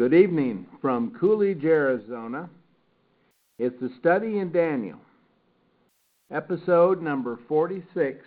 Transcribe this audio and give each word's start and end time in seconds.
Good 0.00 0.14
evening 0.14 0.66
from 0.80 1.14
Coolidge, 1.20 1.62
Arizona. 1.62 2.48
It's 3.58 3.78
the 3.82 3.90
study 4.00 4.38
in 4.38 4.50
Daniel, 4.50 4.96
episode 6.32 7.02
number 7.02 7.38
46. 7.46 8.24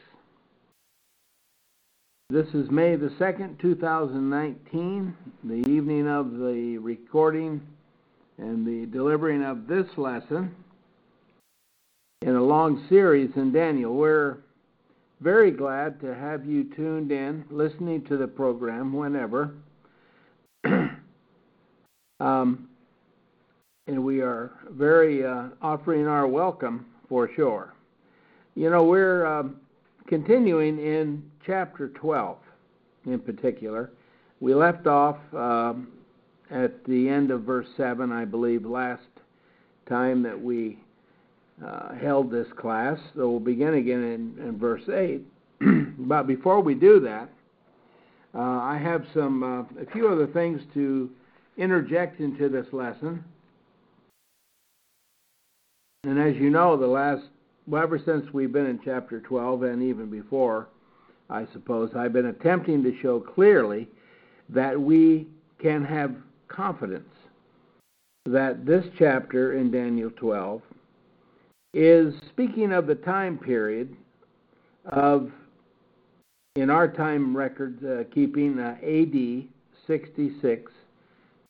This 2.29 2.45
is 2.53 2.69
May 2.69 2.95
the 2.95 3.09
2nd, 3.19 3.59
2019, 3.59 5.17
the 5.45 5.67
evening 5.67 6.07
of 6.07 6.33
the 6.33 6.77
recording 6.77 7.59
and 8.37 8.67
the 8.67 8.85
delivering 8.95 9.43
of 9.43 9.65
this 9.65 9.87
lesson 9.97 10.53
in 12.21 12.35
a 12.35 12.43
long 12.43 12.85
series 12.87 13.31
in 13.35 13.51
Daniel. 13.51 13.95
We're 13.95 14.37
very 15.21 15.49
glad 15.49 15.99
to 16.01 16.13
have 16.13 16.45
you 16.45 16.65
tuned 16.75 17.11
in, 17.11 17.45
listening 17.49 18.03
to 18.05 18.17
the 18.17 18.27
program 18.27 18.93
whenever. 18.93 19.55
Um, 22.23 22.69
and 23.87 24.01
we 24.01 24.21
are 24.21 24.51
very 24.69 25.25
uh, 25.25 25.49
offering 25.61 26.07
our 26.07 26.25
welcome 26.25 26.85
for 27.09 27.29
sure. 27.35 27.73
You 28.55 28.69
know, 28.69 28.85
we're 28.85 29.25
um, 29.25 29.57
continuing 30.07 30.79
in 30.79 31.21
chapter 31.45 31.89
12 31.89 32.37
in 33.07 33.19
particular. 33.19 33.91
We 34.39 34.53
left 34.53 34.87
off 34.87 35.17
um, 35.33 35.89
at 36.49 36.85
the 36.85 37.09
end 37.09 37.29
of 37.29 37.41
verse 37.41 37.67
7, 37.75 38.09
I 38.11 38.23
believe, 38.23 38.65
last 38.65 39.03
time 39.89 40.23
that 40.23 40.41
we 40.41 40.79
uh, 41.65 41.93
held 41.95 42.31
this 42.31 42.47
class. 42.57 42.97
So 43.15 43.29
we'll 43.29 43.39
begin 43.41 43.73
again 43.73 44.01
in, 44.01 44.47
in 44.47 44.57
verse 44.57 44.83
8. 44.87 45.21
but 45.97 46.23
before 46.23 46.61
we 46.61 46.73
do 46.73 47.01
that, 47.01 47.29
uh, 48.33 48.39
I 48.39 48.79
have 48.81 49.05
some 49.13 49.43
uh, 49.43 49.81
a 49.81 49.85
few 49.91 50.07
other 50.07 50.27
things 50.27 50.61
to 50.73 51.09
interject 51.57 52.19
into 52.19 52.49
this 52.49 52.67
lesson. 52.71 53.23
And 56.03 56.19
as 56.19 56.35
you 56.35 56.49
know, 56.49 56.75
the 56.75 56.87
last 56.87 57.23
well, 57.65 57.81
ever 57.81 57.99
since 58.03 58.25
we've 58.33 58.51
been 58.51 58.65
in 58.65 58.79
chapter 58.83 59.21
12 59.21 59.63
and 59.63 59.81
even 59.81 60.09
before, 60.09 60.67
I 61.29 61.47
suppose, 61.53 61.91
I've 61.95 62.11
been 62.11 62.25
attempting 62.25 62.83
to 62.83 62.93
show 63.01 63.19
clearly 63.19 63.87
that 64.49 64.79
we 64.79 65.27
can 65.61 65.85
have 65.85 66.13
confidence 66.49 67.07
that 68.25 68.65
this 68.65 68.85
chapter 68.99 69.53
in 69.53 69.71
Daniel 69.71 70.11
12 70.11 70.61
is 71.73 72.13
speaking 72.29 72.73
of 72.73 72.85
the 72.85 72.95
time 72.95 73.37
period 73.37 73.95
of, 74.85 75.31
in 76.55 76.69
our 76.69 76.87
time 76.87 77.35
record 77.35 77.79
uh, 77.85 78.03
keeping, 78.13 78.59
uh, 78.59 78.75
AD 78.83 79.47
66 79.87 80.71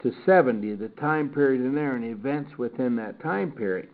to 0.04 0.14
70, 0.26 0.76
the 0.76 0.90
time 0.90 1.30
period 1.30 1.62
in 1.62 1.74
there 1.74 1.96
and 1.96 2.06
events 2.06 2.58
within 2.58 2.96
that 2.98 3.22
time 3.24 3.52
period, 3.52 3.90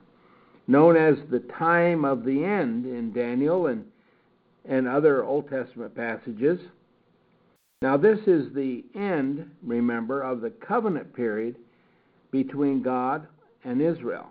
known 0.68 0.98
as 0.98 1.16
the 1.30 1.40
time 1.58 2.04
of 2.04 2.26
the 2.26 2.44
end 2.44 2.86
in 2.86 3.14
Daniel 3.14 3.68
and, 3.68 3.86
and 4.66 4.88
other 4.88 5.24
Old 5.24 5.50
Testament 5.50 5.96
passages. 5.96 6.60
Now, 7.82 7.96
this 7.96 8.20
is 8.28 8.54
the 8.54 8.84
end, 8.96 9.50
remember, 9.64 10.22
of 10.22 10.42
the 10.42 10.50
covenant 10.50 11.14
period 11.16 11.56
between 12.32 12.82
God 12.82 13.28
and 13.64 13.82
Israel. 13.82 14.28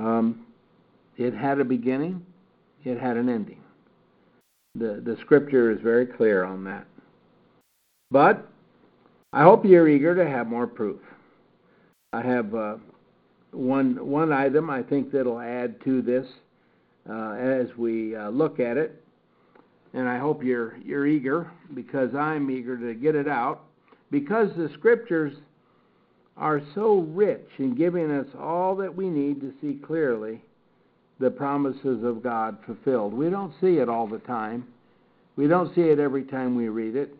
Um, 0.00 0.46
it 1.16 1.32
had 1.32 1.60
a 1.60 1.64
beginning, 1.64 2.24
it 2.84 2.98
had 2.98 3.16
an 3.16 3.28
ending. 3.28 3.60
The, 4.74 5.02
the 5.04 5.16
scripture 5.20 5.70
is 5.70 5.80
very 5.80 6.06
clear 6.06 6.44
on 6.44 6.64
that. 6.64 6.86
But 8.10 8.48
I 9.32 9.42
hope 9.42 9.64
you're 9.64 9.88
eager 9.88 10.14
to 10.14 10.28
have 10.28 10.46
more 10.46 10.66
proof. 10.66 11.00
I 12.14 12.22
have 12.22 12.54
uh, 12.54 12.76
one 13.50 14.06
one 14.06 14.32
item 14.32 14.70
I 14.70 14.82
think 14.82 15.12
that'll 15.12 15.40
add 15.40 15.82
to 15.84 16.00
this 16.00 16.26
uh, 17.08 17.32
as 17.32 17.68
we 17.76 18.16
uh, 18.16 18.30
look 18.30 18.58
at 18.58 18.78
it, 18.78 19.02
and 19.92 20.08
I 20.08 20.16
hope 20.16 20.42
you're 20.42 20.78
you're 20.78 21.06
eager 21.06 21.50
because 21.74 22.14
I'm 22.14 22.50
eager 22.50 22.78
to 22.78 22.94
get 22.94 23.14
it 23.14 23.28
out 23.28 23.64
because 24.10 24.48
the 24.56 24.70
scriptures 24.78 25.34
are 26.38 26.62
so 26.74 27.00
rich 27.00 27.48
in 27.58 27.74
giving 27.74 28.10
us 28.10 28.28
all 28.38 28.74
that 28.76 28.94
we 28.94 29.10
need 29.10 29.42
to 29.42 29.52
see 29.60 29.78
clearly 29.84 30.40
the 31.20 31.30
promises 31.30 32.02
of 32.02 32.22
God 32.22 32.56
fulfilled. 32.64 33.12
We 33.12 33.28
don't 33.28 33.52
see 33.60 33.78
it 33.78 33.90
all 33.90 34.06
the 34.06 34.20
time. 34.20 34.66
We 35.36 35.48
don't 35.48 35.74
see 35.74 35.82
it 35.82 35.98
every 35.98 36.24
time 36.24 36.54
we 36.54 36.68
read 36.68 36.96
it. 36.96 37.14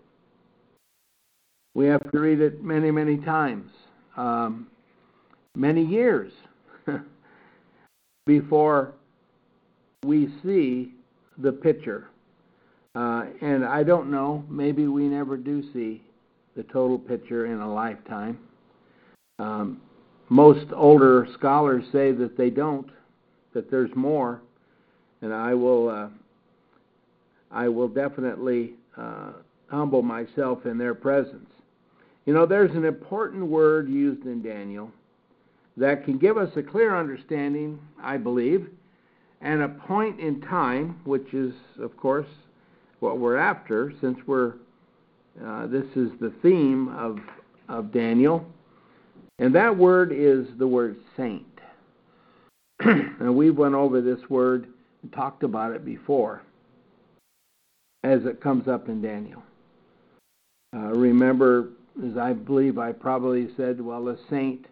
We 1.74 1.86
have 1.86 2.10
to 2.10 2.18
read 2.18 2.40
it 2.40 2.62
many, 2.62 2.90
many 2.90 3.18
times, 3.18 3.70
um, 4.16 4.68
many 5.54 5.84
years 5.84 6.32
before 8.26 8.94
we 10.04 10.28
see 10.42 10.94
the 11.38 11.52
picture. 11.52 12.08
Uh, 12.94 13.26
and 13.42 13.64
I 13.64 13.82
don't 13.84 14.10
know, 14.10 14.44
maybe 14.48 14.88
we 14.88 15.04
never 15.04 15.36
do 15.36 15.62
see 15.72 16.02
the 16.56 16.64
total 16.64 16.98
picture 16.98 17.46
in 17.46 17.60
a 17.60 17.72
lifetime. 17.72 18.38
Um, 19.38 19.80
most 20.28 20.66
older 20.74 21.28
scholars 21.38 21.84
say 21.92 22.12
that 22.12 22.36
they 22.36 22.50
don't, 22.50 22.90
that 23.54 23.70
there's 23.70 23.94
more, 23.94 24.42
and 25.22 25.32
I 25.32 25.54
will, 25.54 25.88
uh, 25.88 26.08
I 27.50 27.68
will 27.68 27.88
definitely 27.88 28.74
uh, 28.96 29.32
humble 29.68 30.02
myself 30.02 30.66
in 30.66 30.76
their 30.76 30.94
presence. 30.94 31.48
You 32.28 32.34
know, 32.34 32.44
there's 32.44 32.72
an 32.72 32.84
important 32.84 33.46
word 33.46 33.88
used 33.88 34.26
in 34.26 34.42
Daniel 34.42 34.92
that 35.78 36.04
can 36.04 36.18
give 36.18 36.36
us 36.36 36.50
a 36.56 36.62
clear 36.62 36.94
understanding, 36.94 37.78
I 38.02 38.18
believe, 38.18 38.68
and 39.40 39.62
a 39.62 39.68
point 39.70 40.20
in 40.20 40.42
time, 40.42 41.00
which 41.04 41.32
is, 41.32 41.54
of 41.80 41.96
course, 41.96 42.26
what 43.00 43.16
we're 43.16 43.38
after, 43.38 43.94
since 44.02 44.18
we're 44.26 44.56
uh, 45.42 45.68
this 45.68 45.86
is 45.96 46.10
the 46.20 46.34
theme 46.42 46.88
of 46.88 47.18
of 47.66 47.92
Daniel. 47.92 48.44
And 49.38 49.54
that 49.54 49.74
word 49.74 50.12
is 50.12 50.46
the 50.58 50.68
word 50.68 50.98
saint. 51.16 51.46
and 52.80 53.34
we've 53.34 53.56
went 53.56 53.74
over 53.74 54.02
this 54.02 54.20
word 54.28 54.66
and 55.02 55.10
talked 55.14 55.44
about 55.44 55.72
it 55.72 55.82
before 55.82 56.42
as 58.04 58.26
it 58.26 58.42
comes 58.42 58.68
up 58.68 58.90
in 58.90 59.00
Daniel. 59.00 59.42
Uh, 60.76 60.90
remember, 60.90 61.70
as 62.04 62.16
I 62.16 62.32
believe 62.32 62.78
I 62.78 62.92
probably 62.92 63.48
said, 63.56 63.80
well, 63.80 64.08
a 64.08 64.16
saint 64.30 64.66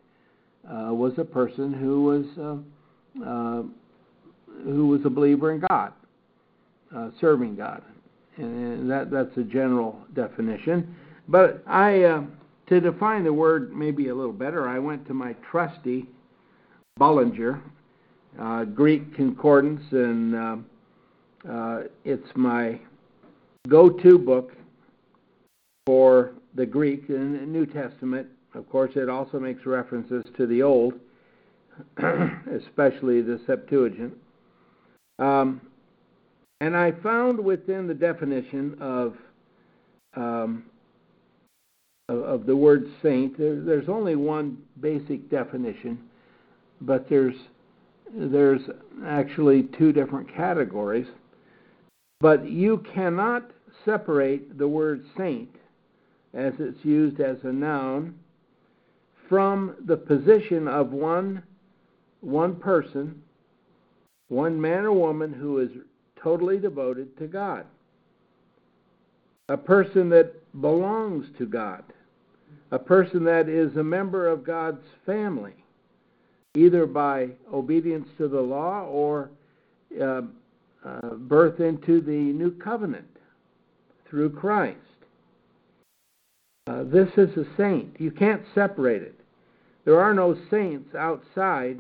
uh, 0.69 0.93
was 0.93 1.13
a 1.19 1.25
person 1.25 1.73
who 1.73 2.03
was 2.03 2.25
uh, 2.39 3.25
uh 3.25 3.63
who 4.65 4.89
was 4.89 5.01
a 5.05 5.11
believer 5.11 5.53
in 5.53 5.63
God, 5.69 5.93
uh, 6.97 7.11
serving 7.21 7.57
God, 7.57 7.83
and 8.37 8.91
that 8.91 9.11
that's 9.11 9.37
a 9.37 9.43
general 9.43 10.01
definition. 10.15 10.95
But 11.29 11.63
I 11.67 12.05
uh, 12.05 12.23
to 12.69 12.81
define 12.81 13.25
the 13.25 13.33
word 13.33 13.75
maybe 13.77 14.09
a 14.09 14.15
little 14.15 14.33
better, 14.33 14.69
I 14.69 14.79
went 14.79 15.07
to 15.09 15.15
my 15.15 15.35
trusty 15.51 16.07
Bullinger 16.97 17.61
uh, 18.41 18.65
Greek 18.65 19.15
concordance, 19.15 19.83
and 19.93 20.65
it's 22.05 22.29
my 22.35 22.81
go-to 23.69 24.19
book 24.19 24.53
for 25.87 26.33
the 26.57 26.67
Greek 26.67 27.09
and 27.09 27.53
New 27.53 27.67
Testament. 27.67 28.27
Of 28.55 28.69
course, 28.69 28.93
it 28.97 29.09
also 29.09 29.39
makes 29.39 29.67
references 29.67 30.25
to 30.37 30.47
the 30.47 30.63
Old, 30.63 30.95
especially 31.99 33.21
the 33.21 33.41
Septuagint. 33.47 34.15
Um, 35.19 35.61
and 36.61 36.77
I 36.77 36.93
found 36.93 37.39
within 37.39 37.87
the 37.87 37.95
definition 37.95 38.77
of 38.81 39.17
um, 40.15 40.65
of, 42.09 42.23
of 42.23 42.47
the 42.47 42.57
word 42.57 42.87
saint, 43.03 43.37
there, 43.37 43.61
there's 43.61 43.89
only 43.89 44.17
one 44.17 44.59
basic 44.81 45.29
definition, 45.31 45.99
but 46.81 47.09
there's 47.09 47.35
there's 48.15 48.63
actually 49.05 49.65
two 49.77 49.93
different 49.93 50.33
categories. 50.35 51.09
But 52.21 52.49
you 52.49 52.83
cannot 52.95 53.51
separate 53.85 54.57
the 54.57 54.69
word 54.69 55.05
saint, 55.19 55.51
as 56.35 56.53
it's 56.59 56.85
used 56.85 57.21
as 57.21 57.37
a 57.45 57.53
noun, 57.53 58.15
from 59.29 59.77
the 59.87 59.97
position 59.97 60.69
of 60.69 60.93
one 60.93 61.43
one 62.21 62.57
person, 62.57 63.23
one 64.29 64.61
man 64.61 64.85
or 64.85 64.93
woman 64.93 65.33
who 65.33 65.59
is 65.59 65.71
totally 66.21 66.59
devoted 66.59 67.17
to 67.19 67.27
God. 67.27 67.67
A 69.49 69.57
person 69.57 70.09
that 70.09 70.35
belongs 70.61 71.27
to 71.39 71.47
God 71.47 71.85
a 72.73 72.79
person 72.79 73.25
that 73.25 73.49
is 73.49 73.77
a 73.77 73.83
member 73.83 74.29
of 74.29 74.45
God's 74.45 74.85
family, 75.05 75.55
either 76.57 76.87
by 76.87 77.29
obedience 77.53 78.09
to 78.19 78.29
the 78.29 78.41
law 78.41 78.85
or 78.85 79.31
uh, 80.01 80.23
uh, 80.85 81.15
birth 81.15 81.61
into 81.61 82.01
the 82.01 82.11
new 82.11 82.51
covenant 82.51 83.09
through 84.09 84.31
Christ. 84.31 84.79
Uh, 86.67 86.83
this 86.85 87.09
is 87.17 87.37
a 87.37 87.47
saint. 87.57 87.95
You 87.99 88.11
can't 88.11 88.43
separate 88.55 89.03
it. 89.03 89.15
There 89.85 90.01
are 90.01 90.13
no 90.13 90.37
saints 90.51 90.95
outside 90.95 91.79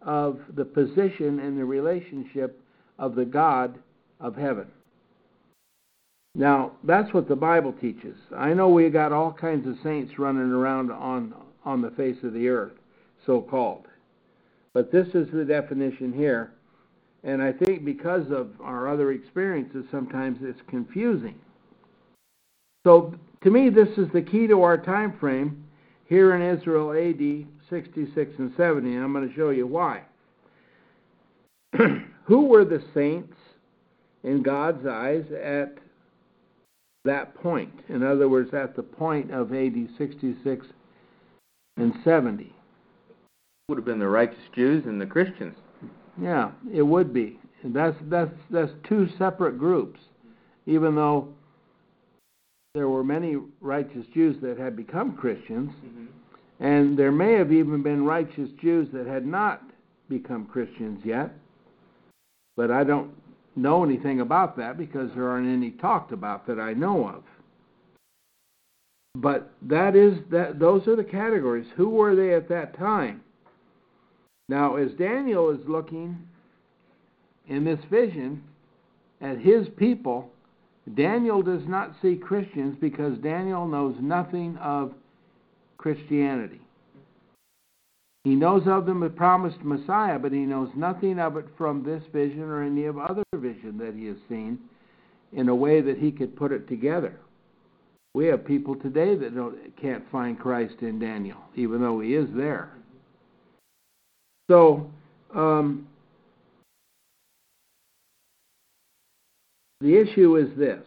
of 0.00 0.40
the 0.54 0.64
position 0.64 1.40
and 1.40 1.58
the 1.58 1.64
relationship 1.64 2.60
of 2.98 3.14
the 3.14 3.24
God 3.24 3.78
of 4.18 4.34
heaven. 4.34 4.66
Now, 6.34 6.72
that's 6.84 7.12
what 7.12 7.28
the 7.28 7.36
Bible 7.36 7.74
teaches. 7.74 8.16
I 8.34 8.54
know 8.54 8.70
we 8.70 8.88
got 8.88 9.12
all 9.12 9.32
kinds 9.32 9.66
of 9.66 9.76
saints 9.82 10.18
running 10.18 10.50
around 10.50 10.90
on 10.90 11.34
on 11.64 11.80
the 11.80 11.90
face 11.90 12.16
of 12.24 12.32
the 12.32 12.48
earth, 12.48 12.72
so 13.24 13.40
called. 13.40 13.86
But 14.72 14.90
this 14.90 15.08
is 15.14 15.28
the 15.32 15.44
definition 15.44 16.12
here. 16.12 16.52
And 17.24 17.40
I 17.40 17.52
think 17.52 17.84
because 17.84 18.30
of 18.30 18.50
our 18.60 18.88
other 18.88 19.12
experiences, 19.12 19.84
sometimes 19.90 20.38
it's 20.42 20.60
confusing. 20.68 21.36
So, 22.84 23.14
to 23.42 23.50
me, 23.50 23.70
this 23.70 23.88
is 23.96 24.08
the 24.12 24.22
key 24.22 24.46
to 24.46 24.62
our 24.62 24.78
time 24.78 25.16
frame 25.18 25.64
here 26.06 26.34
in 26.34 26.56
Israel 26.56 26.92
AD 26.92 27.46
66 27.68 28.32
and 28.38 28.52
70, 28.56 28.94
and 28.94 29.04
I'm 29.04 29.12
going 29.12 29.28
to 29.28 29.34
show 29.34 29.50
you 29.50 29.66
why. 29.66 30.02
Who 32.24 32.46
were 32.46 32.64
the 32.64 32.82
saints 32.94 33.34
in 34.22 34.42
God's 34.42 34.86
eyes 34.86 35.24
at 35.32 35.78
that 37.04 37.34
point? 37.34 37.72
In 37.88 38.02
other 38.02 38.28
words, 38.28 38.52
at 38.54 38.76
the 38.76 38.82
point 38.82 39.32
of 39.32 39.52
AD 39.52 39.88
66 39.98 40.66
and 41.76 41.94
70. 42.04 42.52
Would 43.68 43.78
have 43.78 43.84
been 43.84 43.98
the 43.98 44.08
righteous 44.08 44.38
Jews 44.54 44.84
and 44.86 45.00
the 45.00 45.06
Christians. 45.06 45.56
Yeah, 46.20 46.50
it 46.72 46.82
would 46.82 47.12
be. 47.12 47.38
That's 47.64 47.96
that's 48.02 48.34
that's 48.50 48.72
two 48.88 49.08
separate 49.18 49.58
groups, 49.58 50.00
even 50.66 50.94
though 50.94 51.28
there 52.74 52.88
were 52.88 53.04
many 53.04 53.36
righteous 53.60 54.06
Jews 54.14 54.36
that 54.40 54.58
had 54.58 54.76
become 54.76 55.14
Christians, 55.14 55.70
mm-hmm. 55.84 56.06
and 56.64 56.98
there 56.98 57.12
may 57.12 57.34
have 57.34 57.52
even 57.52 57.82
been 57.82 58.04
righteous 58.04 58.48
Jews 58.62 58.88
that 58.94 59.06
had 59.06 59.26
not 59.26 59.62
become 60.08 60.46
Christians 60.46 61.02
yet. 61.04 61.32
But 62.56 62.70
I 62.70 62.82
don't 62.84 63.10
know 63.56 63.84
anything 63.84 64.20
about 64.20 64.56
that 64.56 64.78
because 64.78 65.10
there 65.14 65.28
aren't 65.28 65.48
any 65.48 65.72
talked 65.72 66.12
about 66.12 66.46
that 66.46 66.58
I 66.58 66.72
know 66.72 67.08
of. 67.08 67.24
But 69.16 69.50
that 69.60 69.94
is 69.94 70.14
that 70.30 70.58
those 70.58 70.88
are 70.88 70.96
the 70.96 71.04
categories. 71.04 71.66
Who 71.76 71.90
were 71.90 72.16
they 72.16 72.32
at 72.32 72.48
that 72.48 72.78
time? 72.78 73.20
Now, 74.48 74.76
as 74.76 74.90
Daniel 74.92 75.50
is 75.50 75.60
looking 75.68 76.18
in 77.48 77.64
this 77.64 77.80
vision 77.90 78.42
at 79.20 79.36
his 79.38 79.68
people, 79.76 80.31
Daniel 80.94 81.42
does 81.42 81.62
not 81.66 81.94
see 82.02 82.16
Christians 82.16 82.76
because 82.80 83.16
Daniel 83.18 83.66
knows 83.66 83.96
nothing 84.00 84.56
of 84.58 84.92
Christianity. 85.78 86.60
He 88.24 88.34
knows 88.34 88.62
of 88.66 88.86
the 88.86 89.12
promised 89.16 89.62
Messiah, 89.62 90.18
but 90.18 90.32
he 90.32 90.40
knows 90.40 90.68
nothing 90.76 91.18
of 91.18 91.36
it 91.36 91.46
from 91.56 91.82
this 91.82 92.02
vision 92.12 92.42
or 92.42 92.62
any 92.62 92.84
of 92.84 92.98
other 92.98 93.24
vision 93.34 93.78
that 93.78 93.94
he 93.94 94.06
has 94.06 94.16
seen 94.28 94.58
in 95.32 95.48
a 95.48 95.54
way 95.54 95.80
that 95.80 95.98
he 95.98 96.12
could 96.12 96.36
put 96.36 96.52
it 96.52 96.68
together. 96.68 97.18
We 98.14 98.26
have 98.26 98.44
people 98.44 98.76
today 98.76 99.16
that 99.16 99.34
don't, 99.34 99.56
can't 99.80 100.04
find 100.12 100.38
Christ 100.38 100.74
in 100.82 100.98
Daniel, 100.98 101.38
even 101.56 101.80
though 101.80 102.00
he 102.00 102.14
is 102.14 102.28
there. 102.34 102.70
So, 104.50 104.90
um, 105.34 105.88
the 109.82 109.96
issue 109.96 110.36
is 110.36 110.56
this 110.56 110.84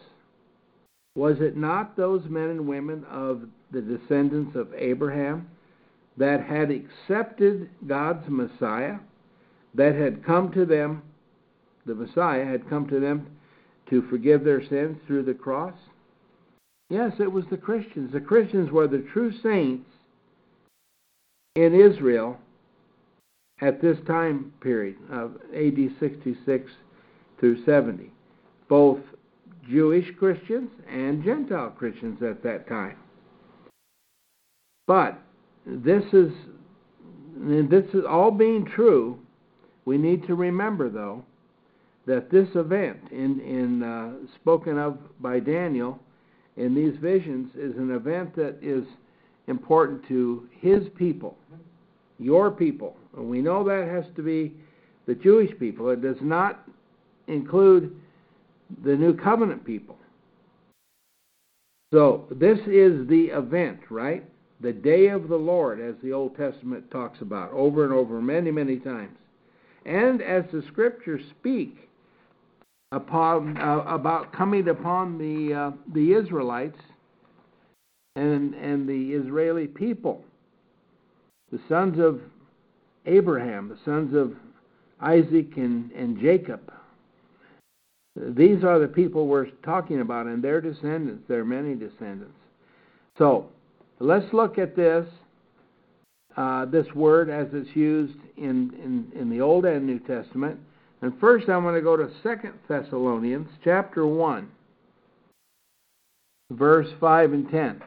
Was 1.15 1.41
it 1.41 1.57
not 1.57 1.97
those 1.97 2.23
men 2.29 2.49
and 2.49 2.67
women 2.67 3.05
of 3.09 3.43
the 3.71 3.81
descendants 3.81 4.55
of 4.55 4.73
Abraham 4.73 5.49
that 6.17 6.41
had 6.41 6.71
accepted 6.71 7.69
God's 7.85 8.25
Messiah, 8.29 8.97
that 9.73 9.95
had 9.95 10.25
come 10.25 10.51
to 10.53 10.65
them, 10.65 11.01
the 11.85 11.95
Messiah 11.95 12.45
had 12.45 12.69
come 12.69 12.87
to 12.87 12.99
them 12.99 13.27
to 13.89 14.01
forgive 14.09 14.43
their 14.43 14.65
sins 14.65 14.97
through 15.05 15.23
the 15.23 15.33
cross? 15.33 15.75
Yes, 16.89 17.13
it 17.19 17.31
was 17.31 17.45
the 17.49 17.57
Christians. 17.57 18.13
The 18.13 18.21
Christians 18.21 18.71
were 18.71 18.87
the 18.87 19.05
true 19.11 19.31
saints 19.43 19.89
in 21.55 21.73
Israel 21.73 22.37
at 23.61 23.81
this 23.81 23.97
time 24.07 24.53
period 24.61 24.97
of 25.09 25.37
AD 25.53 25.77
66 25.99 26.71
through 27.39 27.65
70, 27.65 28.11
both 28.67 28.99
Jewish 29.69 30.05
Christians 30.17 30.69
and 30.89 31.23
Gentile 31.23 31.71
Christians 31.71 32.21
at 32.21 32.43
that 32.43 32.67
time. 32.67 32.97
But 34.87 35.19
this 35.65 36.03
is 36.13 36.31
this 37.37 37.85
is 37.93 38.05
all 38.07 38.31
being 38.31 38.65
true. 38.65 39.19
We 39.85 39.97
need 39.97 40.25
to 40.27 40.35
remember, 40.35 40.89
though, 40.89 41.23
that 42.05 42.31
this 42.31 42.47
event, 42.55 42.99
in 43.11 43.39
in 43.41 43.83
uh, 43.83 44.13
spoken 44.35 44.77
of 44.77 44.97
by 45.19 45.39
Daniel 45.39 45.99
in 46.57 46.73
these 46.73 46.95
visions, 47.01 47.51
is 47.55 47.75
an 47.77 47.91
event 47.91 48.35
that 48.35 48.57
is 48.61 48.85
important 49.47 50.07
to 50.07 50.47
his 50.59 50.83
people, 50.95 51.37
your 52.19 52.51
people. 52.51 52.95
And 53.17 53.29
we 53.29 53.41
know 53.41 53.63
that 53.63 53.87
has 53.87 54.05
to 54.15 54.21
be 54.21 54.53
the 55.07 55.15
Jewish 55.15 55.51
people. 55.59 55.89
It 55.89 56.01
does 56.01 56.17
not 56.21 56.63
include 57.27 57.95
the 58.83 58.95
New 58.95 59.15
Covenant 59.15 59.65
people. 59.65 59.97
So 61.93 62.25
this 62.31 62.59
is 62.67 63.07
the 63.07 63.29
event, 63.33 63.79
right? 63.89 64.23
The 64.61 64.73
day 64.73 65.07
of 65.07 65.27
the 65.27 65.35
Lord, 65.35 65.79
as 65.79 65.95
the 66.01 66.13
Old 66.13 66.35
Testament 66.35 66.89
talks 66.91 67.21
about 67.21 67.51
over 67.51 67.83
and 67.83 67.93
over 67.93 68.21
many, 68.21 68.51
many 68.51 68.77
times. 68.77 69.17
And 69.85 70.21
as 70.21 70.43
the 70.51 70.63
scriptures 70.71 71.21
speak 71.39 71.77
upon 72.91 73.57
uh, 73.57 73.83
about 73.87 74.33
coming 74.33 74.69
upon 74.69 75.17
the 75.17 75.53
uh, 75.53 75.71
the 75.93 76.13
Israelites 76.13 76.79
and 78.15 78.53
and 78.55 78.89
the 78.89 79.13
Israeli 79.13 79.67
people, 79.67 80.23
the 81.51 81.59
sons 81.69 81.99
of 81.99 82.19
Abraham, 83.05 83.69
the 83.69 83.77
sons 83.85 84.15
of 84.15 84.33
Isaac 85.01 85.57
and, 85.57 85.91
and 85.91 86.19
Jacob. 86.19 86.71
These 88.15 88.63
are 88.63 88.79
the 88.79 88.87
people 88.87 89.27
we're 89.27 89.49
talking 89.63 90.01
about, 90.01 90.25
and 90.27 90.43
their 90.43 90.61
descendants. 90.61 91.23
There 91.27 91.41
are 91.41 91.45
many 91.45 91.75
descendants. 91.75 92.37
So 93.17 93.49
let's 93.99 94.31
look 94.33 94.57
at 94.57 94.75
this 94.75 95.07
uh, 96.37 96.65
this 96.65 96.87
word 96.93 97.29
as 97.29 97.47
it's 97.53 97.73
used 97.75 98.17
in, 98.37 98.73
in, 98.83 99.11
in 99.19 99.29
the 99.29 99.39
Old 99.39 99.65
and 99.65 99.85
New 99.85 99.99
Testament. 99.99 100.59
And 101.01 101.17
first, 101.19 101.47
I'm 101.49 101.63
going 101.63 101.75
to 101.75 101.81
go 101.81 101.95
to 101.95 102.09
Second 102.23 102.53
Thessalonians 102.67 103.47
chapter 103.63 104.05
1, 104.05 104.49
verse 106.51 106.87
5 106.99 107.33
and 107.33 107.49
10. 107.49 107.81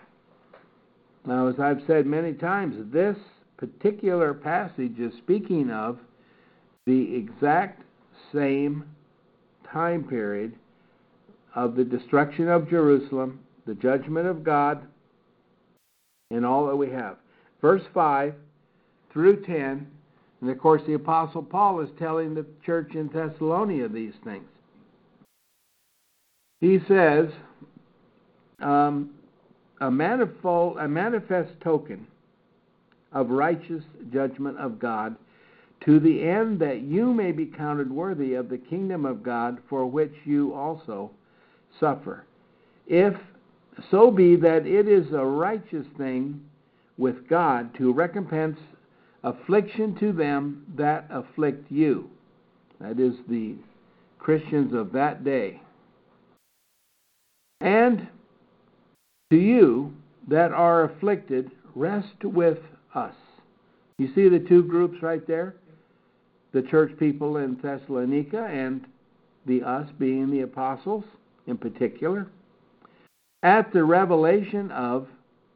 Now, 1.26 1.48
as 1.48 1.60
I've 1.60 1.82
said 1.86 2.06
many 2.06 2.32
times, 2.32 2.76
this 2.92 3.16
particular 3.58 4.32
passage 4.32 4.98
is 4.98 5.12
speaking 5.18 5.70
of 5.70 5.98
the 6.86 7.16
exact 7.16 7.82
same 8.32 8.84
time 9.72 10.04
period 10.04 10.54
of 11.54 11.74
the 11.74 11.84
destruction 11.84 12.48
of 12.48 12.68
Jerusalem, 12.68 13.40
the 13.66 13.74
judgment 13.74 14.26
of 14.26 14.44
God, 14.44 14.86
and 16.30 16.44
all 16.44 16.66
that 16.66 16.76
we 16.76 16.90
have. 16.90 17.16
Verse 17.60 17.82
5 17.92 18.34
through 19.12 19.44
10, 19.44 19.86
and 20.40 20.50
of 20.50 20.58
course, 20.58 20.82
the 20.86 20.94
Apostle 20.94 21.42
Paul 21.42 21.80
is 21.80 21.88
telling 21.98 22.34
the 22.34 22.46
church 22.64 22.94
in 22.94 23.08
Thessalonica 23.08 23.88
these 23.88 24.12
things. 24.22 24.46
He 26.60 26.78
says, 26.86 27.30
um, 28.60 29.10
a, 29.80 29.90
manifold, 29.90 30.78
a 30.78 30.88
manifest 30.88 31.52
token 31.60 32.06
of 33.12 33.30
righteous 33.30 33.84
judgment 34.12 34.58
of 34.58 34.78
God, 34.78 35.16
to 35.84 36.00
the 36.00 36.22
end 36.22 36.60
that 36.60 36.82
you 36.82 37.12
may 37.12 37.32
be 37.32 37.46
counted 37.46 37.90
worthy 37.90 38.34
of 38.34 38.48
the 38.48 38.58
kingdom 38.58 39.04
of 39.04 39.22
God 39.22 39.58
for 39.68 39.86
which 39.86 40.14
you 40.24 40.52
also 40.54 41.10
suffer. 41.78 42.24
If 42.86 43.14
so 43.90 44.10
be 44.10 44.36
that 44.36 44.66
it 44.66 44.88
is 44.88 45.12
a 45.12 45.24
righteous 45.24 45.86
thing 45.96 46.40
with 46.96 47.28
God 47.28 47.74
to 47.78 47.92
recompense 47.92 48.58
affliction 49.22 49.94
to 50.00 50.12
them 50.12 50.64
that 50.76 51.06
afflict 51.10 51.70
you. 51.70 52.10
That 52.80 52.98
is 52.98 53.14
the 53.28 53.56
Christians 54.18 54.74
of 54.74 54.92
that 54.92 55.24
day. 55.24 55.60
And 57.60 58.08
to 59.30 59.36
you 59.36 59.92
that 60.28 60.52
are 60.52 60.84
afflicted, 60.84 61.50
rest 61.74 62.24
with 62.24 62.58
us. 62.94 63.14
You 63.98 64.08
see 64.14 64.28
the 64.28 64.38
two 64.38 64.62
groups 64.62 65.02
right 65.02 65.26
there? 65.26 65.56
The 66.52 66.62
church 66.62 66.96
people 66.98 67.36
in 67.38 67.56
Thessalonica 67.62 68.44
and 68.44 68.84
the 69.46 69.62
us 69.62 69.88
being 69.98 70.30
the 70.30 70.40
apostles 70.40 71.04
in 71.46 71.56
particular. 71.56 72.26
at 73.42 73.72
the 73.72 73.84
revelation 73.84 74.70
of 74.72 75.06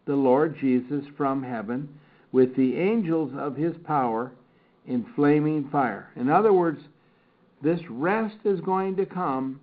the 0.06 0.14
Lord 0.14 0.56
Jesus 0.60 1.04
from 1.16 1.42
heaven 1.42 1.88
with 2.30 2.54
the 2.56 2.76
angels 2.76 3.32
of 3.36 3.56
his 3.56 3.74
power 3.84 4.32
in 4.86 5.04
flaming 5.14 5.68
fire. 5.70 6.10
In 6.16 6.28
other 6.28 6.52
words, 6.52 6.80
this 7.62 7.80
rest 7.88 8.36
is 8.44 8.60
going 8.60 8.96
to 8.96 9.06
come 9.06 9.60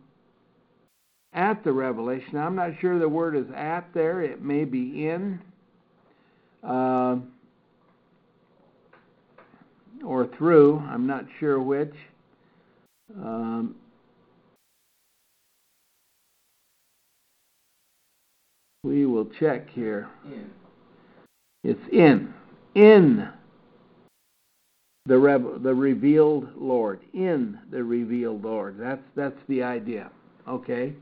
at 1.34 1.64
the 1.64 1.72
revelation. 1.72 2.38
I'm 2.38 2.56
not 2.56 2.72
sure 2.80 3.00
the 3.00 3.10
word 3.10 3.36
is 3.36 3.52
at 3.56 3.94
there, 3.94 4.22
it 4.22 4.42
may 4.42 4.66
be 4.66 5.08
in. 5.08 5.40
Uh, 6.64 7.18
or 10.06 10.28
through, 10.38 10.80
I'm 10.90 11.06
not 11.06 11.26
sure 11.40 11.62
which. 11.62 11.94
Um, 13.16 13.76
we 18.84 19.06
will 19.06 19.28
check 19.40 19.70
here. 19.70 20.08
In. 20.26 20.50
It's 21.64 21.80
in. 21.92 22.34
In 22.76 23.30
the 25.06 25.18
rev- 25.18 25.64
the 25.64 25.74
revealed 25.74 26.50
Lord. 26.56 27.02
In 27.14 27.60
the 27.72 27.84
revealed 27.84 28.44
Lord. 28.44 28.78
That's 28.80 29.02
that's 29.16 29.40
the 29.48 29.64
idea. 29.64 30.12
Okay? 30.48 30.94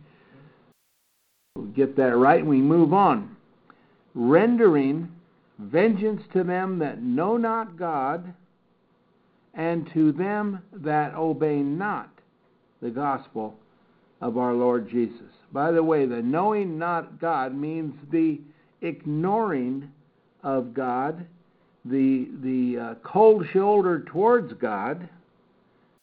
We'll 1.56 1.66
get 1.66 1.96
that 1.98 2.16
right 2.16 2.39
and 2.39 2.50
we 2.50 2.62
move 2.62 2.94
on. 2.94 3.36
Rendering 4.16 5.12
vengeance 5.60 6.22
to 6.34 6.44
them 6.44 6.80
that 6.80 7.01
know 7.01 7.38
not 7.38 7.77
God 7.77 8.34
and 9.58 9.92
to 9.94 10.12
them 10.14 10.62
that 10.72 11.16
obey 11.16 11.58
not 11.58 12.10
the 12.82 12.92
gospel 12.92 13.56
of 14.22 14.38
our 14.38 14.54
Lord 14.54 14.90
Jesus. 14.90 15.34
By 15.52 15.72
the 15.72 15.84
way, 15.84 16.06
the 16.06 16.22
knowing 16.22 16.78
not 16.78 17.20
God 17.20 17.56
means 17.56 17.94
the 18.12 18.40
ignoring 18.82 19.92
of 20.44 20.74
God, 20.74 21.26
the 21.84 22.30
the 22.42 22.80
uh, 22.80 22.96
cold 23.04 23.46
shoulder 23.52 24.02
towards 24.02 24.54
God 24.54 25.10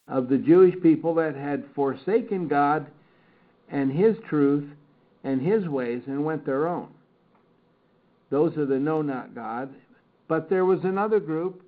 of 0.08 0.28
the 0.28 0.38
Jewish 0.38 0.74
people 0.82 1.14
that 1.14 1.36
had 1.36 1.64
forsaken 1.74 2.48
God 2.48 2.86
and 3.70 3.90
His 3.92 4.16
truth 4.28 4.68
and 5.22 5.40
His 5.40 5.68
ways 5.68 6.02
and 6.06 6.24
went 6.24 6.44
their 6.44 6.66
own. 6.66 6.88
Those 8.30 8.56
are 8.56 8.66
the 8.66 8.78
know 8.78 9.00
not 9.00 9.34
God. 9.34 9.72
But 10.26 10.48
there 10.50 10.64
was 10.64 10.80
another 10.84 11.20
group, 11.20 11.62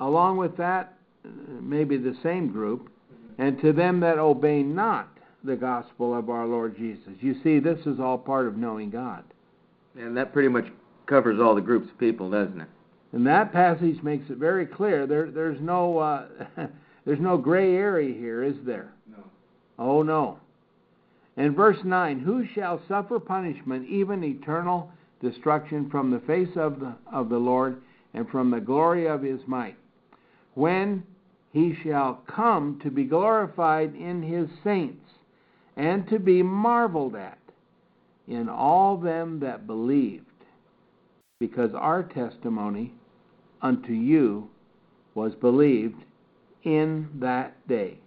along 0.00 0.38
with 0.38 0.56
that, 0.56 0.94
maybe 1.24 1.96
the 1.96 2.16
same 2.22 2.50
group, 2.52 2.90
and 3.38 3.60
to 3.60 3.72
them 3.72 4.00
that 4.00 4.18
obey 4.18 4.62
not 4.62 5.08
the 5.42 5.56
gospel 5.56 6.16
of 6.16 6.30
our 6.30 6.46
Lord 6.46 6.76
Jesus. 6.76 7.12
You 7.20 7.36
see, 7.42 7.58
this 7.58 7.78
is 7.86 8.00
all 8.00 8.18
part 8.18 8.46
of 8.46 8.56
knowing 8.56 8.90
God. 8.90 9.24
And 9.96 10.16
that 10.16 10.32
pretty 10.32 10.48
much 10.48 10.66
covers 11.06 11.38
all 11.40 11.54
the 11.54 11.60
groups 11.60 11.90
of 11.90 11.98
people, 11.98 12.30
doesn't 12.30 12.60
it? 12.60 12.68
And 13.12 13.26
that 13.26 13.52
passage 13.52 14.02
makes 14.02 14.28
it 14.30 14.38
very 14.38 14.66
clear. 14.66 15.06
There, 15.06 15.30
there's 15.30 15.60
no, 15.60 15.98
uh, 15.98 16.26
there's 17.04 17.20
no 17.20 17.36
gray 17.36 17.76
area 17.76 18.12
here, 18.12 18.42
is 18.42 18.56
there? 18.64 18.92
No. 19.08 19.24
Oh 19.78 20.02
no. 20.02 20.38
In 21.36 21.54
verse 21.54 21.78
nine, 21.84 22.18
who 22.18 22.44
shall 22.54 22.80
suffer 22.88 23.20
punishment, 23.20 23.88
even 23.88 24.24
eternal 24.24 24.90
destruction, 25.20 25.90
from 25.90 26.10
the 26.10 26.20
face 26.20 26.56
of 26.56 26.80
the 26.80 26.94
of 27.12 27.28
the 27.28 27.38
Lord 27.38 27.80
and 28.14 28.28
from 28.28 28.50
the 28.50 28.60
glory 28.60 29.06
of 29.06 29.22
His 29.22 29.40
might, 29.46 29.76
when 30.54 31.04
He 31.54 31.72
shall 31.84 32.20
come 32.26 32.80
to 32.82 32.90
be 32.90 33.04
glorified 33.04 33.94
in 33.94 34.22
His 34.24 34.48
saints, 34.64 35.08
and 35.76 36.06
to 36.08 36.18
be 36.18 36.42
marveled 36.42 37.14
at 37.14 37.38
in 38.26 38.48
all 38.48 38.96
them 38.96 39.38
that 39.38 39.64
believed, 39.64 40.26
because 41.38 41.70
our 41.72 42.02
testimony 42.02 42.92
unto 43.62 43.92
you 43.92 44.48
was 45.14 45.32
believed 45.36 46.02
in 46.64 47.08
that 47.20 47.68
day. 47.68 47.98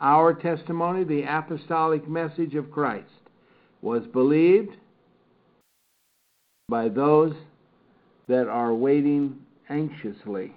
Our 0.00 0.32
testimony, 0.32 1.02
the 1.02 1.24
apostolic 1.24 2.08
message 2.08 2.54
of 2.54 2.70
Christ, 2.70 3.08
was 3.82 4.06
believed 4.06 4.76
by 6.68 6.88
those 6.88 7.34
that 8.28 8.46
are 8.46 8.72
waiting 8.72 9.40
anxiously 9.68 10.54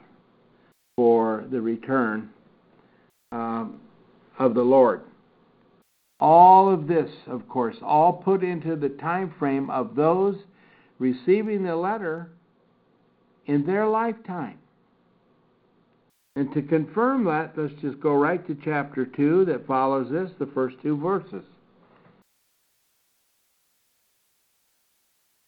for 0.98 1.46
the 1.50 1.62
return 1.62 2.30
um, 3.32 3.80
of 4.38 4.54
the 4.54 4.62
Lord. 4.62 5.02
All 6.20 6.74
of 6.74 6.88
this, 6.88 7.10
of 7.28 7.48
course, 7.48 7.76
all 7.82 8.12
put 8.12 8.44
into 8.44 8.76
the 8.76 8.90
time 8.90 9.34
frame 9.40 9.70
of 9.70 9.96
those 9.96 10.36
receiving 11.00 11.64
the 11.64 11.76
letter 11.76 12.32
in 13.46 13.66
their 13.66 13.88
lifetime. 13.88 14.58
And 16.36 16.54
to 16.54 16.62
confirm 16.62 17.26
that, 17.26 17.54
let's 17.56 17.74
just 17.82 18.00
go 18.00 18.14
right 18.14 18.46
to 18.48 18.58
chapter 18.64 19.06
2 19.06 19.46
that 19.46 19.66
follows 19.66 20.12
this, 20.12 20.32
the 20.40 20.52
first 20.54 20.76
two 20.82 20.98
verses. 20.98 21.44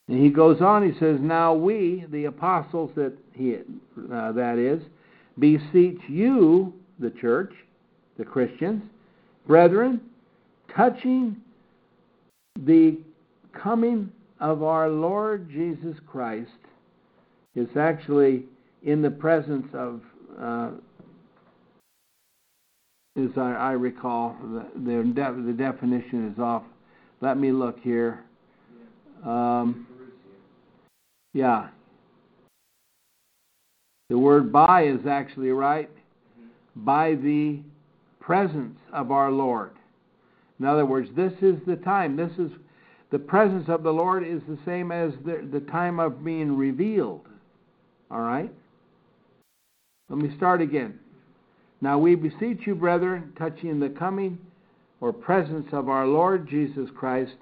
And 0.08 0.24
he 0.24 0.30
goes 0.30 0.62
on, 0.62 0.92
he 0.92 0.98
says, 1.00 1.18
Now 1.20 1.54
we, 1.54 2.06
the 2.12 2.26
apostles 2.26 2.92
that 2.96 3.14
he 3.34 3.56
uh, 3.56 4.32
that 4.32 4.58
is, 4.58 4.82
beseech 5.40 6.00
you, 6.08 6.74
the 7.00 7.10
church, 7.12 7.54
the 8.18 8.26
Christians, 8.26 8.84
brethren, 9.48 10.02
touching 10.76 11.38
the 12.66 12.98
coming 13.54 14.12
of 14.40 14.64
our 14.64 14.90
Lord 14.90 15.50
Jesus 15.50 15.96
Christ 16.06 16.52
is 17.56 17.68
actually 17.78 18.44
in 18.84 19.02
the 19.02 19.10
presence 19.10 19.68
of, 19.74 20.02
uh, 20.40 20.72
as 23.18 23.30
I, 23.38 23.52
I 23.52 23.72
recall, 23.72 24.36
the, 24.42 24.66
the, 24.76 25.44
the 25.46 25.54
definition 25.54 26.32
is 26.32 26.40
off. 26.40 26.64
Let 27.22 27.38
me 27.38 27.52
look 27.52 27.80
here. 27.82 28.24
Um, 29.26 29.88
yeah. 31.34 31.70
The 34.10 34.18
word 34.18 34.52
by 34.52 34.84
is 34.84 35.06
actually 35.08 35.52
right. 35.52 35.90
Mm-hmm. 35.90 36.86
By 36.86 37.16
the 37.16 37.60
presence 38.20 38.78
of 38.92 39.12
our 39.12 39.32
Lord. 39.32 39.72
In 40.60 40.66
other 40.66 40.86
words, 40.86 41.10
this 41.16 41.34
is 41.42 41.56
the 41.66 41.78
time. 41.78 42.16
This 42.16 42.32
is 42.38 42.52
the 43.12 43.20
presence 43.20 43.70
of 43.70 43.84
the 43.84 43.92
Lord 43.92 44.28
is 44.28 44.42
the 44.48 44.60
same 44.66 44.92
as 44.92 45.14
the, 45.26 45.48
the 45.52 45.62
time 45.62 46.00
of 46.00 46.24
being 46.24 46.56
revealed. 46.56 47.26
All 48.12 48.22
right? 48.22 48.52
Let 50.10 50.20
me 50.20 50.36
start 50.38 50.62
again. 50.62 51.00
Now 51.82 51.98
we 51.98 52.16
beseech 52.16 52.68
you, 52.68 52.76
brethren, 52.76 53.34
touching 53.38 53.80
the 53.80 53.90
coming 53.90 54.38
or 55.02 55.14
presence 55.14 55.68
of 55.72 55.88
our 55.88 56.06
Lord 56.06 56.48
Jesus 56.48 56.90
Christ 56.96 57.36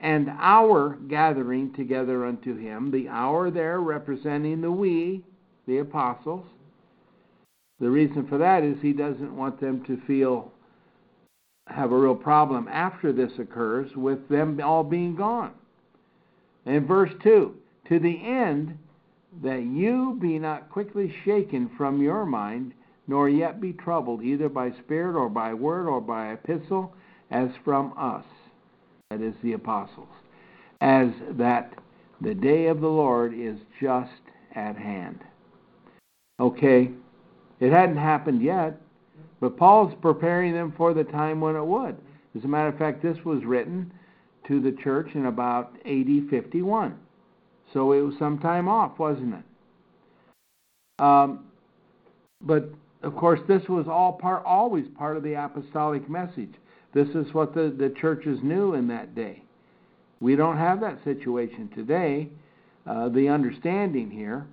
and 0.00 0.28
our 0.38 0.98
gathering 1.08 1.72
together 1.72 2.26
unto 2.26 2.56
him, 2.56 2.90
the 2.90 3.08
hour 3.08 3.50
there 3.50 3.80
representing 3.80 4.60
the 4.60 4.70
we, 4.70 5.24
the 5.66 5.78
apostles. 5.78 6.44
The 7.80 7.90
reason 7.90 8.26
for 8.26 8.38
that 8.38 8.62
is 8.62 8.76
he 8.80 8.92
doesn't 8.92 9.36
want 9.36 9.60
them 9.60 9.84
to 9.84 10.00
feel 10.06 10.52
have 11.68 11.90
a 11.92 11.98
real 11.98 12.14
problem 12.14 12.68
after 12.68 13.12
this 13.12 13.32
occurs 13.38 13.90
with 13.96 14.28
them 14.28 14.60
all 14.62 14.84
being 14.84 15.16
gone. 15.16 15.52
In 16.64 16.86
verse 16.86 17.10
2, 17.22 17.54
to 17.88 17.98
the 17.98 18.24
end 18.24 18.78
that 19.42 19.62
you 19.62 20.16
be 20.20 20.38
not 20.38 20.70
quickly 20.70 21.12
shaken 21.24 21.70
from 21.76 22.00
your 22.00 22.24
mind, 22.24 22.72
nor 23.08 23.28
yet 23.28 23.60
be 23.60 23.72
troubled, 23.72 24.22
either 24.22 24.48
by 24.48 24.70
spirit 24.84 25.16
or 25.16 25.28
by 25.28 25.54
word 25.54 25.88
or 25.88 26.00
by 26.00 26.32
epistle, 26.32 26.94
as 27.30 27.50
from 27.64 27.92
us, 27.98 28.24
that 29.10 29.20
is, 29.20 29.34
the 29.42 29.52
apostles, 29.52 30.08
as 30.80 31.08
that 31.30 31.72
the 32.20 32.34
day 32.34 32.66
of 32.66 32.80
the 32.80 32.88
Lord 32.88 33.34
is 33.34 33.58
just 33.80 34.10
at 34.54 34.76
hand. 34.76 35.20
Okay, 36.38 36.90
it 37.60 37.72
hadn't 37.72 37.96
happened 37.96 38.42
yet, 38.42 38.80
but 39.40 39.56
Paul's 39.56 39.94
preparing 40.02 40.52
them 40.52 40.74
for 40.76 40.92
the 40.92 41.04
time 41.04 41.40
when 41.40 41.56
it 41.56 41.64
would. 41.64 41.96
As 42.36 42.44
a 42.44 42.48
matter 42.48 42.68
of 42.68 42.78
fact, 42.78 43.02
this 43.02 43.16
was 43.24 43.44
written 43.44 43.90
to 44.46 44.60
the 44.60 44.72
church 44.72 45.08
in 45.14 45.26
about 45.26 45.74
AD 45.86 46.28
51. 46.30 46.98
So 47.72 47.92
it 47.92 48.00
was 48.00 48.14
some 48.18 48.38
time 48.38 48.68
off, 48.68 48.98
wasn't 48.98 49.34
it? 49.34 51.02
Um, 51.02 51.46
but 52.40 52.70
of 53.02 53.16
course, 53.16 53.40
this 53.48 53.62
was 53.68 53.86
all 53.88 54.12
part, 54.12 54.44
always 54.44 54.86
part 54.98 55.16
of 55.16 55.22
the 55.22 55.34
apostolic 55.34 56.08
message. 56.08 56.52
This 56.92 57.08
is 57.08 57.32
what 57.32 57.54
the, 57.54 57.74
the 57.76 57.94
churches 58.00 58.38
knew 58.42 58.74
in 58.74 58.88
that 58.88 59.14
day. 59.14 59.42
We 60.20 60.36
don't 60.36 60.56
have 60.56 60.80
that 60.80 61.02
situation 61.04 61.70
today. 61.74 62.28
Uh, 62.86 63.08
the 63.08 63.28
understanding 63.28 64.10
here, 64.10 64.46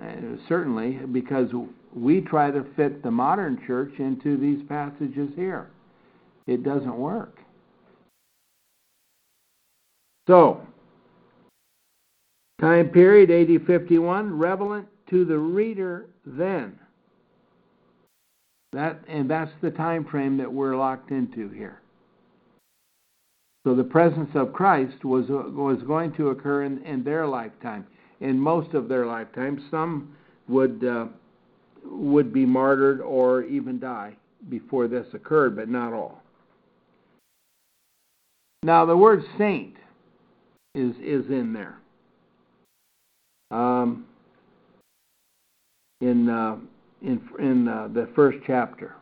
Uh, 0.00 0.36
certainly, 0.48 0.92
because 1.12 1.50
we 1.94 2.20
try 2.20 2.50
to 2.50 2.64
fit 2.76 3.02
the 3.02 3.10
modern 3.10 3.60
church 3.66 3.92
into 3.98 4.36
these 4.36 4.62
passages 4.68 5.30
here. 5.36 5.70
It 6.46 6.62
doesn't 6.62 6.96
work. 6.96 7.38
So, 10.26 10.62
Time 12.62 12.90
period 12.90 13.28
AD 13.28 13.66
51, 13.66 14.38
relevant 14.38 14.86
to 15.10 15.24
the 15.24 15.36
reader 15.36 16.06
then. 16.24 16.78
That 18.72 19.00
and 19.08 19.28
that's 19.28 19.50
the 19.60 19.72
time 19.72 20.04
frame 20.04 20.36
that 20.36 20.50
we're 20.50 20.76
locked 20.76 21.10
into 21.10 21.48
here. 21.48 21.80
So 23.66 23.74
the 23.74 23.82
presence 23.82 24.30
of 24.34 24.52
Christ 24.52 25.04
was 25.04 25.28
was 25.28 25.82
going 25.82 26.12
to 26.12 26.28
occur 26.28 26.62
in, 26.62 26.80
in 26.84 27.02
their 27.02 27.26
lifetime, 27.26 27.84
in 28.22 28.38
most 28.38 28.72
of 28.72 28.88
their 28.88 29.04
lifetime. 29.04 29.62
Some 29.70 30.16
would 30.48 30.84
uh, 30.84 31.06
would 31.84 32.32
be 32.32 32.46
martyred 32.46 33.00
or 33.00 33.42
even 33.42 33.78
die 33.78 34.16
before 34.48 34.88
this 34.88 35.06
occurred, 35.12 35.56
but 35.56 35.68
not 35.68 35.92
all. 35.92 36.22
Now 38.62 38.86
the 38.86 38.96
word 38.96 39.24
saint 39.36 39.74
is 40.74 40.94
is 41.02 41.26
in 41.28 41.52
there. 41.52 41.78
Um, 43.50 44.06
in 46.00 46.28
uh, 46.28 46.56
in 47.02 47.20
in 47.38 47.68
uh, 47.68 47.88
the 47.92 48.08
first 48.14 48.38
chapter. 48.46 48.94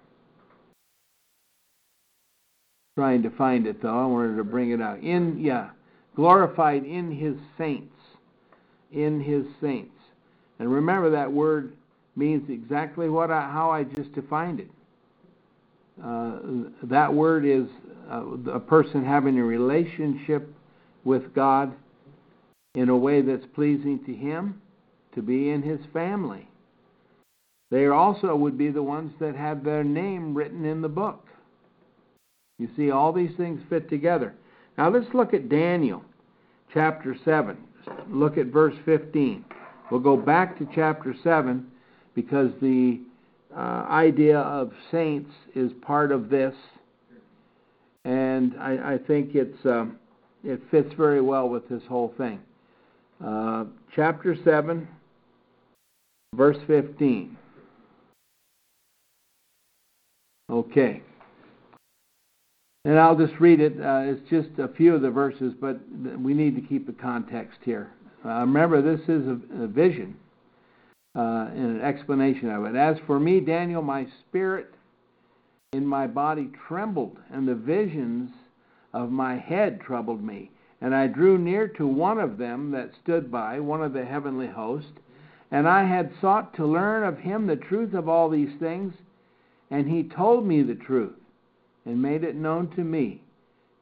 Trying 2.99 3.23
to 3.23 3.31
find 3.31 3.67
it 3.67 3.83
though, 3.83 3.99
I 3.99 4.07
wanted 4.07 4.37
to 4.37 4.45
bring 4.45 4.71
it 4.71 4.81
out. 4.81 5.01
In 5.01 5.39
yeah, 5.39 5.71
glorified 6.17 6.85
in 6.85 7.13
His 7.13 7.37
saints, 7.57 7.95
in 8.93 9.21
His 9.21 9.45
saints, 9.61 9.97
and 10.59 10.71
remember 10.71 11.11
that 11.11 11.33
word 11.33 11.73
means 12.17 12.49
exactly 12.51 13.09
what 13.09 13.31
I, 13.31 13.43
how 13.51 13.71
I 13.71 13.85
just 13.85 14.13
defined 14.13 14.61
it. 14.61 14.71
Uh, 16.03 16.39
that 16.85 17.13
word 17.13 17.45
is 17.45 17.69
uh, 18.11 18.25
a 18.53 18.61
person 18.61 19.05
having 19.05 19.39
a 19.39 19.45
relationship 19.45 20.53
with 21.05 21.35
God 21.35 21.73
in 22.75 22.89
a 22.89 22.97
way 22.97 23.23
that's 23.23 23.47
pleasing 23.55 24.03
to 24.05 24.15
Him, 24.15 24.61
to 25.15 25.23
be 25.23 25.51
in 25.51 25.63
His 25.63 25.81
family. 25.93 26.49
They 27.71 27.87
also 27.87 28.35
would 28.35 28.59
be 28.59 28.71
the 28.71 28.83
ones 28.83 29.13
that 29.21 29.37
have 29.37 29.65
their 29.65 29.85
name 29.85 30.35
written 30.35 30.65
in 30.65 30.81
the 30.81 30.89
book. 30.89 31.27
You 32.59 32.69
see, 32.77 32.91
all 32.91 33.13
these 33.13 33.35
things 33.37 33.61
fit 33.69 33.89
together. 33.89 34.35
Now 34.77 34.91
let's 34.91 35.13
look 35.15 35.35
at 35.35 35.49
Daniel 35.49 36.05
chapter 36.73 37.17
7. 37.25 37.57
Look 38.09 38.39
at 38.39 38.47
verse 38.47 38.75
15. 38.85 39.45
We'll 39.91 40.01
go 40.01 40.17
back 40.17 40.59
to 40.59 40.69
chapter 40.75 41.15
7 41.23 41.67
because 42.15 42.51
the 42.61 43.01
uh, 43.55 43.87
idea 43.89 44.39
of 44.39 44.73
saints 44.91 45.31
is 45.55 45.73
part 45.83 46.13
of 46.13 46.29
this, 46.29 46.55
and 48.05 48.55
I, 48.61 48.95
I 48.95 48.99
think 48.99 49.35
it's 49.35 49.65
um, 49.65 49.97
it 50.45 50.61
fits 50.71 50.93
very 50.97 51.21
well 51.21 51.49
with 51.49 51.69
this 51.69 51.83
whole 51.89 52.15
thing. 52.17 52.41
Uh, 53.25 53.65
chapter 53.95 54.37
7, 54.45 54.89
verse 56.35 56.57
15. 56.67 57.37
Okay. 60.51 61.03
And 62.85 62.99
I'll 62.99 63.17
just 63.17 63.39
read 63.41 63.61
it. 63.61 63.75
Uh, 63.79 64.03
it's 64.05 64.29
just 64.31 64.49
a 64.59 64.69
few 64.69 64.95
of 64.95 65.03
the 65.03 65.11
verses, 65.11 65.53
but 65.61 65.79
we 66.19 66.33
need 66.33 66.57
to 66.57 66.63
keep 66.63 66.87
the 66.87 66.95
context 66.95 67.59
here. 67.63 67.93
Uh, 68.25 68.41
remember, 68.41 68.81
this 68.81 69.01
is 69.03 69.27
a, 69.27 69.65
a 69.65 69.67
vision 69.67 70.17
uh, 71.15 71.49
and 71.53 71.81
an 71.81 71.81
explanation 71.83 72.51
of 72.51 72.65
it. 72.65 72.77
As 72.77 72.97
for 73.07 73.21
me, 73.21 73.41
Daniel, 73.41 73.83
my 73.83 74.07
spirit 74.27 74.73
in 75.73 75.87
my 75.87 76.07
body 76.07 76.51
trembled, 76.67 77.19
and 77.31 77.47
the 77.47 77.55
visions 77.55 78.31
of 78.95 79.11
my 79.11 79.37
head 79.37 79.81
troubled 79.81 80.23
me. 80.25 80.51
And 80.81 80.95
I 80.95 81.07
drew 81.07 81.37
near 81.37 81.69
to 81.69 81.87
one 81.87 82.19
of 82.19 82.39
them 82.39 82.71
that 82.71 82.93
stood 83.03 83.31
by, 83.31 83.61
one 83.61 83.83
of 83.83 83.93
the 83.93 84.05
heavenly 84.05 84.49
host, 84.49 84.89
and 85.51 85.69
I 85.69 85.85
had 85.85 86.13
sought 86.21 86.55
to 86.55 86.67
learn 86.67 87.05
of 87.05 87.19
him 87.19 87.47
the 87.47 87.57
truth 87.57 87.93
of 87.93 88.09
all 88.09 88.31
these 88.31 88.59
things. 88.59 88.95
And 89.71 89.89
he 89.89 90.05
told 90.05 90.47
me 90.47 90.63
the 90.63 90.75
truth 90.75 91.20
and 91.85 92.01
made 92.01 92.25
it 92.25 92.37
known 92.37 92.69
to 92.77 92.85
me 92.85 93.23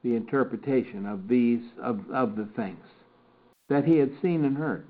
the 0.02 0.14
interpretation 0.14 1.06
of 1.06 1.28
these 1.28 1.62
of, 1.82 2.00
of 2.12 2.36
the 2.36 2.48
things 2.56 2.84
that 3.68 3.84
he 3.84 3.98
had 3.98 4.10
seen 4.22 4.44
and 4.44 4.56
heard. 4.56 4.84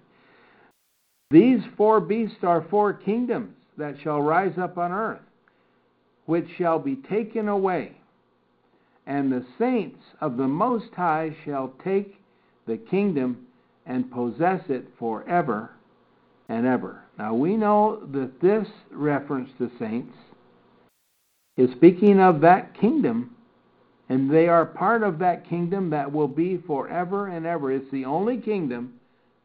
These 1.31 1.61
four 1.77 2.01
beasts 2.01 2.43
are 2.43 2.67
four 2.71 2.93
kingdoms 2.93 3.55
that 3.77 3.97
shall 4.03 4.21
rise 4.21 4.57
up 4.59 4.79
on 4.79 4.93
earth, 4.93 5.21
which 6.27 6.47
shall 6.57 6.79
be 6.79 6.97
taken 6.97 7.49
away, 7.49 7.97
and 9.07 9.31
the 9.31 9.45
saints 9.59 10.01
of 10.21 10.37
the 10.37 10.49
Most 10.49 10.93
High 10.95 11.37
shall 11.45 11.73
take 11.85 12.21
the 12.67 12.77
kingdom 12.77 13.47
and 13.87 14.11
possess 14.11 14.63
it 14.69 14.87
forever 14.99 15.71
and 16.49 16.67
ever. 16.67 17.03
Now 17.19 17.35
we 17.35 17.57
know 17.57 18.07
that 18.13 18.41
this 18.41 18.69
reference 18.91 19.51
to 19.59 19.71
saints 19.79 20.15
is 21.59 21.71
speaking 21.73 22.21
of 22.21 22.41
that 22.41 22.73
kingdom, 22.81 23.35
and 24.09 24.31
they 24.31 24.49
are 24.49 24.65
part 24.65 25.03
of 25.03 25.19
that 25.19 25.47
kingdom 25.47 25.91
that 25.91 26.11
will 26.11 26.29
be 26.29 26.57
forever 26.67 27.27
and 27.27 27.45
ever. 27.45 27.73
It's 27.73 27.91
the 27.91 28.05
only 28.07 28.39
kingdom 28.39 28.95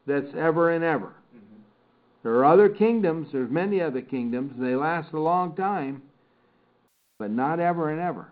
that's 0.05 0.33
ever 0.37 0.71
and 0.71 0.83
ever. 0.83 1.07
Mm-hmm. 1.35 1.61
There 2.21 2.33
are 2.33 2.45
other 2.45 2.69
kingdoms, 2.69 3.29
there's 3.33 3.49
many 3.49 3.81
other 3.81 4.01
kingdoms, 4.01 4.53
they 4.57 4.75
last 4.75 5.11
a 5.13 5.19
long 5.19 5.55
time, 5.55 6.03
but 7.17 7.31
not 7.31 7.59
ever 7.59 7.89
and 7.89 7.99
ever. 7.99 8.27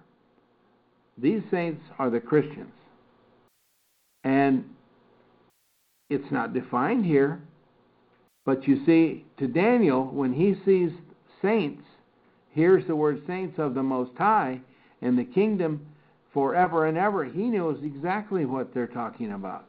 These 1.17 1.41
saints 1.49 1.81
are 1.97 2.11
the 2.11 2.19
Christians. 2.19 2.71
And 4.23 4.63
it's 6.11 6.31
not 6.31 6.53
defined 6.53 7.03
here, 7.03 7.41
but 8.45 8.67
you 8.67 8.85
see, 8.85 9.25
to 9.37 9.47
Daniel, 9.47 10.05
when 10.05 10.33
he 10.33 10.55
sees 10.65 10.91
saints, 11.41 11.83
hears 12.53 12.85
the 12.87 12.95
word 12.95 13.23
saints 13.27 13.57
of 13.57 13.73
the 13.73 13.83
Most 13.83 14.11
High 14.17 14.61
and 15.01 15.17
the 15.17 15.25
kingdom 15.25 15.85
forever 16.33 16.85
and 16.85 16.97
ever, 16.97 17.25
he 17.25 17.43
knows 17.43 17.79
exactly 17.83 18.45
what 18.45 18.73
they're 18.73 18.87
talking 18.87 19.33
about. 19.33 19.65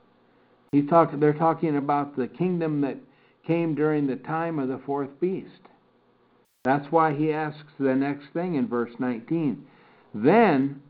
He's 0.73 0.89
talk, 0.89 1.11
they're 1.19 1.33
talking 1.33 1.77
about 1.77 2.17
the 2.17 2.29
kingdom 2.29 2.81
that 2.83 2.97
came 3.47 3.75
during 3.75 4.07
the 4.07 4.17
time 4.17 4.59
of 4.59 4.69
the 4.69 4.81
fourth 4.87 5.21
beast. 5.21 5.49
That's 6.65 6.91
why 6.93 7.15
he 7.15 7.33
asks 7.33 7.73
the 7.79 7.95
next 7.95 8.27
thing 8.33 8.55
in 8.55 8.69
verse 8.69 8.93
19. 8.99 9.65
Then 10.15 10.81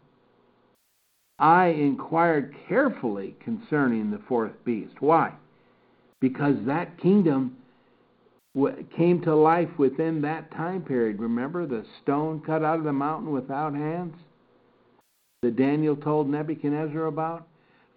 I 1.39 1.69
inquired 1.69 2.55
carefully 2.69 3.35
concerning 3.43 4.11
the 4.11 4.21
fourth 4.29 4.53
beast. 4.65 5.01
Why? 5.01 5.33
Because 6.21 6.57
that 6.67 7.01
kingdom 7.01 7.57
came 8.95 9.23
to 9.23 9.35
life 9.35 9.71
within 9.79 10.21
that 10.23 10.51
time 10.51 10.83
period. 10.83 11.19
Remember 11.19 11.67
the 11.67 11.85
stone 12.03 12.41
cut 12.41 12.63
out 12.63 12.79
of 12.79 12.85
the 12.85 12.93
mountain 12.93 13.31
without 13.31 13.75
hands 13.75 14.15
that 15.43 15.57
Daniel 15.57 15.97
told 15.97 16.29
Nebuchadnezzar 16.29 17.07
about? 17.07 17.49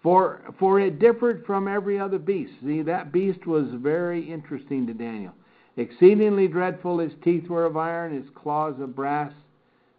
For, 0.02 0.40
for 0.58 0.80
it 0.80 0.98
differed 0.98 1.44
from 1.46 1.68
every 1.68 1.98
other 1.98 2.18
beast. 2.18 2.52
See, 2.64 2.82
that 2.82 3.12
beast 3.12 3.46
was 3.46 3.66
very 3.74 4.22
interesting 4.22 4.86
to 4.86 4.94
Daniel. 4.94 5.32
Exceedingly 5.76 6.48
dreadful, 6.48 6.98
his 6.98 7.12
teeth 7.22 7.48
were 7.48 7.66
of 7.66 7.76
iron, 7.76 8.14
his 8.14 8.30
claws 8.34 8.80
of 8.80 8.96
brass, 8.96 9.32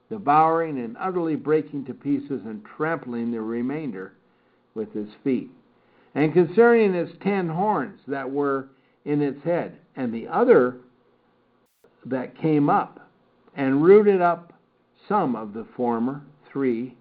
devouring 0.10 0.80
and 0.80 0.96
utterly 0.98 1.36
breaking 1.36 1.86
to 1.86 1.94
pieces 1.94 2.42
and 2.46 2.64
trampling 2.66 3.32
the 3.32 3.42
remainder 3.42 4.14
with 4.74 4.92
his 4.94 5.10
feet. 5.24 5.52
And 6.16 6.34
concerning 6.34 6.96
its 6.96 7.12
ten 7.22 7.50
horns 7.50 8.00
that 8.08 8.32
were 8.32 8.70
in 9.08 9.22
its 9.22 9.42
head, 9.44 9.78
and 9.96 10.14
the 10.14 10.28
other 10.28 10.76
that 12.06 12.38
came 12.38 12.70
up 12.70 13.10
and 13.56 13.82
rooted 13.82 14.22
up 14.22 14.54
some 15.08 15.34
of 15.34 15.54
the 15.54 15.66
former 15.78 16.22
three, 16.52 16.94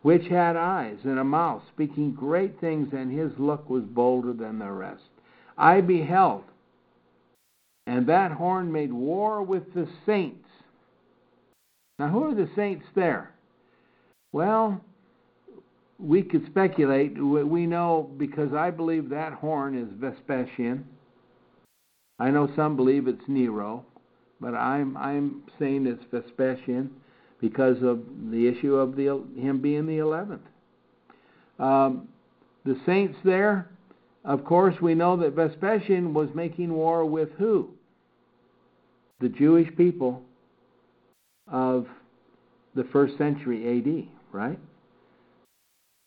which 0.00 0.26
had 0.26 0.56
eyes 0.56 0.96
and 1.04 1.18
a 1.18 1.24
mouth, 1.24 1.62
speaking 1.72 2.12
great 2.12 2.58
things, 2.60 2.88
and 2.92 3.12
his 3.12 3.30
look 3.38 3.68
was 3.68 3.84
bolder 3.84 4.32
than 4.32 4.58
the 4.58 4.70
rest. 4.70 5.02
I 5.58 5.82
beheld, 5.82 6.44
and 7.86 8.06
that 8.06 8.32
horn 8.32 8.72
made 8.72 8.92
war 8.92 9.42
with 9.42 9.74
the 9.74 9.86
saints. 10.06 10.48
Now, 11.98 12.08
who 12.08 12.24
are 12.24 12.34
the 12.34 12.48
saints 12.56 12.86
there? 12.94 13.32
Well, 14.32 14.80
we 15.98 16.22
could 16.22 16.46
speculate. 16.46 17.22
We 17.22 17.66
know 17.66 18.10
because 18.16 18.54
I 18.54 18.70
believe 18.70 19.10
that 19.10 19.34
horn 19.34 19.76
is 19.78 19.88
Vespasian 20.00 20.86
I 22.18 22.30
know 22.30 22.50
some 22.54 22.76
believe 22.76 23.08
it's 23.08 23.24
Nero, 23.26 23.84
but 24.40 24.54
I'm 24.54 24.96
I'm 24.96 25.42
saying 25.58 25.86
it's 25.86 26.04
Vespasian 26.12 26.90
because 27.40 27.82
of 27.82 28.02
the 28.30 28.46
issue 28.46 28.76
of 28.76 28.96
the 28.96 29.22
him 29.36 29.60
being 29.60 29.86
the 29.86 29.98
eleventh. 29.98 30.42
Um, 31.58 32.08
the 32.64 32.76
saints 32.86 33.18
there, 33.24 33.68
of 34.24 34.44
course, 34.44 34.74
we 34.80 34.94
know 34.94 35.16
that 35.18 35.34
Vespasian 35.34 36.14
was 36.14 36.28
making 36.34 36.72
war 36.72 37.04
with 37.04 37.30
who? 37.38 37.70
The 39.20 39.28
Jewish 39.28 39.68
people 39.76 40.22
of 41.50 41.86
the 42.74 42.84
first 42.84 43.18
century 43.18 43.78
AD, 43.78 44.08
right? 44.32 44.58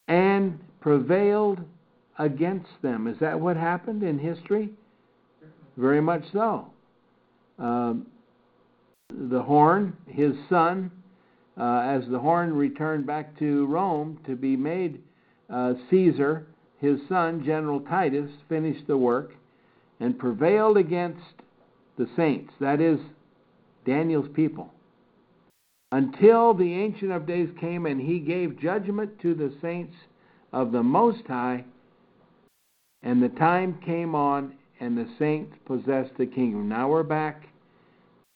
And 0.08 0.60
prevailed 0.82 1.60
against 2.18 2.70
them. 2.82 3.08
Is 3.08 3.18
that 3.20 3.40
what 3.40 3.56
happened 3.56 4.04
in 4.04 4.18
history? 4.18 4.72
Very 5.78 6.02
much 6.02 6.24
so. 6.34 6.66
Um, 7.60 8.08
the 9.30 9.42
horn, 9.42 9.96
his 10.08 10.34
son, 10.50 10.92
uh, 11.58 11.82
as 11.86 12.04
the 12.10 12.20
horn 12.20 12.54
returned 12.54 13.06
back 13.06 13.38
to 13.40 13.66
Rome 13.68 14.20
to 14.26 14.36
be 14.36 14.56
made 14.56 15.02
uh, 15.50 15.74
Caesar, 15.90 16.48
his 16.80 17.00
son, 17.08 17.44
General 17.46 17.80
Titus, 17.82 18.30
finished 18.50 18.86
the 18.88 18.98
work 18.98 19.34
and 20.00 20.18
prevailed 20.18 20.78
against 20.78 21.22
the 21.98 22.08
saints, 22.16 22.54
that 22.60 22.82
is, 22.82 23.00
Daniel's 23.86 24.30
people, 24.36 24.72
until 25.92 26.54
the 26.54 26.74
Ancient 26.74 27.12
of 27.12 27.26
Days 27.26 27.50
came 27.60 27.86
and 27.86 28.00
he 28.00 28.20
gave 28.20 28.60
judgment 28.60 29.20
to 29.22 29.34
the 29.34 29.54
saints 29.62 29.96
of 30.54 30.72
the 30.72 30.84
Most 30.84 31.26
High, 31.28 31.64
and 33.02 33.24
the 33.24 33.30
time 33.30 33.80
came 33.84 34.14
on 34.14 34.54
and 34.80 34.98
the 34.98 35.08
saints 35.18 35.56
possessed 35.66 36.12
the 36.18 36.26
kingdom. 36.26 36.70
Now 36.70 36.90
we're 36.90 37.04
back. 37.04 37.48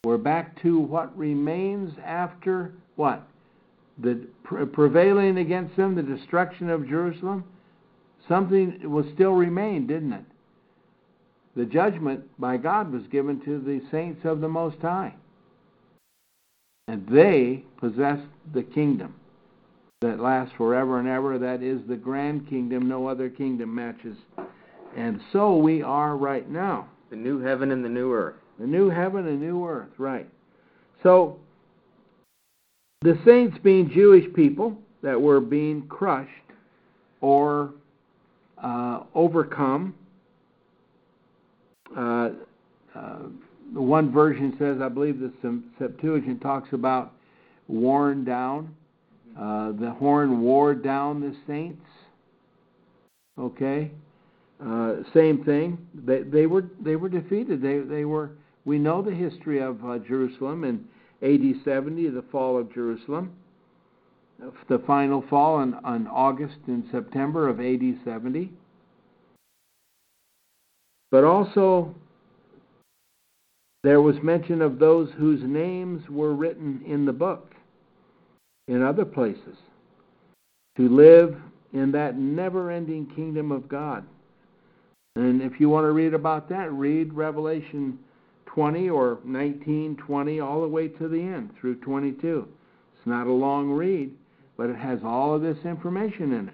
We're 0.03 0.17
back 0.17 0.61
to 0.63 0.79
what 0.79 1.15
remains 1.17 1.93
after 2.03 2.73
what? 2.95 3.27
The 3.99 4.25
prevailing 4.43 5.37
against 5.37 5.75
them, 5.75 5.95
the 5.95 6.01
destruction 6.01 6.69
of 6.69 6.87
Jerusalem. 6.87 7.43
Something 8.27 8.79
will 8.83 9.05
still 9.13 9.33
remain, 9.33 9.85
didn't 9.85 10.13
it? 10.13 10.25
The 11.55 11.65
judgment 11.65 12.23
by 12.39 12.57
God 12.57 12.91
was 12.91 13.03
given 13.11 13.43
to 13.45 13.59
the 13.59 13.81
saints 13.91 14.21
of 14.23 14.41
the 14.41 14.47
Most 14.47 14.79
High. 14.81 15.13
And 16.87 17.07
they 17.07 17.63
possess 17.77 18.19
the 18.53 18.63
kingdom 18.63 19.15
that 20.01 20.19
lasts 20.19 20.53
forever 20.57 20.99
and 20.99 21.07
ever. 21.07 21.37
That 21.37 21.61
is 21.61 21.81
the 21.87 21.95
grand 21.95 22.49
kingdom. 22.49 22.87
No 22.87 23.07
other 23.07 23.29
kingdom 23.29 23.75
matches. 23.75 24.17
And 24.97 25.21
so 25.31 25.57
we 25.57 25.81
are 25.81 26.17
right 26.17 26.49
now. 26.49 26.87
The 27.09 27.15
new 27.15 27.39
heaven 27.39 27.71
and 27.71 27.83
the 27.83 27.89
new 27.89 28.13
earth. 28.13 28.35
The 28.59 28.67
new 28.67 28.89
heaven 28.89 29.27
and 29.27 29.39
new 29.39 29.65
earth, 29.65 29.89
right. 29.97 30.27
So, 31.03 31.39
the 33.01 33.17
saints 33.25 33.57
being 33.63 33.89
Jewish 33.89 34.31
people 34.33 34.77
that 35.01 35.19
were 35.19 35.41
being 35.41 35.87
crushed 35.87 36.29
or 37.21 37.73
uh, 38.61 39.01
overcome. 39.15 39.95
Uh, 41.97 42.29
uh, 42.95 43.17
one 43.73 44.11
version 44.11 44.55
says, 44.59 44.77
I 44.81 44.89
believe 44.89 45.19
the 45.19 45.31
Septuagint 45.79 46.41
talks 46.41 46.71
about 46.73 47.13
worn 47.67 48.23
down. 48.23 48.75
Uh, 49.37 49.71
the 49.71 49.95
horn 49.97 50.41
wore 50.41 50.75
down 50.75 51.21
the 51.21 51.35
saints. 51.47 51.85
Okay, 53.39 53.91
uh, 54.65 54.95
same 55.13 55.43
thing. 55.43 55.77
They 55.93 56.21
they 56.21 56.45
were 56.45 56.65
they 56.79 56.95
were 56.95 57.09
defeated. 57.09 57.61
They 57.61 57.79
they 57.79 58.05
were. 58.05 58.31
We 58.63 58.77
know 58.77 59.01
the 59.01 59.13
history 59.13 59.59
of 59.59 59.83
uh, 59.83 59.97
Jerusalem 59.97 60.63
in 60.63 60.85
AD 61.23 61.63
70, 61.65 62.09
the 62.09 62.23
fall 62.31 62.59
of 62.59 62.71
Jerusalem. 62.73 63.33
The 64.69 64.79
final 64.85 65.23
fall 65.29 65.55
on, 65.55 65.75
on 65.83 66.07
August 66.07 66.57
and 66.67 66.83
September 66.91 67.47
of 67.47 67.59
AD 67.59 67.81
70. 68.03 68.51
But 71.11 71.23
also 71.23 71.93
there 73.83 74.01
was 74.01 74.15
mention 74.21 74.61
of 74.61 74.79
those 74.79 75.09
whose 75.17 75.41
names 75.43 76.07
were 76.09 76.33
written 76.33 76.83
in 76.85 77.05
the 77.05 77.13
book 77.13 77.53
in 78.67 78.81
other 78.81 79.05
places 79.05 79.57
to 80.77 80.87
live 80.87 81.35
in 81.73 81.91
that 81.91 82.17
never 82.17 82.71
ending 82.71 83.05
kingdom 83.15 83.51
of 83.51 83.67
God. 83.67 84.05
And 85.15 85.41
if 85.41 85.59
you 85.59 85.69
want 85.69 85.83
to 85.83 85.91
read 85.91 86.13
about 86.13 86.47
that, 86.49 86.71
read 86.71 87.13
Revelation 87.13 87.99
20 88.45 88.89
or 88.89 89.19
19, 89.25 89.97
20, 89.97 90.39
all 90.39 90.61
the 90.61 90.67
way 90.67 90.87
to 90.87 91.07
the 91.07 91.19
end 91.19 91.51
through 91.59 91.75
22. 91.75 92.47
It's 92.95 93.07
not 93.07 93.27
a 93.27 93.31
long 93.31 93.69
read, 93.71 94.11
but 94.55 94.69
it 94.69 94.77
has 94.77 94.99
all 95.03 95.35
of 95.35 95.41
this 95.41 95.57
information 95.65 96.31
in 96.33 96.47
it. 96.49 96.53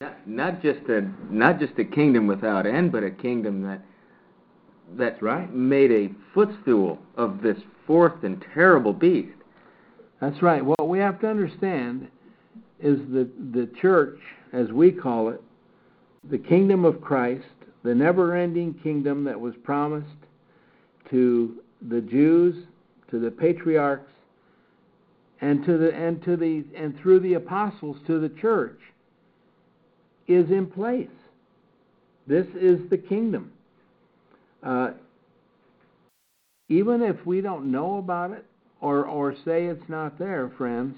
Not, 0.00 0.28
not 0.28 0.62
just 0.62 0.88
a 0.88 1.10
not 1.28 1.58
just 1.58 1.72
a 1.78 1.84
kingdom 1.84 2.28
without 2.28 2.66
end, 2.66 2.92
but 2.92 3.02
a 3.02 3.10
kingdom 3.10 3.62
that 3.62 3.82
that's 4.96 5.20
right. 5.20 5.52
made 5.52 5.90
a 5.90 6.10
footstool 6.32 6.98
of 7.16 7.42
this 7.42 7.58
fourth 7.86 8.22
and 8.22 8.42
terrible 8.54 8.92
beast. 8.92 9.36
That's 10.20 10.40
right. 10.40 10.64
What 10.64 10.88
we 10.88 11.00
have 11.00 11.20
to 11.20 11.28
understand 11.28 12.08
is 12.80 12.98
that 13.12 13.52
the 13.52 13.68
church, 13.80 14.18
as 14.52 14.70
we 14.70 14.92
call 14.92 15.30
it, 15.30 15.42
the 16.30 16.38
kingdom 16.38 16.84
of 16.84 17.00
Christ, 17.00 17.44
the 17.82 17.94
never 17.94 18.34
ending 18.34 18.74
kingdom 18.74 19.24
that 19.24 19.40
was 19.40 19.54
promised 19.62 20.06
to 21.10 21.60
the 21.88 22.00
Jews, 22.00 22.66
to 23.10 23.18
the 23.18 23.30
patriarchs, 23.30 24.10
and 25.40 25.64
to 25.64 25.78
the 25.78 25.94
and 25.94 26.22
to 26.24 26.36
the 26.36 26.64
and 26.76 26.98
through 27.00 27.20
the 27.20 27.34
apostles 27.34 27.96
to 28.06 28.18
the 28.18 28.28
church 28.40 28.80
is 30.26 30.50
in 30.50 30.66
place. 30.66 31.08
This 32.26 32.46
is 32.54 32.80
the 32.90 32.98
kingdom. 32.98 33.52
Uh, 34.62 34.90
even 36.68 37.02
if 37.02 37.24
we 37.24 37.40
don't 37.40 37.70
know 37.70 37.98
about 37.98 38.32
it 38.32 38.44
or, 38.80 39.06
or 39.06 39.34
say 39.44 39.66
it's 39.66 39.88
not 39.88 40.18
there, 40.18 40.50
friends, 40.58 40.96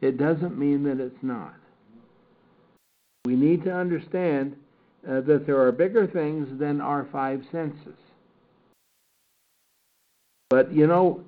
it 0.00 0.18
doesn't 0.18 0.58
mean 0.58 0.84
that 0.84 1.00
it's 1.00 1.22
not. 1.22 1.54
We 3.24 3.34
need 3.34 3.64
to 3.64 3.74
understand 3.74 4.56
uh, 5.08 5.20
that 5.22 5.44
there 5.46 5.60
are 5.60 5.72
bigger 5.72 6.06
things 6.06 6.48
than 6.58 6.80
our 6.80 7.06
five 7.12 7.42
senses. 7.52 7.96
But 10.50 10.72
you 10.72 10.86
know, 10.86 11.22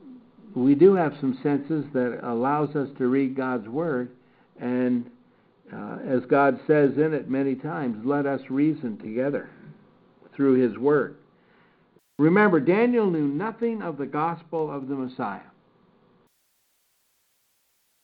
we 0.55 0.75
do 0.75 0.95
have 0.95 1.15
some 1.21 1.39
senses 1.43 1.85
that 1.93 2.21
allows 2.23 2.75
us 2.77 2.89
to 2.99 3.09
read 3.09 3.37
God's 3.37 3.69
word, 3.69 4.11
and 4.61 5.11
uh, 5.73 5.99
as 6.07 6.21
God 6.29 6.59
says 6.67 6.93
in 6.97 7.13
it 7.13 7.29
many 7.29 7.55
times, 7.55 8.05
let 8.05 8.27
us 8.27 8.41
reason 8.49 8.97
together 8.99 9.51
through 10.35 10.55
His 10.55 10.79
word. 10.79 11.17
Remember, 12.19 12.59
Daniel 12.59 13.09
knew 13.09 13.29
nothing 13.29 13.83
of 13.83 13.97
the 13.97 14.07
gospel 14.07 14.71
of 14.71 14.89
the 14.89 14.95
Messiah. 14.95 15.41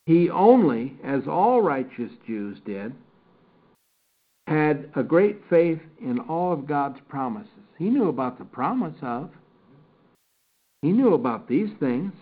He 0.06 0.28
only, 0.30 0.94
as 1.02 1.22
all 1.26 1.62
righteous 1.62 2.12
Jews 2.26 2.58
did, 2.66 2.92
had 4.46 4.90
a 4.94 5.02
great 5.02 5.40
faith 5.48 5.80
in 6.00 6.18
all 6.20 6.52
of 6.52 6.66
God's 6.66 6.98
promises. 7.08 7.50
He 7.78 7.90
knew 7.90 8.08
about 8.08 8.38
the 8.38 8.44
promise 8.44 8.96
of, 9.02 9.30
he 10.82 10.92
knew 10.92 11.14
about 11.14 11.48
these 11.48 11.70
things. 11.80 12.12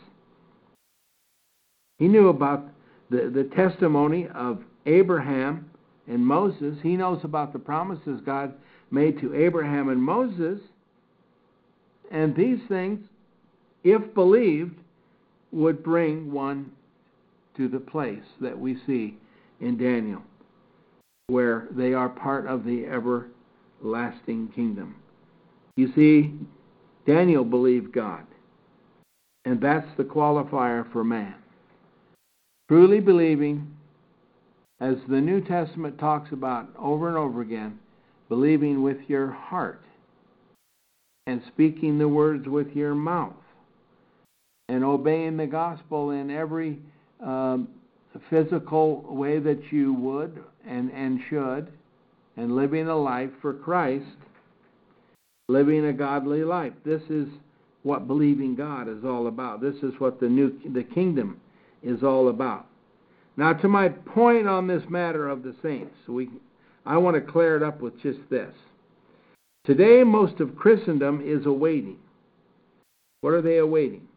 He 1.99 2.07
knew 2.07 2.29
about 2.29 2.65
the, 3.11 3.31
the 3.35 3.51
testimony 3.57 4.29
of 4.35 4.63
Abraham 4.87 5.69
and 6.07 6.25
Moses. 6.25 6.79
He 6.83 6.97
knows 6.97 7.21
about 7.25 7.53
the 7.53 7.59
promises 7.59 8.21
God 8.25 8.55
made 8.91 9.21
to 9.21 9.35
Abraham 9.35 9.89
and 9.89 10.01
Moses. 10.01 10.61
And 12.11 12.37
these 12.37 12.61
things, 12.69 13.05
if 13.83 14.15
believed, 14.15 14.79
would 15.51 15.83
bring 15.83 16.31
one 16.31 16.71
to 17.57 17.69
the 17.69 17.81
place 17.81 18.25
that 18.41 18.59
we 18.59 18.79
see 18.87 19.17
in 19.61 19.77
Daniel, 19.77 20.23
where 21.29 21.69
they 21.71 21.95
are 21.95 22.09
part 22.09 22.47
of 22.47 22.65
the 22.65 22.85
everlasting 22.87 24.49
kingdom. 24.55 24.97
You 25.77 25.93
see, 25.95 26.35
Daniel 27.07 27.45
believed 27.45 27.93
God, 27.93 28.27
and 29.45 29.61
that's 29.61 29.89
the 29.97 30.05
qualifier 30.05 30.91
for 30.93 31.05
man. 31.05 31.35
Truly 32.69 33.01
believing, 33.01 33.75
as 34.81 34.97
the 35.09 35.21
New 35.21 35.41
Testament 35.41 35.99
talks 35.99 36.33
about 36.33 36.69
over 36.79 37.09
and 37.09 37.17
over 37.17 37.41
again, 37.41 37.79
believing 38.29 38.83
with 38.83 38.99
your 39.09 39.31
heart 39.31 39.83
and 41.27 41.43
speaking 41.49 41.99
the 41.99 42.09
words 42.09 42.49
with 42.49 42.69
your 42.75 42.95
mouth 42.95 43.35
and 44.69 44.85
obeying 44.85 45.37
the 45.37 45.47
gospel 45.47 46.11
in 46.11 46.31
every 46.31 46.79
um, 47.25 47.69
physical 48.31 49.03
way 49.15 49.39
that 49.39 49.61
you 49.71 49.93
would 49.95 50.43
and, 50.67 50.91
and 50.91 51.21
should, 51.29 51.73
and 52.37 52.57
living 52.57 52.89
a 52.89 52.97
life 52.97 53.31
for 53.41 53.53
Christ, 53.53 54.07
living 55.49 55.87
a 55.87 55.93
godly 55.93 56.45
life. 56.45 56.73
This 56.85 57.03
is 57.11 57.29
what 57.83 58.07
believing 58.07 58.55
God 58.55 58.89
is 58.89 59.05
all 59.05 59.27
about. 59.27 59.61
This 59.61 59.77
is 59.83 59.93
what 59.99 60.21
the 60.21 60.29
new 60.29 60.53
the 60.73 60.85
kingdom 60.85 61.41
is 61.83 62.03
all 62.03 62.29
about. 62.29 62.67
Now, 63.37 63.53
to 63.55 63.69
my 63.69 63.89
point 63.89 64.47
on 64.47 64.67
this 64.67 64.83
matter 64.89 65.29
of 65.29 65.43
the 65.43 65.55
saints, 65.63 65.95
we 66.07 66.31
I 66.87 66.97
want 66.97 67.17
to 67.17 67.33
clear 67.33 67.57
it 67.57 67.63
up 67.63 67.81
with 67.81 68.01
just 68.03 68.21
this. 68.31 68.53
Today, 69.65 70.03
most 70.05 70.41
of 70.41 70.57
Christendom 70.57 71.23
is 71.25 71.47
awaiting. 71.47 71.99
What 73.21 73.35
are 73.35 73.43
they 73.43 73.59
awaiting? 73.59 74.09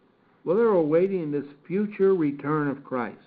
Well, 0.43 0.57
they're 0.57 0.67
awaiting 0.67 1.31
this 1.31 1.45
future 1.67 2.15
return 2.15 2.67
of 2.67 2.83
Christ. 2.83 3.17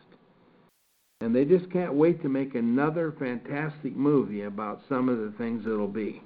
And 1.20 1.34
they 1.34 1.44
just 1.44 1.70
can't 1.72 1.94
wait 1.94 2.22
to 2.22 2.28
make 2.28 2.54
another 2.54 3.12
fantastic 3.18 3.96
movie 3.96 4.42
about 4.42 4.82
some 4.88 5.08
of 5.08 5.18
the 5.18 5.32
things 5.36 5.64
that'll 5.64 5.88
be. 5.88 6.22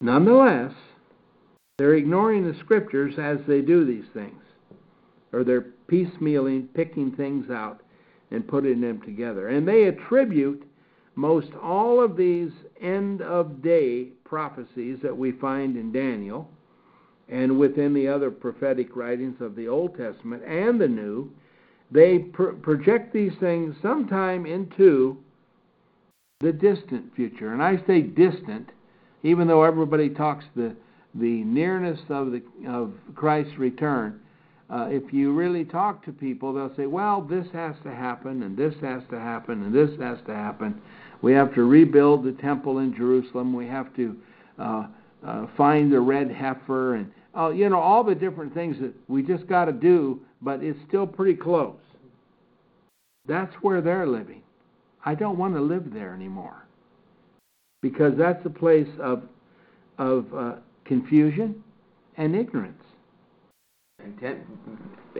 Nonetheless, 0.00 0.72
they're 1.78 1.94
ignoring 1.94 2.44
the 2.44 2.58
scriptures 2.60 3.14
as 3.18 3.38
they 3.48 3.60
do 3.60 3.84
these 3.84 4.08
things, 4.14 4.42
or 5.32 5.42
they're 5.42 5.66
piecemealing, 5.88 6.72
picking 6.72 7.12
things 7.12 7.50
out, 7.50 7.82
and 8.30 8.46
putting 8.46 8.80
them 8.80 9.00
together. 9.02 9.48
And 9.48 9.66
they 9.66 9.84
attribute 9.84 10.64
most 11.16 11.52
all 11.60 12.00
of 12.02 12.16
these 12.16 12.52
end 12.80 13.22
of 13.22 13.60
day 13.60 14.10
prophecies 14.24 14.98
that 15.02 15.16
we 15.16 15.32
find 15.32 15.76
in 15.76 15.90
Daniel 15.90 16.48
and 17.28 17.58
within 17.58 17.92
the 17.92 18.06
other 18.06 18.30
prophetic 18.30 18.94
writings 18.94 19.40
of 19.40 19.56
the 19.56 19.66
Old 19.66 19.96
Testament 19.96 20.44
and 20.44 20.80
the 20.80 20.88
New, 20.88 21.32
they 21.90 22.18
pr- 22.18 22.50
project 22.50 23.12
these 23.12 23.32
things 23.40 23.74
sometime 23.82 24.46
into 24.46 25.16
the 26.40 26.52
distant 26.52 27.14
future. 27.16 27.52
And 27.52 27.62
I 27.62 27.82
say 27.86 28.02
distant, 28.02 28.70
even 29.22 29.48
though 29.48 29.64
everybody 29.64 30.08
talks 30.08 30.44
the 30.54 30.74
the 31.14 31.42
nearness 31.44 31.98
of 32.10 32.32
the 32.32 32.42
of 32.68 32.92
Christ's 33.14 33.58
return. 33.58 34.20
Uh, 34.70 34.86
if 34.90 35.14
you 35.14 35.32
really 35.32 35.64
talk 35.64 36.04
to 36.04 36.12
people, 36.12 36.52
they'll 36.52 36.74
say, 36.76 36.86
"Well, 36.86 37.22
this 37.22 37.46
has 37.52 37.74
to 37.84 37.90
happen, 37.90 38.42
and 38.42 38.56
this 38.56 38.74
has 38.82 39.02
to 39.10 39.18
happen, 39.18 39.62
and 39.62 39.74
this 39.74 39.98
has 39.98 40.18
to 40.26 40.34
happen. 40.34 40.80
We 41.22 41.32
have 41.32 41.54
to 41.54 41.64
rebuild 41.64 42.24
the 42.24 42.32
temple 42.32 42.78
in 42.78 42.94
Jerusalem. 42.94 43.54
We 43.54 43.66
have 43.66 43.94
to 43.96 44.16
uh, 44.58 44.86
uh, 45.26 45.46
find 45.56 45.90
the 45.90 46.00
red 46.00 46.30
heifer, 46.30 46.96
and 46.96 47.10
uh, 47.36 47.48
you 47.48 47.68
know 47.68 47.80
all 47.80 48.04
the 48.04 48.14
different 48.14 48.52
things 48.52 48.76
that 48.80 48.92
we 49.08 49.22
just 49.22 49.46
got 49.46 49.64
to 49.64 49.72
do, 49.72 50.20
but 50.42 50.62
it's 50.62 50.78
still 50.88 51.06
pretty 51.06 51.34
close. 51.34 51.76
That's 53.26 53.54
where 53.56 53.80
they're 53.80 54.06
living. 54.06 54.42
I 55.04 55.14
don't 55.14 55.38
want 55.38 55.54
to 55.54 55.60
live 55.60 55.92
there 55.92 56.14
anymore 56.14 56.64
because 57.82 58.12
that's 58.18 58.44
a 58.46 58.50
place 58.50 58.88
of 59.00 59.22
of 59.98 60.26
uh, 60.34 60.52
confusion 60.84 61.62
and 62.16 62.34
ignorance. 62.36 62.82
And, 64.02 64.18
ten- 64.20 64.46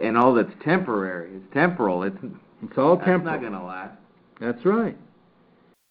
and 0.01 0.17
all 0.17 0.33
that's 0.33 0.53
temporary 0.63 1.35
is 1.35 1.43
temporal. 1.53 2.03
It's 2.03 2.15
It's 2.63 2.77
all 2.77 2.95
that's 2.95 3.05
temporal. 3.07 3.33
not 3.33 3.41
going 3.41 3.53
to 3.53 3.63
last. 3.63 3.97
That's 4.39 4.65
right. 4.65 4.97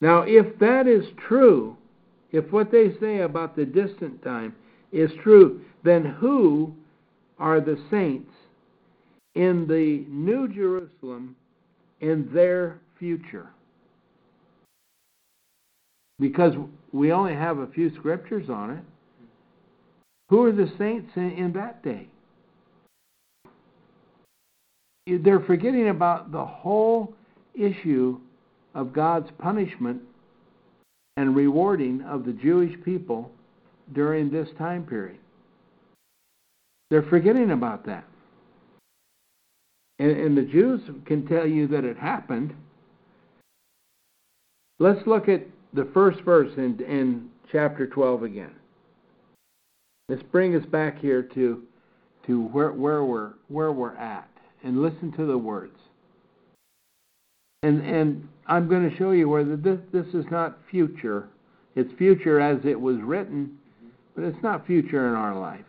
Now, 0.01 0.23
if 0.23 0.59
that 0.59 0.87
is 0.87 1.05
true, 1.29 1.77
if 2.33 2.51
what 2.51 2.71
they 2.71 2.95
say 3.01 3.21
about 3.21 3.57
the 3.57 3.65
distant 3.67 4.23
time 4.23 4.55
is 4.93 5.11
true, 5.23 5.61
then 5.85 6.05
who 6.05 6.73
are 7.39 7.61
the 7.61 7.79
saints 7.91 8.31
in 9.39 9.69
the 9.69 10.05
New 10.09 10.49
Jerusalem 10.49 11.37
in 12.01 12.29
their 12.35 12.81
future? 12.99 13.47
Because 16.19 16.55
we 16.93 17.13
only 17.13 17.35
have 17.35 17.59
a 17.59 17.69
few 17.69 17.95
scriptures 17.95 18.51
on 18.51 18.71
it. 18.73 18.83
Who 20.29 20.45
are 20.45 20.51
the 20.51 20.71
saints 20.77 21.13
in, 21.15 21.31
in 21.31 21.53
that 21.53 21.85
day? 21.85 22.09
They're 25.07 25.41
forgetting 25.41 25.89
about 25.89 26.33
the 26.33 26.45
whole 26.45 27.15
issue 27.55 28.19
of 28.75 28.93
God's 28.93 29.31
punishment 29.39 30.03
and 31.17 31.37
rewarding 31.37 32.03
of 32.03 32.27
the 32.27 32.33
Jewish 32.33 32.75
people 32.85 33.31
during 33.95 34.31
this 34.31 34.49
time 34.59 34.85
period. 34.85 35.21
They're 36.91 37.05
forgetting 37.05 37.53
about 37.53 37.87
that. 37.87 38.05
And, 39.99 40.11
and 40.11 40.37
the 40.37 40.43
Jews 40.43 40.81
can 41.07 41.27
tell 41.27 41.47
you 41.47 41.67
that 41.69 41.85
it 41.85 41.97
happened. 41.97 42.55
Let's 44.79 45.07
look 45.07 45.29
at 45.29 45.43
the 45.73 45.89
first 45.93 46.21
verse 46.21 46.53
in, 46.57 46.81
in 46.81 47.29
chapter 47.51 47.87
12 47.87 48.23
again. 48.23 48.55
Let's 50.09 50.23
bring 50.23 50.55
us 50.55 50.65
back 50.65 50.99
here 50.99 51.23
to, 51.35 51.63
to 52.27 52.43
where, 52.47 52.73
where, 52.73 53.05
we're, 53.05 53.33
where 53.49 53.73
we're 53.73 53.97
at 53.97 54.29
and 54.65 54.83
listen 54.83 55.13
to 55.13 55.27
the 55.27 55.37
words. 55.37 55.77
And, 57.63 57.85
and 57.85 58.29
I'm 58.47 58.69
going 58.69 58.89
to 58.89 58.97
show 58.97 59.11
you 59.11 59.29
where 59.29 59.45
the, 59.45 59.57
this, 59.57 59.81
this 59.93 60.15
is 60.15 60.25
not 60.31 60.59
future. 60.71 61.29
It's 61.75 61.93
future 61.99 62.41
as 62.41 62.59
it 62.65 62.81
was 62.81 62.99
written, 62.99 63.59
but 64.15 64.25
it's 64.25 64.43
not 64.43 64.67
future 64.67 65.09
in 65.09 65.15
our 65.15 65.39
life. 65.39 65.65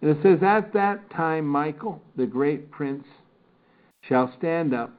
And 0.00 0.10
it 0.10 0.18
says, 0.22 0.42
At 0.42 0.72
that 0.72 1.10
time, 1.10 1.46
Michael, 1.46 2.00
the 2.16 2.26
great 2.26 2.70
prince, 2.70 3.04
shall 4.08 4.32
stand 4.38 4.74
up, 4.74 4.92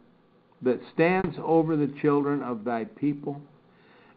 that 0.61 0.79
stands 0.93 1.37
over 1.43 1.75
the 1.75 1.93
children 2.01 2.41
of 2.41 2.63
thy 2.63 2.83
people. 2.83 3.41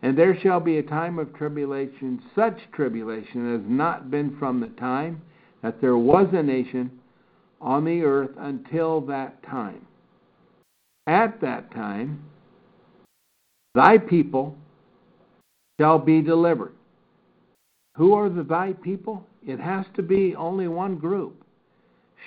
And 0.03 0.17
there 0.17 0.39
shall 0.41 0.61
be 0.61 0.79
a 0.79 0.83
time 0.83 1.19
of 1.19 1.35
tribulation, 1.35 2.23
such 2.35 2.59
tribulation 2.73 3.55
as 3.55 3.61
not 3.67 4.11
been 4.11 4.37
from 4.39 4.61
the 4.61 4.69
time 4.69 5.21
that 5.63 5.81
there 5.81 5.99
was 5.99 6.29
a 6.33 6.43
nation 6.43 6.91
on 7.61 7.85
the 7.85 8.03
earth 8.03 8.31
until 8.39 9.03
that 9.03 9.43
time. 9.43 9.87
At 11.07 11.41
that 11.43 11.71
time, 11.73 12.25
thy 13.75 13.99
people 13.99 14.57
shall 15.79 15.99
be 15.99 16.23
delivered. 16.23 16.73
Who 17.97 18.15
are 18.15 18.31
the 18.31 18.43
thy 18.43 18.73
people? 18.73 19.27
It 19.47 19.61
has 19.61 19.85
to 19.97 20.03
be 20.03 20.35
only 20.37 20.69
one 20.69 20.97
group. 20.97 21.45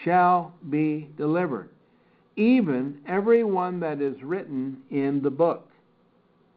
Shall 0.03 0.53
be 0.69 1.09
delivered. 1.17 1.69
Even 2.35 2.97
every 3.07 3.43
one 3.43 3.79
that 3.81 4.01
is 4.01 4.21
written 4.23 4.77
in 4.89 5.21
the 5.21 5.29
book 5.29 5.69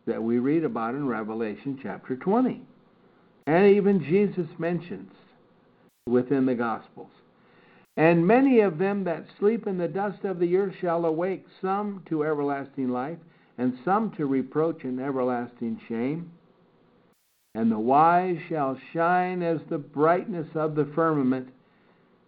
that 0.07 0.23
we 0.23 0.39
read 0.39 0.65
about 0.65 0.95
in 0.95 1.07
Revelation 1.07 1.79
chapter 1.83 2.17
20. 2.17 2.63
And 3.47 3.77
even 3.77 4.03
Jesus 4.03 4.49
mentions 4.59 5.13
within 6.07 6.47
the 6.47 6.55
Gospels. 6.55 7.11
And 7.97 8.27
many 8.27 8.61
of 8.61 8.79
them 8.79 9.05
that 9.05 9.25
sleep 9.39 9.67
in 9.67 9.79
the 9.79 9.89
dust 9.89 10.25
of 10.25 10.39
the 10.39 10.57
earth 10.57 10.75
shall 10.81 11.05
awake, 11.05 11.47
some 11.61 12.03
to 12.09 12.25
everlasting 12.25 12.91
life, 12.91 13.19
and 13.59 13.79
some 13.85 14.13
to 14.13 14.27
reproach 14.27 14.85
and 14.85 15.01
everlasting 15.01 15.81
shame. 15.89 16.31
And 17.55 17.73
the 17.73 17.79
wise 17.79 18.37
shall 18.51 18.79
shine 18.93 19.43
as 19.43 19.61
the 19.71 19.79
brightness 19.79 20.49
of 20.55 20.75
the 20.75 20.85
firmament. 20.95 21.49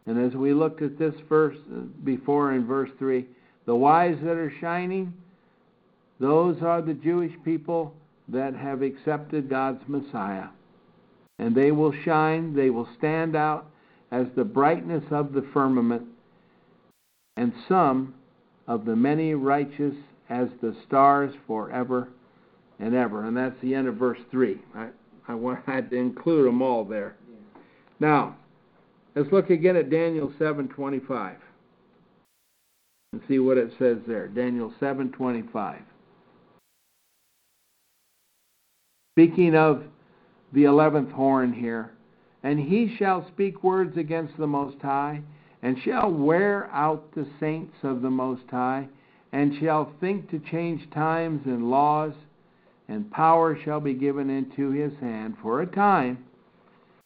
And 0.06 0.18
as 0.18 0.34
we 0.34 0.54
looked 0.54 0.80
at 0.80 0.98
this 0.98 1.14
verse 1.28 1.56
uh, 1.70 1.80
before 2.02 2.54
in 2.54 2.66
verse 2.66 2.88
3, 2.98 3.26
the 3.68 3.76
wise 3.76 4.16
that 4.22 4.38
are 4.38 4.50
shining, 4.62 5.12
those 6.18 6.62
are 6.62 6.80
the 6.80 6.94
Jewish 6.94 7.34
people 7.44 7.92
that 8.28 8.54
have 8.54 8.80
accepted 8.80 9.50
God's 9.50 9.82
Messiah. 9.86 10.46
And 11.38 11.54
they 11.54 11.70
will 11.70 11.92
shine, 12.02 12.56
they 12.56 12.70
will 12.70 12.88
stand 12.96 13.36
out 13.36 13.66
as 14.10 14.24
the 14.34 14.44
brightness 14.44 15.04
of 15.10 15.34
the 15.34 15.46
firmament, 15.52 16.04
and 17.36 17.52
some 17.68 18.14
of 18.66 18.86
the 18.86 18.96
many 18.96 19.34
righteous 19.34 19.94
as 20.30 20.48
the 20.62 20.74
stars 20.86 21.34
forever 21.46 22.08
and 22.78 22.94
ever. 22.94 23.26
And 23.26 23.36
that's 23.36 23.60
the 23.60 23.74
end 23.74 23.86
of 23.86 23.96
verse 23.96 24.18
3. 24.30 24.56
I, 24.74 24.88
I 25.28 25.34
wanted 25.34 25.90
to 25.90 25.96
include 25.96 26.46
them 26.46 26.62
all 26.62 26.86
there. 26.86 27.16
Now, 28.00 28.34
let's 29.14 29.30
look 29.30 29.50
again 29.50 29.76
at 29.76 29.90
Daniel 29.90 30.32
7:25 30.40 31.36
and 33.12 33.22
see 33.26 33.38
what 33.38 33.56
it 33.56 33.72
says 33.78 33.98
there. 34.06 34.28
Daniel 34.28 34.72
7:25. 34.80 35.82
Speaking 39.14 39.54
of 39.56 39.84
the 40.52 40.64
eleventh 40.64 41.10
horn 41.10 41.52
here, 41.52 41.92
and 42.42 42.58
he 42.58 42.94
shall 42.96 43.26
speak 43.28 43.64
words 43.64 43.96
against 43.96 44.36
the 44.36 44.46
Most 44.46 44.80
High, 44.80 45.22
and 45.62 45.78
shall 45.80 46.12
wear 46.12 46.70
out 46.72 47.12
the 47.12 47.26
saints 47.40 47.74
of 47.82 48.02
the 48.02 48.10
Most 48.10 48.48
High, 48.50 48.88
and 49.32 49.58
shall 49.58 49.92
think 50.00 50.30
to 50.30 50.38
change 50.38 50.88
times 50.90 51.46
and 51.46 51.70
laws, 51.70 52.12
and 52.88 53.10
power 53.10 53.56
shall 53.56 53.80
be 53.80 53.94
given 53.94 54.30
into 54.30 54.70
his 54.70 54.96
hand 54.98 55.36
for 55.42 55.62
a 55.62 55.66
time, 55.66 56.24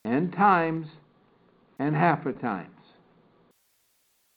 and 0.05 0.33
times, 0.33 0.87
and 1.79 1.97
half 1.97 2.27
a 2.27 2.33
times. 2.33 2.82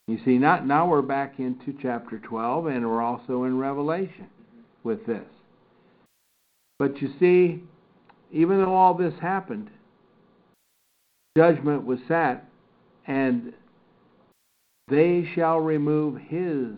You 0.07 0.19
see, 0.23 0.37
not 0.37 0.67
now 0.67 0.87
we're 0.87 1.01
back 1.01 1.39
into 1.39 1.73
chapter 1.81 2.19
12, 2.19 2.67
and 2.67 2.85
we're 2.85 3.01
also 3.01 3.45
in 3.45 3.57
Revelation 3.57 4.27
with 4.83 5.05
this. 5.07 5.25
But 6.77 7.01
you 7.01 7.09
see, 7.19 7.63
even 8.31 8.59
though 8.59 8.75
all 8.75 8.93
this 8.93 9.13
happened, 9.19 9.69
judgment 11.35 11.85
was 11.85 11.99
set, 12.07 12.45
and 13.07 13.53
they 14.89 15.27
shall 15.33 15.59
remove 15.59 16.21
his 16.21 16.73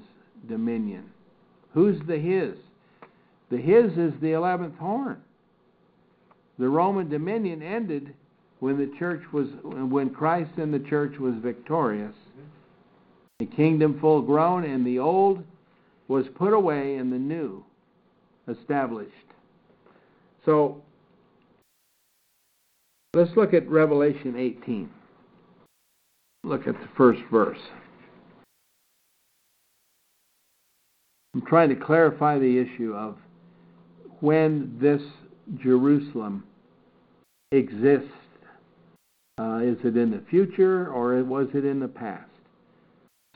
dominion. 0.48 1.04
Who's 1.74 2.00
the 2.08 2.18
his? 2.18 2.56
The 3.50 3.58
his 3.58 3.92
is 3.98 4.14
the 4.22 4.32
eleventh 4.32 4.78
horn. 4.78 5.22
The 6.58 6.70
Roman 6.70 7.10
dominion 7.10 7.62
ended 7.62 8.14
when 8.60 8.78
the 8.78 8.92
church 8.98 9.22
was 9.34 9.48
when 9.64 10.12
Christ 10.12 10.52
and 10.58 10.74
the 10.74 10.80
church 10.80 11.20
was 11.20 11.36
victorious. 11.42 12.16
The 13.40 13.46
kingdom 13.46 14.00
full 14.00 14.22
grown, 14.24 14.64
and 14.64 14.86
the 14.86 14.98
old 15.00 15.44
was 16.08 16.26
put 16.36 16.54
away 16.54 16.96
and 16.96 17.12
the 17.12 17.20
new 17.20 17.64
established. 18.48 19.12
So 20.46 20.82
let's 23.14 23.36
look 23.36 23.54
at 23.54 23.68
Revelation 23.70 24.36
18. 24.38 24.90
Look 26.44 26.68
at 26.68 26.76
the 26.76 26.88
first 26.96 27.22
verse. 27.30 27.60
I'm 31.36 31.46
trying 31.46 31.70
to 31.70 31.76
clarify 31.76 32.40
the 32.40 32.58
issue 32.58 32.96
of 32.96 33.18
when 34.22 34.78
this 34.82 35.02
Jerusalem 35.62 36.44
exists. 37.52 38.10
Uh, 39.40 39.60
is 39.62 39.78
it 39.84 39.96
in 39.96 40.10
the 40.10 40.24
future 40.30 40.92
or 40.92 41.24
was 41.24 41.48
it 41.54 41.64
in 41.64 41.80
the 41.80 41.88
past? 41.88 42.32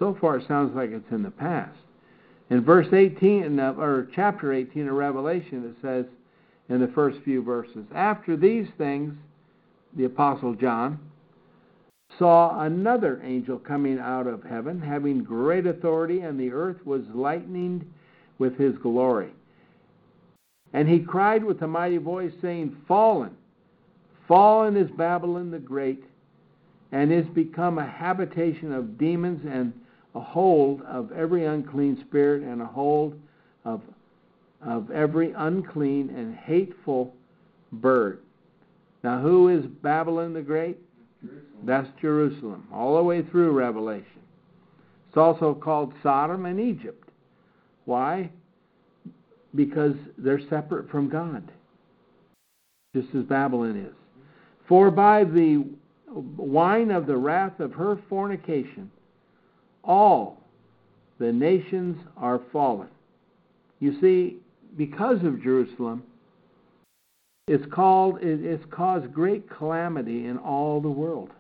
So 0.01 0.17
far, 0.19 0.37
it 0.37 0.47
sounds 0.47 0.75
like 0.75 0.89
it's 0.89 1.11
in 1.11 1.21
the 1.21 1.29
past. 1.29 1.77
In 2.49 2.63
verse 2.63 2.91
18, 2.91 3.59
or 3.59 4.07
chapter 4.15 4.51
18 4.51 4.87
of 4.87 4.95
Revelation, 4.95 5.63
it 5.63 5.79
says 5.79 6.05
in 6.69 6.81
the 6.81 6.87
first 6.87 7.19
few 7.23 7.43
verses, 7.43 7.85
After 7.93 8.35
these 8.35 8.65
things, 8.79 9.13
the 9.95 10.05
Apostle 10.05 10.55
John 10.55 10.97
saw 12.17 12.61
another 12.61 13.21
angel 13.23 13.59
coming 13.59 13.99
out 13.99 14.25
of 14.25 14.43
heaven, 14.43 14.81
having 14.81 15.23
great 15.23 15.67
authority, 15.67 16.21
and 16.21 16.39
the 16.39 16.51
earth 16.51 16.83
was 16.83 17.03
lightened 17.13 17.85
with 18.39 18.57
his 18.57 18.75
glory. 18.79 19.29
And 20.73 20.89
he 20.89 20.97
cried 20.97 21.43
with 21.43 21.61
a 21.61 21.67
mighty 21.67 21.97
voice, 21.97 22.33
saying, 22.41 22.75
Fallen, 22.87 23.37
fallen 24.27 24.77
is 24.77 24.89
Babylon 24.89 25.51
the 25.51 25.59
Great, 25.59 26.03
and 26.91 27.13
is 27.13 27.27
become 27.35 27.77
a 27.77 27.85
habitation 27.85 28.73
of 28.73 28.97
demons 28.97 29.45
and 29.47 29.73
a 30.15 30.19
hold 30.19 30.81
of 30.83 31.11
every 31.11 31.45
unclean 31.45 32.03
spirit 32.07 32.43
and 32.43 32.61
a 32.61 32.65
hold 32.65 33.19
of, 33.65 33.81
of 34.65 34.91
every 34.91 35.33
unclean 35.37 36.09
and 36.09 36.35
hateful 36.35 37.13
bird. 37.71 38.19
Now, 39.03 39.19
who 39.19 39.49
is 39.49 39.65
Babylon 39.65 40.33
the 40.33 40.41
Great? 40.41 40.77
Jerusalem. 41.21 41.45
That's 41.63 41.87
Jerusalem, 42.01 42.67
all 42.73 42.97
the 42.97 43.03
way 43.03 43.21
through 43.21 43.51
Revelation. 43.51 44.05
It's 45.07 45.17
also 45.17 45.53
called 45.53 45.93
Sodom 46.03 46.45
and 46.45 46.59
Egypt. 46.59 47.09
Why? 47.85 48.29
Because 49.55 49.95
they're 50.17 50.41
separate 50.49 50.89
from 50.89 51.09
God, 51.09 51.51
just 52.95 53.13
as 53.15 53.23
Babylon 53.23 53.77
is. 53.77 53.93
For 54.67 54.91
by 54.91 55.23
the 55.23 55.65
wine 56.13 56.91
of 56.91 57.07
the 57.07 57.17
wrath 57.17 57.59
of 57.59 57.73
her 57.73 57.99
fornication, 58.07 58.91
all 59.83 60.37
the 61.19 61.31
nations 61.31 61.97
are 62.17 62.41
fallen. 62.51 62.89
You 63.79 63.99
see, 63.99 64.37
because 64.77 65.23
of 65.23 65.41
Jerusalem, 65.41 66.03
it's 67.47 67.65
called 67.71 68.19
it's 68.21 68.63
caused 68.71 69.13
great 69.13 69.49
calamity 69.49 70.25
in 70.25 70.37
all 70.37 70.79
the 70.79 70.89
world. 70.89 71.31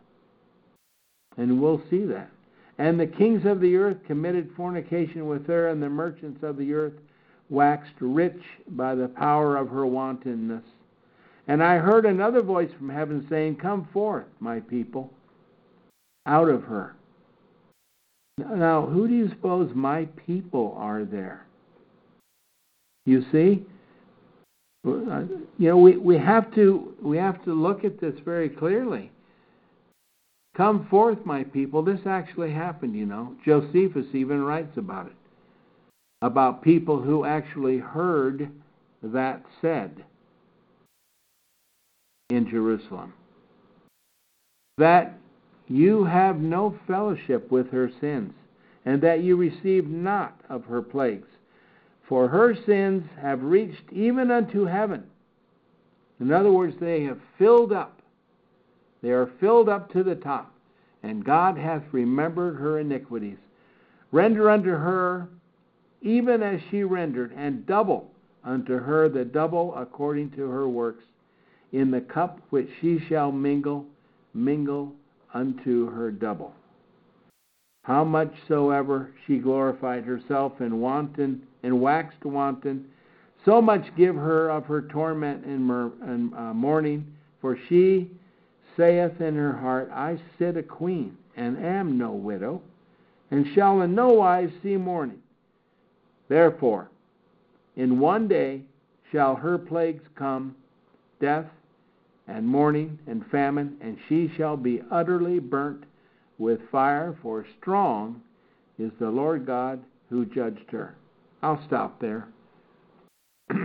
And 1.37 1.61
we'll 1.61 1.81
see 1.89 2.03
that. 2.05 2.29
And 2.77 2.99
the 2.99 3.07
kings 3.07 3.45
of 3.45 3.61
the 3.61 3.75
earth 3.75 3.97
committed 4.07 4.51
fornication 4.57 5.27
with 5.27 5.47
her, 5.47 5.69
and 5.69 5.81
the 5.81 5.89
merchants 5.89 6.43
of 6.43 6.57
the 6.57 6.73
earth 6.73 6.93
waxed 7.49 7.93
rich 7.99 8.41
by 8.69 8.95
the 8.95 9.07
power 9.07 9.55
of 9.57 9.69
her 9.69 9.85
wantonness. 9.85 10.63
And 11.47 11.63
I 11.63 11.77
heard 11.77 12.05
another 12.05 12.41
voice 12.41 12.71
from 12.77 12.89
heaven 12.89 13.25
saying, 13.29 13.57
Come 13.57 13.87
forth, 13.93 14.25
my 14.39 14.59
people, 14.61 15.11
out 16.25 16.49
of 16.49 16.63
her. 16.63 16.95
Now, 18.37 18.85
who 18.85 19.07
do 19.07 19.13
you 19.13 19.29
suppose 19.29 19.71
my 19.75 20.05
people 20.25 20.75
are 20.77 21.05
there? 21.05 21.45
You 23.05 23.23
see? 23.31 23.65
Uh, 24.87 25.23
you 25.57 25.69
know, 25.69 25.77
we, 25.77 25.97
we 25.97 26.17
have 26.17 26.53
to 26.55 26.95
we 27.01 27.17
have 27.17 27.43
to 27.45 27.53
look 27.53 27.83
at 27.83 27.99
this 27.99 28.15
very 28.25 28.49
clearly. 28.49 29.11
Come 30.55 30.87
forth, 30.89 31.19
my 31.25 31.43
people. 31.43 31.81
This 31.83 32.01
actually 32.05 32.51
happened, 32.51 32.95
you 32.95 33.05
know. 33.05 33.35
Josephus 33.45 34.07
even 34.13 34.41
writes 34.43 34.75
about 34.77 35.07
it. 35.07 35.15
About 36.21 36.61
people 36.61 37.01
who 37.01 37.25
actually 37.25 37.77
heard 37.77 38.49
that 39.01 39.43
said 39.61 40.03
in 42.29 42.49
Jerusalem. 42.49 43.13
That 44.77 45.17
you 45.71 46.03
have 46.03 46.39
no 46.39 46.77
fellowship 46.85 47.49
with 47.49 47.71
her 47.71 47.89
sins, 48.01 48.33
and 48.85 49.01
that 49.01 49.23
you 49.23 49.37
receive 49.37 49.87
not 49.87 50.39
of 50.49 50.65
her 50.65 50.81
plagues. 50.81 51.27
For 52.07 52.27
her 52.27 52.55
sins 52.65 53.03
have 53.21 53.41
reached 53.41 53.91
even 53.91 54.31
unto 54.31 54.65
heaven. 54.65 55.05
In 56.19 56.31
other 56.31 56.51
words, 56.51 56.75
they 56.79 57.03
have 57.03 57.19
filled 57.37 57.71
up. 57.71 58.01
They 59.01 59.11
are 59.11 59.31
filled 59.39 59.69
up 59.69 59.91
to 59.93 60.03
the 60.03 60.15
top, 60.15 60.53
and 61.03 61.23
God 61.23 61.57
hath 61.57 61.83
remembered 61.91 62.57
her 62.57 62.79
iniquities. 62.79 63.37
Render 64.11 64.49
unto 64.49 64.71
her 64.71 65.29
even 66.01 66.41
as 66.41 66.59
she 66.69 66.83
rendered, 66.83 67.31
and 67.35 67.65
double 67.65 68.11
unto 68.43 68.77
her 68.77 69.07
the 69.07 69.23
double 69.23 69.73
according 69.75 70.31
to 70.31 70.49
her 70.49 70.67
works. 70.67 71.03
In 71.71 71.91
the 71.91 72.01
cup 72.01 72.39
which 72.49 72.69
she 72.81 72.99
shall 73.07 73.31
mingle, 73.31 73.85
mingle 74.33 74.93
unto 75.33 75.89
her 75.91 76.11
double. 76.11 76.53
How 77.83 78.03
much 78.03 78.33
soever 78.47 79.11
she 79.25 79.37
glorified 79.37 80.03
herself 80.03 80.61
in 80.61 80.79
wanton 80.79 81.41
and 81.63 81.81
waxed 81.81 82.23
wanton, 82.23 82.85
so 83.43 83.61
much 83.61 83.95
give 83.97 84.15
her 84.15 84.49
of 84.49 84.65
her 84.65 84.83
torment 84.83 85.45
and, 85.45 86.33
uh, 86.33 86.53
mourning, 86.53 87.07
for 87.39 87.57
she 87.67 88.11
saith 88.77 89.19
in 89.19 89.35
her 89.35 89.53
heart, 89.53 89.89
I 89.91 90.19
sit 90.37 90.57
a 90.57 90.63
queen, 90.63 91.17
and 91.35 91.57
am 91.57 91.97
no 91.97 92.11
widow, 92.11 92.61
and 93.31 93.47
shall 93.55 93.81
in 93.81 93.95
no 93.95 94.09
wise 94.09 94.51
see 94.61 94.77
mourning. 94.77 95.21
Therefore, 96.27 96.89
in 97.75 97.99
one 97.99 98.27
day 98.27 98.61
shall 99.11 99.35
her 99.35 99.57
plagues 99.57 100.03
come, 100.15 100.55
death, 101.19 101.47
and 102.27 102.47
mourning, 102.47 102.99
and 103.07 103.25
famine, 103.27 103.77
and 103.81 103.97
she 104.07 104.31
shall 104.37 104.57
be 104.57 104.81
utterly 104.91 105.39
burnt 105.39 105.83
with 106.37 106.59
fire, 106.71 107.17
for 107.21 107.45
strong 107.59 108.21
is 108.77 108.91
the 108.99 109.09
Lord 109.09 109.45
God 109.45 109.83
who 110.09 110.25
judged 110.25 110.69
her. 110.71 110.95
I'll 111.41 111.63
stop 111.67 111.99
there. 111.99 112.27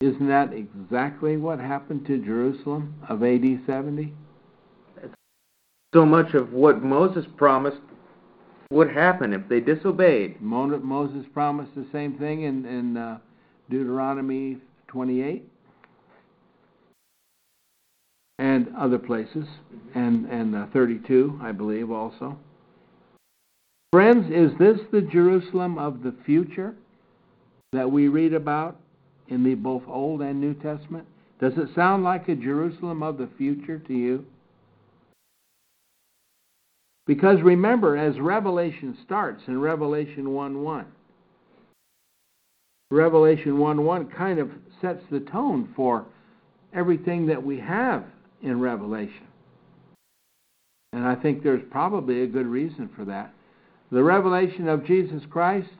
Isn't 0.00 0.28
that 0.28 0.52
exactly 0.52 1.36
what 1.36 1.58
happened 1.58 2.06
to 2.06 2.24
Jerusalem 2.24 2.94
of 3.08 3.22
AD 3.22 3.60
70? 3.66 4.14
So 5.92 6.06
much 6.06 6.34
of 6.34 6.52
what 6.52 6.82
Moses 6.82 7.26
promised 7.36 7.80
would 8.70 8.90
happen 8.90 9.32
if 9.32 9.48
they 9.48 9.60
disobeyed. 9.60 10.40
Moses 10.40 11.26
promised 11.34 11.74
the 11.74 11.86
same 11.92 12.16
thing 12.16 12.42
in, 12.42 12.64
in 12.64 12.96
uh, 12.96 13.18
Deuteronomy 13.68 14.58
28 14.86 15.49
and 18.40 18.74
other 18.74 18.98
places, 18.98 19.44
and, 19.94 20.24
and 20.24 20.56
uh, 20.56 20.66
32, 20.72 21.38
I 21.42 21.52
believe, 21.52 21.90
also. 21.90 22.38
Friends, 23.92 24.30
is 24.32 24.58
this 24.58 24.78
the 24.90 25.02
Jerusalem 25.02 25.76
of 25.76 26.02
the 26.02 26.14
future 26.24 26.74
that 27.72 27.90
we 27.90 28.08
read 28.08 28.32
about 28.32 28.78
in 29.28 29.44
the 29.44 29.54
both 29.54 29.82
Old 29.86 30.22
and 30.22 30.40
New 30.40 30.54
Testament? 30.54 31.06
Does 31.38 31.52
it 31.58 31.68
sound 31.74 32.02
like 32.02 32.30
a 32.30 32.34
Jerusalem 32.34 33.02
of 33.02 33.18
the 33.18 33.28
future 33.36 33.78
to 33.78 33.92
you? 33.92 34.24
Because 37.06 37.42
remember, 37.42 37.94
as 37.94 38.18
Revelation 38.18 38.96
starts 39.04 39.42
in 39.48 39.60
Revelation 39.60 40.30
1 40.32 40.62
1, 40.62 40.86
Revelation 42.90 43.58
1 43.58 43.84
1 43.84 44.06
kind 44.06 44.38
of 44.38 44.50
sets 44.80 45.02
the 45.10 45.20
tone 45.20 45.68
for 45.76 46.06
everything 46.72 47.26
that 47.26 47.42
we 47.42 47.58
have 47.58 48.04
in 48.42 48.60
Revelation. 48.60 49.26
And 50.92 51.06
I 51.06 51.14
think 51.14 51.42
there's 51.42 51.62
probably 51.70 52.22
a 52.22 52.26
good 52.26 52.46
reason 52.46 52.90
for 52.96 53.04
that. 53.04 53.32
The 53.92 54.02
revelation 54.02 54.68
of 54.68 54.84
Jesus 54.84 55.22
Christ, 55.30 55.70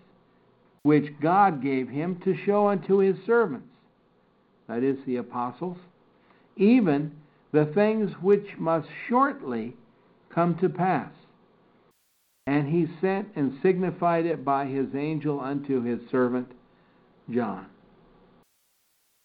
which 0.83 1.13
God 1.21 1.63
gave 1.63 1.89
him 1.89 2.21
to 2.25 2.37
show 2.45 2.69
unto 2.69 2.99
his 2.99 3.17
servants, 3.27 3.67
that 4.69 4.83
is, 4.85 4.97
the 5.07 5.17
apostles, 5.17 5.79
even 6.57 7.13
the 7.53 7.67
things 7.75 8.13
which 8.21 8.47
must 8.59 8.89
shortly 9.09 9.75
come 10.33 10.57
to 10.59 10.69
pass. 10.69 11.11
And 12.47 12.69
he 12.69 12.87
sent 13.01 13.29
and 13.37 13.59
signified 13.63 14.27
it 14.27 14.45
by 14.45 14.67
his 14.67 14.95
angel 14.95 15.41
unto 15.41 15.83
his 15.83 16.01
servant 16.11 16.51
John. 17.33 17.67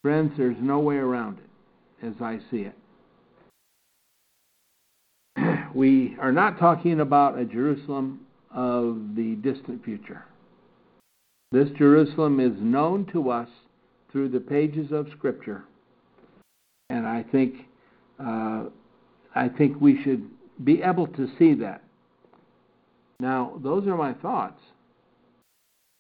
Friends, 0.03 0.33
there's 0.37 0.57
no 0.59 0.79
way 0.79 0.97
around 0.97 1.39
it 1.39 2.07
as 2.07 2.13
I 2.21 2.39
see 2.51 2.61
it 2.61 2.75
we 5.75 6.15
are 6.21 6.31
not 6.31 6.57
talking 6.57 7.01
about 7.01 7.37
a 7.37 7.43
Jerusalem 7.43 8.21
of 8.49 9.15
the 9.15 9.35
distant 9.43 9.83
future. 9.83 10.23
This 11.51 11.67
Jerusalem 11.77 12.39
is 12.39 12.53
known 12.59 13.05
to 13.11 13.29
us 13.29 13.49
through 14.11 14.29
the 14.29 14.39
pages 14.39 14.91
of 14.91 15.07
Scripture, 15.17 15.65
and 16.89 17.05
I 17.05 17.23
think 17.23 17.55
uh, 18.19 18.65
I 19.35 19.49
think 19.49 19.79
we 19.81 20.01
should 20.01 20.29
be 20.63 20.81
able 20.81 21.07
to 21.07 21.27
see 21.37 21.53
that. 21.55 21.83
Now, 23.19 23.59
those 23.61 23.85
are 23.87 23.97
my 23.97 24.13
thoughts, 24.13 24.61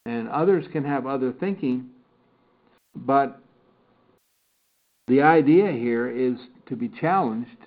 and 0.05 0.29
others 0.29 0.65
can 0.71 0.85
have 0.85 1.05
other 1.05 1.33
thinking, 1.37 1.89
but 2.95 3.41
the 5.07 5.21
idea 5.21 5.71
here 5.71 6.09
is 6.09 6.37
to 6.69 6.77
be 6.77 6.87
challenged 6.87 7.57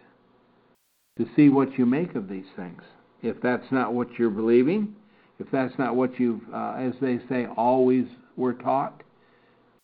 to 1.19 1.27
see 1.37 1.49
what 1.49 1.77
you 1.79 1.85
make 1.85 2.15
of 2.15 2.29
these 2.29 2.47
things. 2.57 2.83
If 3.23 3.41
that's 3.43 3.71
not 3.71 3.93
what 3.93 4.19
you're 4.19 4.31
believing, 4.31 4.95
if 5.39 5.51
that's 5.51 5.77
not 5.79 5.97
what 5.97 6.19
you've, 6.19 6.43
uh, 6.53 6.75
as 6.79 6.95
they 7.01 7.19
say, 7.29 7.47
always 7.57 8.07
were 8.37 8.55
taught, 8.55 9.03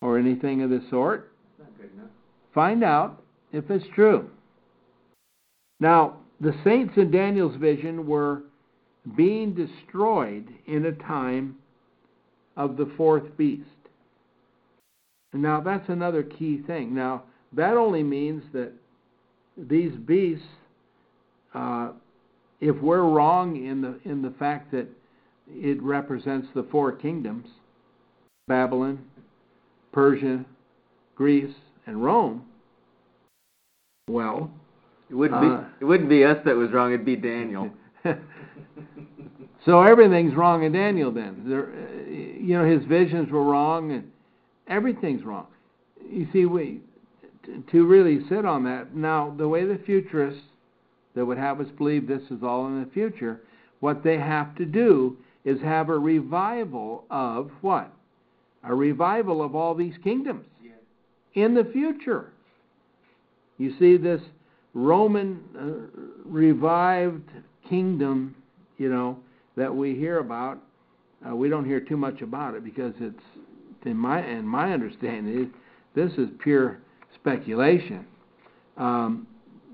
or 0.01 0.17
anything 0.17 0.61
of 0.61 0.69
the 0.69 0.81
sort, 0.89 1.31
find 2.53 2.83
out 2.83 3.21
if 3.51 3.69
it's 3.69 3.85
true. 3.93 4.29
Now, 5.79 6.17
the 6.39 6.53
saints 6.63 6.93
in 6.97 7.11
Daniel's 7.11 7.55
vision 7.57 8.07
were 8.07 8.43
being 9.15 9.53
destroyed 9.53 10.47
in 10.65 10.85
a 10.85 10.91
time 10.91 11.55
of 12.57 12.77
the 12.77 12.91
fourth 12.97 13.35
beast. 13.37 13.63
Now, 15.33 15.59
that's 15.59 15.89
another 15.89 16.23
key 16.23 16.61
thing. 16.65 16.95
Now, 16.95 17.23
that 17.53 17.75
only 17.75 18.03
means 18.03 18.43
that 18.53 18.71
these 19.57 19.91
beasts, 19.91 20.45
uh, 21.55 21.91
if 22.59 22.75
we're 22.81 23.03
wrong 23.03 23.65
in 23.65 23.81
the 23.81 23.99
in 24.03 24.21
the 24.21 24.31
fact 24.31 24.71
that 24.71 24.87
it 25.47 25.81
represents 25.81 26.47
the 26.53 26.63
four 26.63 26.91
kingdoms, 26.91 27.47
Babylon, 28.47 28.99
Persia, 29.91 30.43
Greece, 31.15 31.53
and 31.85 32.03
Rome. 32.03 32.43
Well, 34.09 34.51
it 35.09 35.15
wouldn't 35.15 35.41
be 35.41 35.47
uh, 35.47 35.63
it 35.79 35.85
wouldn't 35.85 36.09
be 36.09 36.23
us 36.23 36.37
that 36.45 36.55
was 36.55 36.71
wrong. 36.71 36.93
It'd 36.93 37.05
be 37.05 37.15
Daniel. 37.15 37.71
so 39.65 39.81
everything's 39.81 40.35
wrong 40.35 40.63
in 40.63 40.73
Daniel. 40.73 41.11
Then, 41.11 41.43
there, 41.47 41.69
uh, 41.69 42.09
you 42.09 42.57
know, 42.57 42.65
his 42.65 42.85
visions 42.85 43.31
were 43.31 43.43
wrong, 43.43 43.91
and 43.91 44.11
everything's 44.67 45.23
wrong. 45.23 45.47
You 46.07 46.27
see, 46.31 46.45
we 46.45 46.81
to 47.71 47.85
really 47.85 48.27
sit 48.27 48.45
on 48.45 48.63
that. 48.65 48.95
Now, 48.95 49.33
the 49.37 49.47
way 49.47 49.65
the 49.65 49.79
futurists 49.85 50.41
that 51.15 51.25
would 51.25 51.37
have 51.37 51.59
us 51.61 51.67
believe 51.77 52.07
this 52.07 52.21
is 52.29 52.43
all 52.43 52.67
in 52.67 52.83
the 52.83 52.89
future, 52.91 53.41
what 53.79 54.03
they 54.03 54.17
have 54.17 54.55
to 54.55 54.65
do 54.65 55.17
is 55.43 55.59
have 55.61 55.89
a 55.89 55.97
revival 55.97 57.05
of 57.09 57.51
what? 57.61 57.91
A 58.63 58.73
revival 58.73 59.43
of 59.43 59.55
all 59.55 59.75
these 59.75 59.93
kingdoms 60.03 60.45
in 61.35 61.53
the 61.53 61.65
future. 61.65 62.31
You 63.57 63.73
see, 63.79 63.97
this 63.97 64.21
Roman 64.73 65.39
uh, 65.57 65.99
revived 66.25 67.29
kingdom, 67.69 68.35
you 68.77 68.89
know, 68.89 69.17
that 69.55 69.73
we 69.73 69.95
hear 69.95 70.19
about, 70.19 70.59
uh, 71.27 71.35
we 71.35 71.47
don't 71.47 71.65
hear 71.65 71.79
too 71.79 71.97
much 71.97 72.21
about 72.21 72.55
it 72.55 72.63
because 72.63 72.93
it's, 72.99 73.21
in 73.85 73.95
my 73.95 74.25
in 74.27 74.45
my 74.45 74.73
understanding, 74.73 75.51
this 75.93 76.11
is 76.13 76.27
pure 76.39 76.79
speculation. 77.13 78.05
Um, 78.77 79.27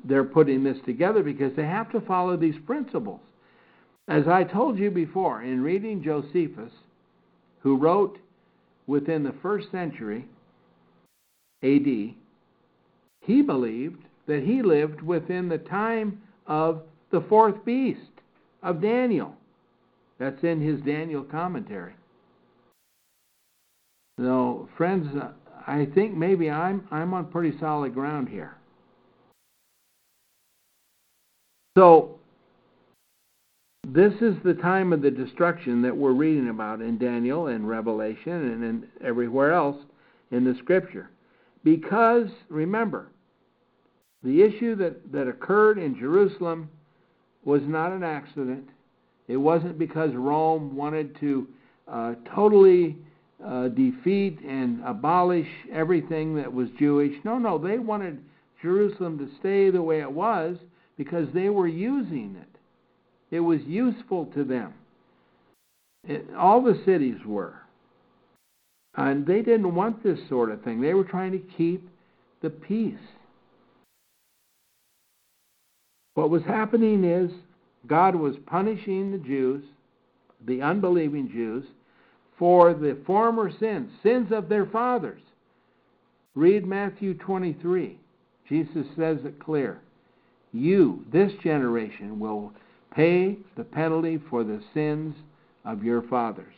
they're 0.03 0.23
putting 0.23 0.63
this 0.63 0.77
together 0.85 1.23
because 1.23 1.55
they 1.55 1.65
have 1.65 1.91
to 1.91 2.01
follow 2.01 2.37
these 2.37 2.55
principles. 2.65 3.19
As 4.07 4.27
I 4.27 4.43
told 4.43 4.77
you 4.77 4.91
before, 4.91 5.43
in 5.43 5.61
reading 5.61 6.03
Josephus, 6.03 6.71
who 7.59 7.77
wrote 7.77 8.17
within 8.87 9.23
the 9.23 9.35
first 9.41 9.71
century 9.71 10.25
AD, 11.63 12.15
he 13.21 13.41
believed 13.41 14.03
that 14.27 14.43
he 14.43 14.61
lived 14.61 15.01
within 15.01 15.47
the 15.47 15.59
time 15.59 16.21
of 16.47 16.81
the 17.11 17.21
fourth 17.21 17.63
beast 17.63 17.99
of 18.63 18.81
Daniel. 18.81 19.35
That's 20.17 20.43
in 20.43 20.61
his 20.61 20.81
Daniel 20.81 21.23
commentary. 21.23 21.93
So, 24.19 24.69
friends, 24.77 25.07
I 25.67 25.87
think 25.95 26.15
maybe 26.15 26.49
I'm 26.49 26.87
I'm 26.91 27.13
on 27.13 27.25
pretty 27.25 27.57
solid 27.59 27.93
ground 27.93 28.29
here. 28.29 28.55
So 31.77 32.19
this 33.87 34.13
is 34.21 34.35
the 34.43 34.53
time 34.53 34.91
of 34.91 35.01
the 35.01 35.11
destruction 35.11 35.81
that 35.83 35.95
we're 35.95 36.11
reading 36.11 36.49
about 36.49 36.81
in 36.81 36.97
Daniel 36.97 37.47
and 37.47 37.67
Revelation 37.67 38.33
and 38.33 38.63
in 38.63 38.87
everywhere 39.03 39.53
else 39.53 39.77
in 40.31 40.43
the 40.43 40.55
scripture. 40.59 41.09
Because 41.63 42.27
remember, 42.49 43.07
the 44.23 44.41
issue 44.41 44.75
that, 44.75 45.11
that 45.11 45.27
occurred 45.27 45.77
in 45.77 45.97
Jerusalem 45.97 46.69
was 47.45 47.61
not 47.65 47.91
an 47.91 48.03
accident. 48.03 48.67
It 49.27 49.37
wasn't 49.37 49.79
because 49.79 50.11
Rome 50.13 50.75
wanted 50.75 51.17
to 51.21 51.47
uh, 51.87 52.13
totally 52.35 52.97
uh, 53.45 53.69
defeat 53.69 54.39
and 54.41 54.83
abolish 54.85 55.47
everything 55.71 56.35
that 56.35 56.51
was 56.51 56.69
Jewish. 56.77 57.13
No, 57.23 57.37
no, 57.37 57.57
they 57.57 57.79
wanted 57.79 58.19
Jerusalem 58.61 59.17
to 59.17 59.29
stay 59.39 59.71
the 59.71 59.81
way 59.81 60.01
it 60.01 60.11
was 60.11 60.57
because 61.01 61.25
they 61.33 61.49
were 61.49 61.67
using 61.67 62.35
it. 62.39 63.35
It 63.35 63.39
was 63.39 63.59
useful 63.65 64.27
to 64.35 64.43
them. 64.43 64.71
It, 66.07 66.27
all 66.37 66.61
the 66.61 66.79
cities 66.85 67.17
were. 67.25 67.55
And 68.93 69.25
they 69.25 69.41
didn't 69.41 69.73
want 69.73 70.03
this 70.03 70.19
sort 70.29 70.51
of 70.51 70.61
thing. 70.61 70.79
They 70.79 70.93
were 70.93 71.03
trying 71.03 71.31
to 71.31 71.41
keep 71.57 71.89
the 72.43 72.51
peace. 72.51 72.93
What 76.13 76.29
was 76.29 76.43
happening 76.43 77.03
is 77.03 77.31
God 77.87 78.13
was 78.13 78.35
punishing 78.45 79.11
the 79.11 79.17
Jews, 79.17 79.63
the 80.45 80.61
unbelieving 80.61 81.31
Jews, 81.31 81.65
for 82.37 82.75
the 82.75 82.95
former 83.07 83.49
sins, 83.59 83.89
sins 84.03 84.31
of 84.31 84.49
their 84.49 84.67
fathers. 84.67 85.23
Read 86.35 86.63
Matthew 86.63 87.15
23. 87.15 87.97
Jesus 88.47 88.85
says 88.95 89.17
it 89.25 89.39
clear. 89.39 89.81
You, 90.53 91.05
this 91.11 91.31
generation, 91.43 92.19
will 92.19 92.51
pay 92.95 93.37
the 93.55 93.63
penalty 93.63 94.19
for 94.29 94.43
the 94.43 94.61
sins 94.73 95.15
of 95.65 95.83
your 95.83 96.01
fathers. 96.03 96.53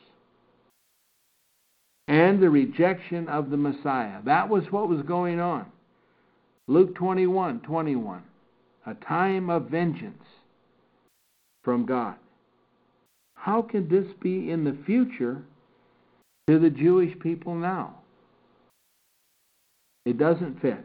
And 2.07 2.41
the 2.41 2.49
rejection 2.49 3.27
of 3.29 3.49
the 3.49 3.57
Messiah. 3.57 4.19
That 4.25 4.49
was 4.49 4.63
what 4.71 4.89
was 4.89 5.01
going 5.03 5.39
on. 5.39 5.65
Luke 6.67 6.95
21 6.95 7.61
21. 7.61 8.23
A 8.85 8.93
time 8.95 9.49
of 9.49 9.69
vengeance 9.69 10.23
from 11.63 11.85
God. 11.85 12.15
How 13.35 13.61
can 13.61 13.87
this 13.87 14.07
be 14.21 14.51
in 14.51 14.63
the 14.63 14.77
future 14.85 15.43
to 16.47 16.59
the 16.59 16.69
Jewish 16.69 17.17
people 17.19 17.55
now. 17.55 17.95
It 20.05 20.17
doesn't 20.17 20.61
fit. 20.61 20.83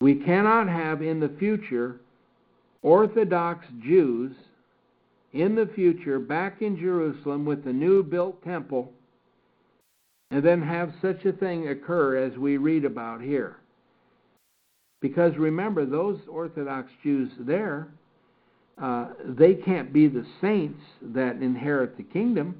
We 0.00 0.16
cannot 0.16 0.68
have 0.68 1.02
in 1.02 1.20
the 1.20 1.34
future 1.38 2.00
Orthodox 2.82 3.66
Jews 3.82 4.32
in 5.32 5.54
the 5.54 5.66
future 5.74 6.18
back 6.18 6.62
in 6.62 6.78
Jerusalem 6.78 7.44
with 7.44 7.64
the 7.64 7.72
new 7.72 8.02
built 8.02 8.42
temple 8.44 8.92
and 10.30 10.44
then 10.44 10.62
have 10.62 10.92
such 11.00 11.24
a 11.24 11.32
thing 11.32 11.68
occur 11.68 12.16
as 12.16 12.36
we 12.36 12.56
read 12.56 12.84
about 12.84 13.20
here. 13.20 13.56
Because 15.00 15.36
remember, 15.36 15.84
those 15.84 16.18
Orthodox 16.28 16.90
Jews 17.02 17.30
there, 17.38 17.88
uh, 18.80 19.08
they 19.24 19.54
can't 19.54 19.92
be 19.92 20.08
the 20.08 20.26
saints 20.40 20.80
that 21.02 21.36
inherit 21.36 21.96
the 21.96 22.02
kingdom 22.02 22.56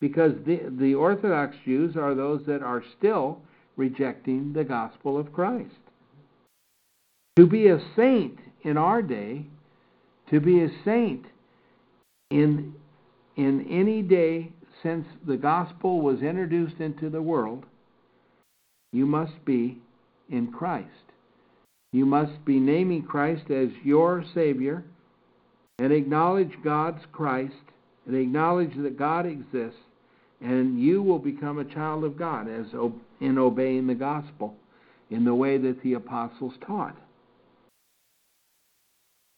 because 0.00 0.32
the, 0.44 0.60
the 0.78 0.94
Orthodox 0.94 1.56
Jews 1.64 1.96
are 1.96 2.14
those 2.14 2.44
that 2.46 2.62
are 2.62 2.82
still 2.98 3.40
rejecting 3.76 4.52
the 4.52 4.64
gospel 4.64 5.18
of 5.18 5.32
Christ. 5.32 5.70
To 7.36 7.46
be 7.46 7.68
a 7.68 7.78
saint 7.94 8.38
in 8.62 8.78
our 8.78 9.02
day, 9.02 9.46
to 10.30 10.40
be 10.40 10.62
a 10.62 10.68
saint 10.84 11.26
in, 12.30 12.74
in 13.36 13.66
any 13.70 14.00
day 14.00 14.52
since 14.82 15.06
the 15.26 15.36
gospel 15.36 16.00
was 16.00 16.22
introduced 16.22 16.80
into 16.80 17.10
the 17.10 17.20
world, 17.20 17.64
you 18.92 19.04
must 19.04 19.44
be 19.44 19.78
in 20.30 20.50
Christ. 20.50 20.88
You 21.92 22.06
must 22.06 22.44
be 22.44 22.58
naming 22.58 23.02
Christ 23.02 23.50
as 23.50 23.68
your 23.84 24.24
Savior 24.34 24.82
and 25.78 25.92
acknowledge 25.92 26.52
God's 26.64 27.02
Christ 27.12 27.54
and 28.06 28.16
acknowledge 28.16 28.74
that 28.78 28.98
God 28.98 29.26
exists 29.26 29.78
and 30.40 30.80
you 30.80 31.02
will 31.02 31.18
become 31.18 31.58
a 31.58 31.64
child 31.64 32.04
of 32.04 32.18
God 32.18 32.48
as 32.48 32.66
in 33.20 33.38
obeying 33.38 33.86
the 33.86 33.94
gospel 33.94 34.54
in 35.10 35.24
the 35.24 35.34
way 35.34 35.58
that 35.58 35.82
the 35.82 35.94
apostles 35.94 36.54
taught. 36.66 36.96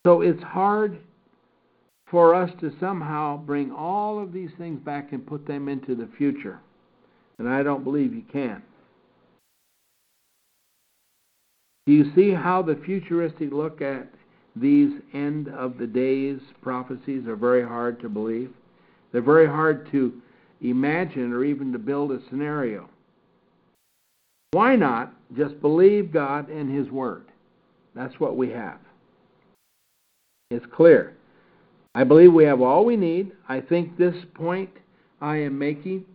So 0.06 0.20
it's 0.22 0.42
hard 0.42 0.98
for 2.10 2.34
us 2.34 2.50
to 2.60 2.72
somehow 2.80 3.36
bring 3.36 3.70
all 3.70 4.22
of 4.22 4.32
these 4.32 4.50
things 4.58 4.80
back 4.80 5.12
and 5.12 5.26
put 5.26 5.46
them 5.46 5.68
into 5.68 5.94
the 5.94 6.08
future. 6.16 6.60
And 7.38 7.48
I 7.48 7.62
don't 7.62 7.84
believe 7.84 8.14
you 8.14 8.24
can. 8.32 8.62
Do 11.86 11.92
you 11.92 12.12
see 12.14 12.32
how 12.32 12.62
the 12.62 12.80
futuristic 12.84 13.52
look 13.52 13.80
at 13.80 14.08
these 14.56 14.90
end 15.14 15.48
of 15.48 15.78
the 15.78 15.86
days 15.86 16.40
prophecies 16.62 17.26
are 17.26 17.36
very 17.36 17.62
hard 17.62 18.00
to 18.00 18.08
believe? 18.08 18.52
They're 19.12 19.22
very 19.22 19.46
hard 19.46 19.90
to 19.92 20.12
imagine 20.60 21.32
or 21.32 21.44
even 21.44 21.72
to 21.72 21.78
build 21.78 22.12
a 22.12 22.20
scenario. 22.28 22.88
Why 24.50 24.76
not 24.76 25.14
just 25.36 25.60
believe 25.60 26.12
God 26.12 26.48
and 26.48 26.70
His 26.70 26.90
Word? 26.90 27.26
That's 27.94 28.18
what 28.18 28.36
we 28.36 28.50
have. 28.50 28.78
It's 30.50 30.64
clear. 30.74 31.14
I 31.94 32.04
believe 32.04 32.32
we 32.32 32.44
have 32.44 32.62
all 32.62 32.86
we 32.86 32.96
need. 32.96 33.32
I 33.50 33.60
think 33.60 33.98
this 33.98 34.14
point 34.34 34.70
I 35.20 35.36
am 35.36 35.58
making 35.58 36.06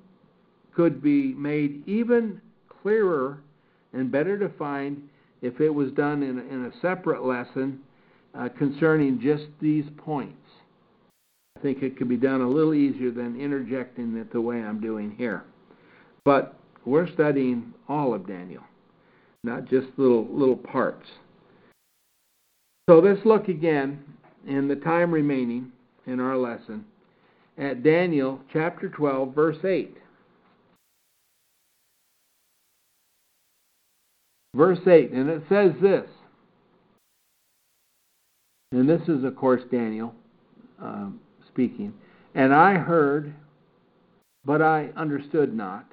could 0.76 1.04
be 1.04 1.36
made 1.36 1.88
even 1.88 2.42
clearer 2.82 3.38
and 3.94 4.12
better 4.12 4.36
defined 4.36 5.08
if 5.44 5.62
it 5.62 5.70
was 5.70 5.92
done 5.92 6.24
in 6.24 6.40
a, 6.40 6.42
in 6.42 6.66
a 6.66 6.72
separate 6.82 7.24
lesson 7.24 7.80
uh, 8.34 8.50
concerning 8.58 9.22
just 9.22 9.44
these 9.62 9.86
points. 9.98 10.48
I 11.56 11.60
think 11.60 11.84
it 11.84 11.96
could 11.96 12.10
be 12.10 12.18
done 12.18 12.42
a 12.42 12.50
little 12.50 12.74
easier 12.74 13.12
than 13.12 13.40
interjecting 13.40 14.18
it 14.18 14.34
the 14.34 14.42
way 14.42 14.64
I'm 14.64 14.82
doing 14.82 15.14
here. 15.16 15.44
But 16.26 16.58
we're 16.86 17.12
studying 17.14 17.72
all 17.88 18.16
of 18.16 18.26
Daniel, 18.26 18.64
not 19.44 19.66
just 19.66 19.88
little 19.98 20.28
little 20.32 20.58
parts. 20.58 21.06
So 22.90 22.98
let's 22.98 23.24
look 23.26 23.48
again 23.48 24.04
in 24.48 24.68
the 24.68 24.76
time 24.76 25.12
remaining 25.12 25.72
in 26.06 26.20
our 26.20 26.38
lesson 26.38 26.86
at 27.58 27.84
Daniel 27.84 28.40
chapter 28.52 28.90
12 28.90 29.34
verse 29.34 29.64
8. 29.64 29.98
Verse 34.56 34.80
8, 34.86 35.12
and 35.12 35.30
it 35.30 35.42
says 35.50 35.72
this. 35.82 36.08
And 38.72 38.88
this 38.88 39.02
is, 39.08 39.24
of 39.24 39.36
course, 39.36 39.62
Daniel 39.72 40.14
uh, 40.82 41.08
speaking. 41.48 41.94
And 42.36 42.54
I 42.54 42.76
heard, 42.76 43.34
but 44.46 44.62
I 44.62 44.90
understood 44.96 45.56
not. 45.56 45.86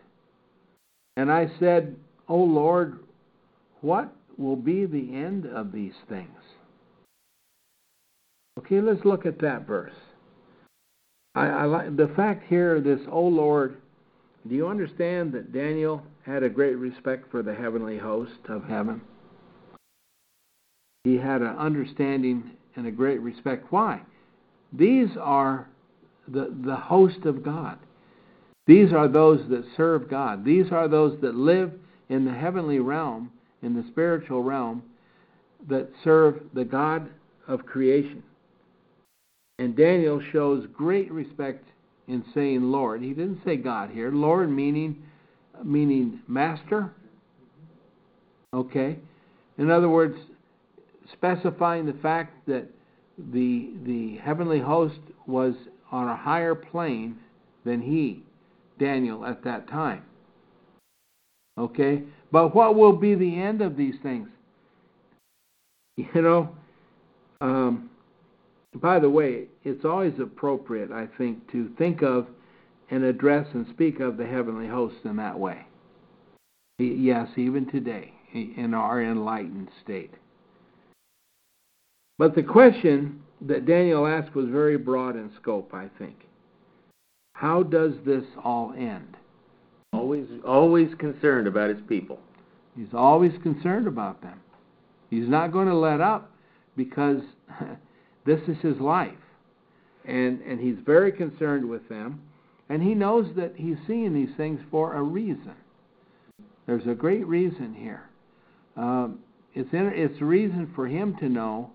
And 1.16 1.30
I 1.30 1.50
said, 1.58 1.96
O 2.28 2.36
Lord, 2.36 3.00
what 3.80 4.12
will 4.36 4.56
be 4.56 4.86
the 4.86 5.14
end 5.14 5.46
of 5.46 5.72
these 5.72 5.94
things? 6.08 6.28
Okay, 8.60 8.82
let's 8.82 9.06
look 9.06 9.24
at 9.24 9.38
that 9.40 9.66
verse. 9.66 9.94
I, 11.34 11.46
I 11.46 11.64
like 11.64 11.96
the 11.96 12.12
fact 12.14 12.44
here, 12.46 12.78
this, 12.78 13.00
O 13.10 13.22
Lord, 13.22 13.78
do 14.46 14.54
you 14.54 14.68
understand 14.68 15.32
that 15.32 15.50
Daniel 15.50 16.02
had 16.26 16.42
a 16.42 16.50
great 16.50 16.74
respect 16.74 17.30
for 17.30 17.42
the 17.42 17.54
heavenly 17.54 17.96
host 17.96 18.38
of 18.50 18.64
heaven? 18.64 19.00
He 21.04 21.16
had 21.16 21.40
an 21.40 21.56
understanding 21.56 22.50
and 22.76 22.86
a 22.86 22.90
great 22.90 23.22
respect. 23.22 23.72
Why? 23.72 24.02
These 24.74 25.08
are 25.18 25.66
the, 26.28 26.54
the 26.62 26.76
host 26.76 27.24
of 27.24 27.42
God. 27.42 27.78
These 28.66 28.92
are 28.92 29.08
those 29.08 29.40
that 29.48 29.64
serve 29.74 30.10
God. 30.10 30.44
These 30.44 30.70
are 30.70 30.86
those 30.86 31.18
that 31.22 31.34
live 31.34 31.72
in 32.10 32.26
the 32.26 32.34
heavenly 32.34 32.78
realm, 32.78 33.32
in 33.62 33.74
the 33.74 33.88
spiritual 33.90 34.42
realm, 34.42 34.82
that 35.66 35.88
serve 36.04 36.42
the 36.52 36.64
God 36.64 37.08
of 37.48 37.64
creation. 37.64 38.22
And 39.60 39.76
Daniel 39.76 40.22
shows 40.32 40.66
great 40.72 41.12
respect 41.12 41.68
in 42.08 42.24
saying 42.32 42.62
Lord. 42.62 43.02
He 43.02 43.10
didn't 43.10 43.42
say 43.44 43.56
God 43.56 43.90
here. 43.90 44.10
Lord 44.10 44.50
meaning 44.50 45.02
meaning 45.62 46.20
master. 46.26 46.90
Okay? 48.54 48.98
In 49.58 49.70
other 49.70 49.90
words, 49.90 50.16
specifying 51.12 51.84
the 51.84 51.92
fact 51.92 52.46
that 52.46 52.68
the 53.32 53.72
the 53.84 54.16
heavenly 54.24 54.60
host 54.60 54.98
was 55.26 55.52
on 55.92 56.08
a 56.08 56.16
higher 56.16 56.54
plane 56.54 57.18
than 57.66 57.82
he, 57.82 58.22
Daniel, 58.78 59.26
at 59.26 59.44
that 59.44 59.68
time. 59.68 60.02
Okay? 61.58 62.04
But 62.32 62.54
what 62.54 62.76
will 62.76 62.96
be 62.96 63.14
the 63.14 63.38
end 63.38 63.60
of 63.60 63.76
these 63.76 63.96
things? 64.02 64.28
You 66.14 66.22
know, 66.22 66.48
um, 67.42 67.89
by 68.74 68.98
the 68.98 69.10
way, 69.10 69.46
it's 69.64 69.84
always 69.84 70.18
appropriate, 70.20 70.92
I 70.92 71.08
think, 71.18 71.50
to 71.52 71.70
think 71.76 72.02
of 72.02 72.26
and 72.90 73.04
address 73.04 73.46
and 73.54 73.66
speak 73.68 74.00
of 74.00 74.16
the 74.16 74.26
heavenly 74.26 74.68
host 74.68 74.96
in 75.04 75.16
that 75.16 75.38
way. 75.38 75.66
Yes, 76.78 77.28
even 77.36 77.70
today, 77.70 78.12
in 78.32 78.74
our 78.74 79.02
enlightened 79.02 79.68
state. 79.82 80.14
But 82.18 82.34
the 82.34 82.42
question 82.42 83.22
that 83.42 83.66
Daniel 83.66 84.06
asked 84.06 84.34
was 84.34 84.48
very 84.48 84.76
broad 84.76 85.16
in 85.16 85.30
scope, 85.40 85.72
I 85.74 85.88
think. 85.98 86.26
How 87.34 87.62
does 87.62 87.92
this 88.04 88.24
all 88.44 88.74
end? 88.76 89.16
Always, 89.92 90.26
always 90.46 90.94
concerned 90.98 91.46
about 91.46 91.70
his 91.70 91.80
people. 91.88 92.20
He's 92.76 92.94
always 92.94 93.32
concerned 93.42 93.86
about 93.86 94.22
them. 94.22 94.40
He's 95.10 95.28
not 95.28 95.52
going 95.52 95.66
to 95.66 95.74
let 95.74 96.00
up 96.00 96.30
because 96.76 97.22
this 98.24 98.40
is 98.48 98.56
his 98.62 98.78
life. 98.78 99.12
And, 100.04 100.40
and 100.42 100.60
he's 100.60 100.76
very 100.84 101.12
concerned 101.12 101.68
with 101.68 101.88
them. 101.88 102.22
And 102.68 102.82
he 102.82 102.94
knows 102.94 103.26
that 103.36 103.54
he's 103.56 103.76
seeing 103.86 104.14
these 104.14 104.34
things 104.36 104.60
for 104.70 104.94
a 104.94 105.02
reason. 105.02 105.54
There's 106.66 106.86
a 106.86 106.94
great 106.94 107.26
reason 107.26 107.74
here. 107.74 108.08
Um, 108.76 109.18
it's, 109.54 109.72
in, 109.72 109.90
it's 109.94 110.20
a 110.20 110.24
reason 110.24 110.70
for 110.74 110.86
him 110.86 111.16
to 111.16 111.28
know 111.28 111.70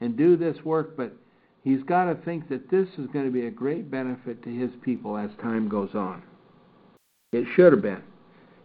and 0.00 0.16
do 0.16 0.36
this 0.36 0.56
work, 0.64 0.96
but 0.96 1.12
he's 1.62 1.82
got 1.84 2.06
to 2.06 2.16
think 2.24 2.48
that 2.48 2.68
this 2.68 2.88
is 2.98 3.06
going 3.12 3.24
to 3.24 3.30
be 3.30 3.46
a 3.46 3.50
great 3.50 3.90
benefit 3.90 4.42
to 4.42 4.50
his 4.50 4.70
people 4.82 5.16
as 5.16 5.30
time 5.40 5.68
goes 5.68 5.94
on. 5.94 6.22
It 7.32 7.46
should 7.54 7.72
have 7.72 7.82
been. 7.82 8.02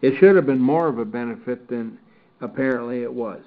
It 0.01 0.17
should 0.19 0.35
have 0.35 0.45
been 0.45 0.59
more 0.59 0.87
of 0.87 0.97
a 0.97 1.05
benefit 1.05 1.69
than 1.69 1.99
apparently 2.41 3.03
it 3.03 3.13
was. 3.13 3.41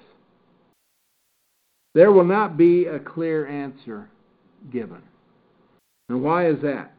There 1.94 2.12
will 2.12 2.24
not 2.24 2.56
be 2.56 2.86
a 2.86 2.98
clear 2.98 3.46
answer 3.46 4.08
given. 4.70 5.02
And 6.08 6.22
why 6.22 6.48
is 6.48 6.60
that? 6.62 6.92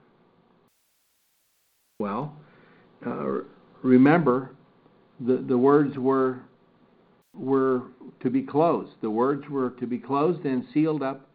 Well, 2.00 2.36
uh, 3.06 3.42
remember, 3.84 4.52
the, 5.20 5.38
the 5.48 5.58
words 5.58 5.98
were 5.98 6.40
were 7.34 7.84
to 8.22 8.30
be 8.30 8.42
closed. 8.42 8.92
The 9.02 9.10
words 9.10 9.48
were 9.50 9.70
to 9.80 9.88
be 9.88 9.98
closed 9.98 10.46
and 10.46 10.66
sealed 10.74 11.02
up 11.02 11.30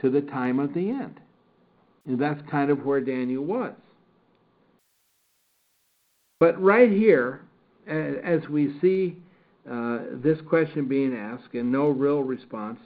to 0.00 0.08
the 0.08 0.22
time 0.22 0.58
of 0.58 0.72
the 0.72 0.88
end. 0.88 1.20
And 2.06 2.18
that's 2.18 2.40
kind 2.50 2.70
of 2.70 2.84
where 2.86 3.00
Daniel 3.00 3.44
was. 3.44 3.74
But 6.40 6.60
right 6.62 6.90
here, 6.90 7.42
as 7.86 8.48
we 8.48 8.78
see 8.80 9.16
uh, 9.70 9.98
this 10.22 10.38
question 10.48 10.86
being 10.86 11.14
asked 11.14 11.54
and 11.54 11.70
no 11.70 11.88
real 11.88 12.22
response, 12.22 12.78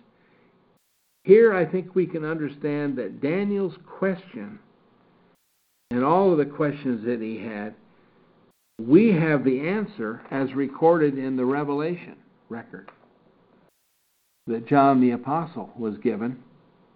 here 1.24 1.54
I 1.54 1.66
think 1.66 1.94
we 1.94 2.06
can 2.06 2.24
understand 2.24 2.96
that 2.96 3.20
Daniel's 3.20 3.76
question 3.86 4.58
and 5.90 6.04
all 6.04 6.32
of 6.32 6.38
the 6.38 6.44
questions 6.44 7.04
that 7.04 7.20
he 7.20 7.38
had, 7.38 7.74
we 8.80 9.12
have 9.12 9.44
the 9.44 9.60
answer 9.60 10.22
as 10.30 10.54
recorded 10.54 11.18
in 11.18 11.36
the 11.36 11.44
Revelation 11.44 12.16
record 12.48 12.90
that 14.46 14.66
John 14.66 15.00
the 15.00 15.10
Apostle 15.10 15.70
was 15.76 15.98
given. 15.98 16.42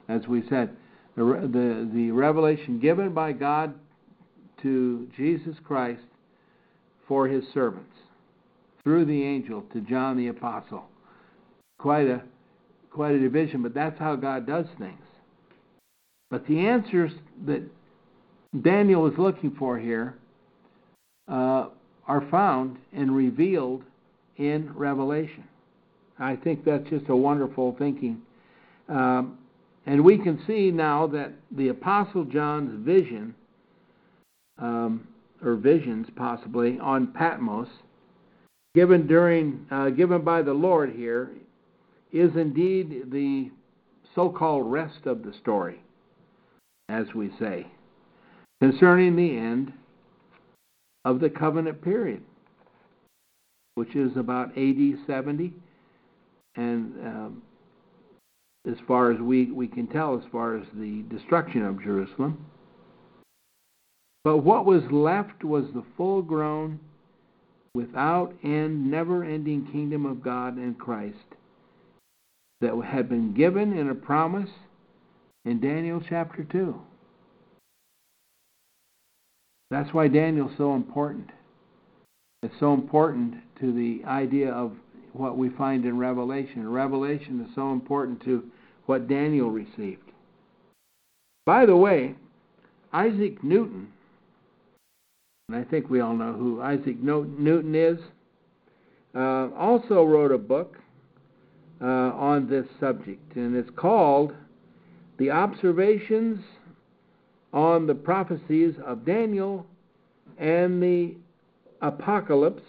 As 0.08 0.26
we 0.26 0.42
said, 0.48 0.76
the, 1.16 1.24
the, 1.24 1.90
the 1.94 2.10
revelation 2.10 2.78
given 2.80 3.12
by 3.12 3.32
God 3.32 3.74
to 4.62 5.08
Jesus 5.16 5.56
Christ 5.64 6.02
for 7.06 7.28
his 7.28 7.44
servants 7.52 7.94
through 8.84 9.06
the 9.06 9.22
angel 9.22 9.64
to 9.72 9.80
John 9.80 10.16
the 10.16 10.28
Apostle. 10.28 10.84
Quite 11.78 12.06
a 12.06 12.22
quite 12.90 13.14
a 13.14 13.18
division, 13.18 13.60
but 13.60 13.74
that's 13.74 13.98
how 13.98 14.14
God 14.14 14.46
does 14.46 14.66
things. 14.78 15.02
But 16.30 16.46
the 16.46 16.60
answers 16.60 17.10
that 17.46 17.62
Daniel 18.62 19.06
is 19.08 19.18
looking 19.18 19.50
for 19.58 19.78
here 19.78 20.14
uh, 21.28 21.68
are 22.06 22.28
found 22.30 22.76
and 22.92 23.14
revealed 23.14 23.82
in 24.36 24.72
Revelation. 24.74 25.44
I 26.18 26.36
think 26.36 26.64
that's 26.64 26.88
just 26.88 27.08
a 27.08 27.16
wonderful 27.16 27.74
thinking. 27.78 28.22
Um, 28.88 29.38
and 29.86 30.04
we 30.04 30.18
can 30.18 30.40
see 30.46 30.70
now 30.70 31.06
that 31.08 31.32
the 31.50 31.68
Apostle 31.68 32.24
John's 32.24 32.84
vision, 32.84 33.34
um, 34.58 35.06
or 35.42 35.56
visions 35.56 36.06
possibly, 36.16 36.78
on 36.78 37.08
Patmos, 37.08 37.68
given 38.74 39.06
during 39.06 39.66
uh, 39.70 39.90
given 39.90 40.22
by 40.22 40.42
the 40.42 40.52
Lord 40.52 40.92
here, 40.92 41.30
is 42.12 42.30
indeed 42.36 43.10
the 43.10 43.50
so-called 44.14 44.70
rest 44.70 45.06
of 45.06 45.22
the 45.24 45.32
story. 45.40 45.80
as 46.88 47.06
we 47.14 47.30
say, 47.38 47.66
concerning 48.60 49.16
the 49.16 49.36
end 49.36 49.72
of 51.04 51.20
the 51.20 51.30
covenant 51.30 51.82
period, 51.82 52.22
which 53.74 53.94
is 53.96 54.16
about 54.16 54.56
AD 54.56 54.98
70. 55.06 55.52
And 56.56 56.94
um, 57.06 57.42
as 58.70 58.76
far 58.86 59.10
as 59.10 59.20
we, 59.20 59.50
we 59.50 59.66
can 59.66 59.86
tell, 59.88 60.16
as 60.16 60.24
far 60.30 60.56
as 60.56 60.66
the 60.74 61.02
destruction 61.10 61.64
of 61.64 61.82
Jerusalem. 61.82 62.46
But 64.22 64.38
what 64.38 64.64
was 64.64 64.82
left 64.90 65.44
was 65.44 65.64
the 65.74 65.84
full 65.96 66.22
grown, 66.22 66.78
without 67.74 68.32
end, 68.42 68.90
never 68.90 69.24
ending 69.24 69.66
kingdom 69.70 70.06
of 70.06 70.22
God 70.22 70.56
and 70.56 70.78
Christ 70.78 71.16
that 72.60 72.72
had 72.84 73.08
been 73.08 73.34
given 73.34 73.76
in 73.76 73.90
a 73.90 73.94
promise 73.94 74.50
in 75.44 75.60
Daniel 75.60 76.00
chapter 76.08 76.44
2. 76.44 76.74
That's 79.70 79.92
why 79.92 80.08
Daniel's 80.08 80.52
so 80.56 80.74
important. 80.74 81.30
It's 82.42 82.54
so 82.60 82.74
important 82.74 83.34
to 83.60 83.72
the 83.72 84.04
idea 84.06 84.52
of 84.52 84.72
what 85.12 85.36
we 85.36 85.48
find 85.50 85.84
in 85.84 85.98
Revelation. 85.98 86.68
Revelation 86.68 87.40
is 87.40 87.54
so 87.54 87.72
important 87.72 88.22
to 88.24 88.44
what 88.86 89.08
Daniel 89.08 89.50
received. 89.50 90.02
By 91.46 91.66
the 91.66 91.76
way, 91.76 92.14
Isaac 92.92 93.42
Newton, 93.42 93.88
I 95.52 95.62
think 95.62 95.90
we 95.90 96.00
all 96.00 96.14
know 96.14 96.32
who 96.32 96.62
Isaac 96.62 97.02
Newton 97.02 97.74
is, 97.74 97.98
uh, 99.14 99.50
also 99.54 100.02
wrote 100.02 100.32
a 100.32 100.38
book 100.38 100.78
uh, 101.82 101.84
on 101.84 102.48
this 102.48 102.66
subject, 102.80 103.36
and 103.36 103.54
it's 103.54 103.70
called 103.76 104.32
The 105.18 105.30
Observations 105.30 106.42
on 107.52 107.86
the 107.86 107.94
Prophecies 107.94 108.74
of 108.86 109.04
Daniel 109.04 109.66
and 110.38 110.82
the 110.82 111.14
Apocalypse 111.82 112.62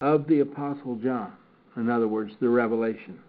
of 0.00 0.26
the 0.26 0.40
Apostle 0.40 0.96
John. 0.96 1.32
In 1.76 1.88
other 1.88 2.08
words, 2.08 2.32
the 2.40 2.48
Revelation. 2.48 3.20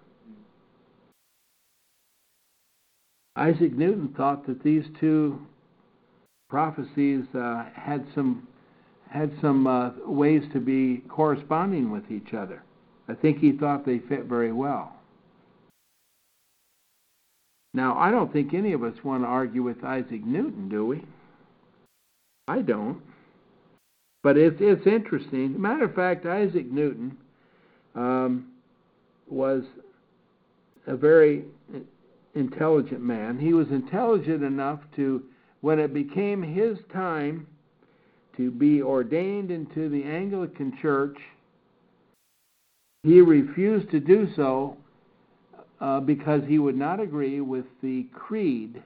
Isaac 3.36 3.74
Newton 3.74 4.14
thought 4.18 4.48
that 4.48 4.64
these 4.64 4.86
two 5.00 5.40
prophecies 6.54 7.24
uh, 7.34 7.66
had 7.74 8.06
some 8.14 8.48
had 9.10 9.32
some 9.42 9.66
uh, 9.66 9.90
ways 10.06 10.44
to 10.54 10.60
be 10.60 11.02
corresponding 11.10 11.90
with 11.90 12.12
each 12.12 12.36
other. 12.36 12.62
I 13.08 13.16
think 13.16 13.40
he 13.40 13.54
thought 13.54 13.88
they 13.88 13.98
fit 13.98 14.26
very 14.26 14.52
well. 14.52 14.94
Now, 17.74 17.98
I 17.98 18.12
don't 18.12 18.32
think 18.32 18.54
any 18.54 18.74
of 18.74 18.84
us 18.84 18.94
want 19.04 19.24
to 19.24 19.28
argue 19.28 19.64
with 19.64 19.84
Isaac 19.84 20.24
Newton, 20.24 20.70
do 20.70 20.86
we? 20.86 21.04
I 22.48 22.62
don't. 22.62 23.02
But 24.22 24.38
it's 24.38 24.58
it's 24.60 24.86
interesting. 24.86 25.60
Matter 25.60 25.86
of 25.86 25.96
fact, 25.96 26.28
Isaac 26.28 26.72
Newton 26.72 27.18
um, 27.96 28.50
was 29.28 29.64
a 30.86 30.96
very 30.96 31.46
intelligent 32.36 33.02
man. 33.02 33.40
He 33.40 33.54
was 33.54 33.70
intelligent 33.72 34.44
enough 34.44 34.82
to, 34.98 35.24
when 35.64 35.80
it 35.80 35.94
became 35.94 36.44
his 36.44 36.78
time 36.92 37.48
to 38.36 38.52
be 38.52 38.82
ordained 38.82 39.50
into 39.50 39.88
the 39.88 40.04
Anglican 40.04 40.78
Church, 40.82 41.16
he 43.04 43.22
refused 43.22 43.90
to 43.92 44.02
do 44.02 44.28
so 44.36 44.76
uh, 45.80 46.02
because 46.02 46.42
he 46.50 46.60
would 46.60 46.76
not 46.76 47.00
agree 47.00 47.40
with 47.40 47.64
the 47.82 48.06
creed 48.14 48.84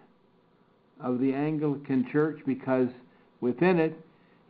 of 1.02 1.20
the 1.20 1.34
Anglican 1.34 2.08
Church 2.12 2.40
because 2.46 2.90
within 3.42 3.80
it 3.80 3.98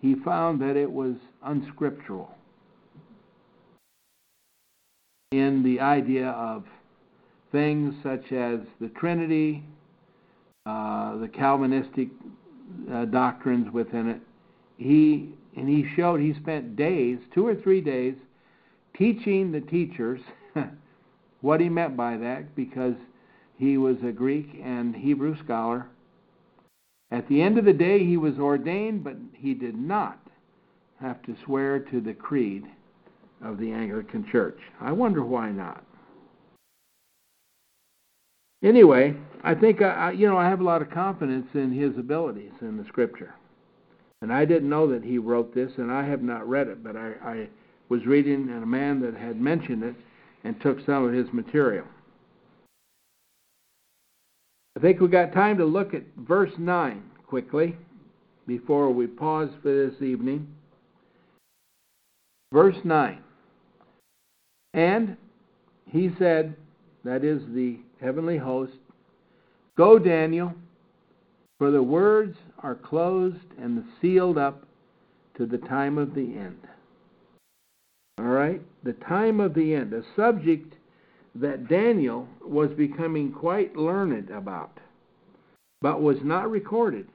he 0.01 0.15
found 0.25 0.61
that 0.61 0.75
it 0.75 0.91
was 0.91 1.15
unscriptural 1.45 2.35
in 5.31 5.63
the 5.63 5.79
idea 5.79 6.31
of 6.31 6.65
things 7.53 7.93
such 8.03 8.33
as 8.33 8.59
the 8.81 8.89
Trinity, 8.99 9.63
uh, 10.67 11.17
the 11.17 11.27
Calvinistic 11.29 12.09
uh, 12.91 13.05
doctrines 13.05 13.71
within 13.71 14.09
it. 14.09 14.21
He 14.77 15.29
and 15.55 15.67
he 15.67 15.87
showed 15.95 16.19
he 16.19 16.33
spent 16.33 16.75
days, 16.75 17.17
two 17.33 17.47
or 17.47 17.55
three 17.55 17.81
days, 17.81 18.15
teaching 18.95 19.51
the 19.51 19.61
teachers 19.61 20.19
what 21.41 21.61
he 21.61 21.69
meant 21.69 21.95
by 21.95 22.17
that 22.17 22.53
because 22.55 22.95
he 23.57 23.77
was 23.77 23.95
a 24.03 24.11
Greek 24.11 24.61
and 24.63 24.95
Hebrew 24.95 25.35
scholar. 25.43 25.87
At 27.11 27.27
the 27.29 27.41
end 27.41 27.57
of 27.57 27.65
the 27.65 27.73
day, 27.73 28.05
he 28.05 28.17
was 28.17 28.37
ordained, 28.37 29.03
but 29.03 29.15
he 29.33 29.53
did 29.53 29.75
not 29.75 30.19
have 30.99 31.21
to 31.23 31.35
swear 31.45 31.79
to 31.79 32.01
the 32.01 32.13
creed 32.13 32.65
of 33.43 33.57
the 33.57 33.71
Anglican 33.71 34.27
Church. 34.29 34.59
I 34.81 34.91
wonder 34.91 35.23
why 35.23 35.51
not. 35.51 35.83
Anyway, 38.63 39.15
I 39.43 39.53
think 39.53 39.81
I, 39.81 40.11
you 40.11 40.27
know 40.27 40.37
I 40.37 40.49
have 40.49 40.61
a 40.61 40.63
lot 40.63 40.81
of 40.81 40.89
confidence 40.89 41.47
in 41.53 41.71
his 41.71 41.97
abilities 41.97 42.53
in 42.61 42.77
the 42.77 42.85
Scripture, 42.85 43.35
and 44.21 44.33
I 44.33 44.45
didn't 44.45 44.69
know 44.69 44.87
that 44.87 45.03
he 45.03 45.17
wrote 45.17 45.53
this, 45.53 45.71
and 45.77 45.91
I 45.91 46.05
have 46.05 46.23
not 46.23 46.47
read 46.47 46.67
it, 46.67 46.83
but 46.83 46.95
I, 46.95 47.13
I 47.23 47.49
was 47.89 48.05
reading 48.05 48.49
and 48.49 48.63
a 48.63 48.67
man 48.67 48.99
that 49.01 49.15
had 49.15 49.39
mentioned 49.39 49.83
it 49.83 49.95
and 50.43 50.59
took 50.59 50.79
some 50.85 51.05
of 51.05 51.13
his 51.13 51.31
material. 51.31 51.85
I 54.75 54.79
think 54.79 54.99
we 54.99 55.07
got 55.07 55.33
time 55.33 55.57
to 55.57 55.65
look 55.65 55.93
at 55.93 56.03
verse 56.17 56.51
9 56.57 57.03
quickly 57.25 57.75
before 58.45 58.91
we 58.91 59.07
pause 59.07 59.49
for 59.61 59.73
this 59.73 60.01
evening. 60.01 60.47
Verse 62.53 62.77
9. 62.83 63.19
And 64.73 65.17
he 65.87 66.11
said, 66.19 66.55
that 67.03 67.23
is 67.23 67.41
the 67.53 67.79
heavenly 68.01 68.37
host, 68.37 68.73
Go, 69.77 69.99
Daniel, 69.99 70.53
for 71.59 71.71
the 71.71 71.83
words 71.83 72.37
are 72.59 72.75
closed 72.75 73.37
and 73.59 73.83
sealed 74.01 74.37
up 74.37 74.65
to 75.37 75.45
the 75.45 75.59
time 75.59 75.97
of 75.97 76.15
the 76.15 76.21
end. 76.35 76.57
All 78.17 78.25
right? 78.25 78.61
The 78.83 78.93
time 78.93 79.39
of 79.39 79.53
the 79.53 79.75
end, 79.75 79.93
a 79.93 80.01
subject 80.15 80.73
that 81.35 81.67
Daniel 81.67 82.27
was 82.41 82.71
becoming 82.71 83.31
quite 83.31 83.75
learned 83.75 84.31
about, 84.31 84.79
but 85.81 86.01
was 86.01 86.17
not 86.23 86.49
recorded 86.49 87.07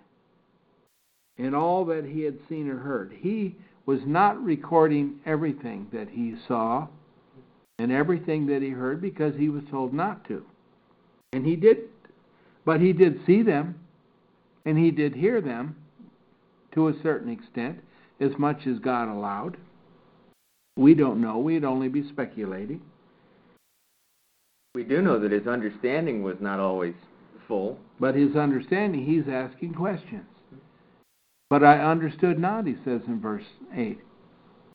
in 1.37 1.55
all 1.55 1.85
that 1.87 2.05
he 2.05 2.23
had 2.23 2.39
seen 2.49 2.69
or 2.69 2.79
heard. 2.79 3.13
He 3.19 3.57
was 3.87 4.01
not 4.07 4.43
recording 4.43 5.19
everything 5.27 5.89
that 5.93 6.09
he 6.09 6.37
saw 6.47 6.87
and 7.79 7.91
everything 7.91 8.47
that 8.47 8.63
he 8.63 8.71
heard 8.71 9.01
because 9.01 9.35
he 9.35 9.49
was 9.49 9.65
told 9.69 9.93
not 9.93 10.25
to. 10.29 10.45
And 11.33 11.47
he 11.47 11.57
did. 11.57 11.79
But 12.65 12.81
he 12.81 12.93
did 12.93 13.21
see 13.27 13.43
them, 13.43 13.79
and 14.65 14.79
he 14.79 14.91
did 14.91 15.15
hear 15.15 15.41
them 15.41 15.77
to 16.75 16.89
a 16.89 16.95
certain 17.03 17.31
extent, 17.31 17.79
as 18.21 18.31
much 18.39 18.67
as 18.67 18.79
God 18.79 19.09
allowed. 19.09 19.57
We 20.77 20.95
don't 20.95 21.21
know. 21.21 21.39
We'd 21.39 21.65
only 21.65 21.89
be 21.89 22.09
speculating. 22.09 22.81
We 24.75 24.85
do 24.85 25.03
know 25.03 25.19
that 25.19 25.33
his 25.33 25.47
understanding 25.47 26.23
was 26.23 26.37
not 26.41 26.61
always 26.61 26.95
full. 27.47 27.79
But 28.01 28.15
his 28.15 28.37
understanding, 28.37 29.05
he's 29.05 29.29
asking 29.31 29.75
questions. 29.75 30.25
But 31.51 31.63
I 31.63 31.79
understood 31.81 32.39
not, 32.39 32.67
he 32.67 32.77
says 32.85 33.03
in 33.07 33.21
verse 33.21 33.45
8. 33.75 33.99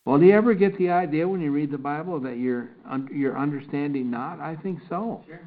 Well, 0.05 0.20
do 0.20 0.26
you 0.26 0.36
ever 0.36 0.53
get 0.53 0.78
the 0.78 0.91
idea 0.91 1.28
when 1.28 1.41
you 1.41 1.51
read 1.51 1.72
the 1.72 1.78
Bible 1.80 2.20
that 2.20 2.38
you're, 2.38 2.70
you're 3.12 3.38
understanding 3.38 4.12
not? 4.12 4.39
I 4.39 4.55
think 4.55 4.80
so. 4.88 5.24
Sure. 5.26 5.41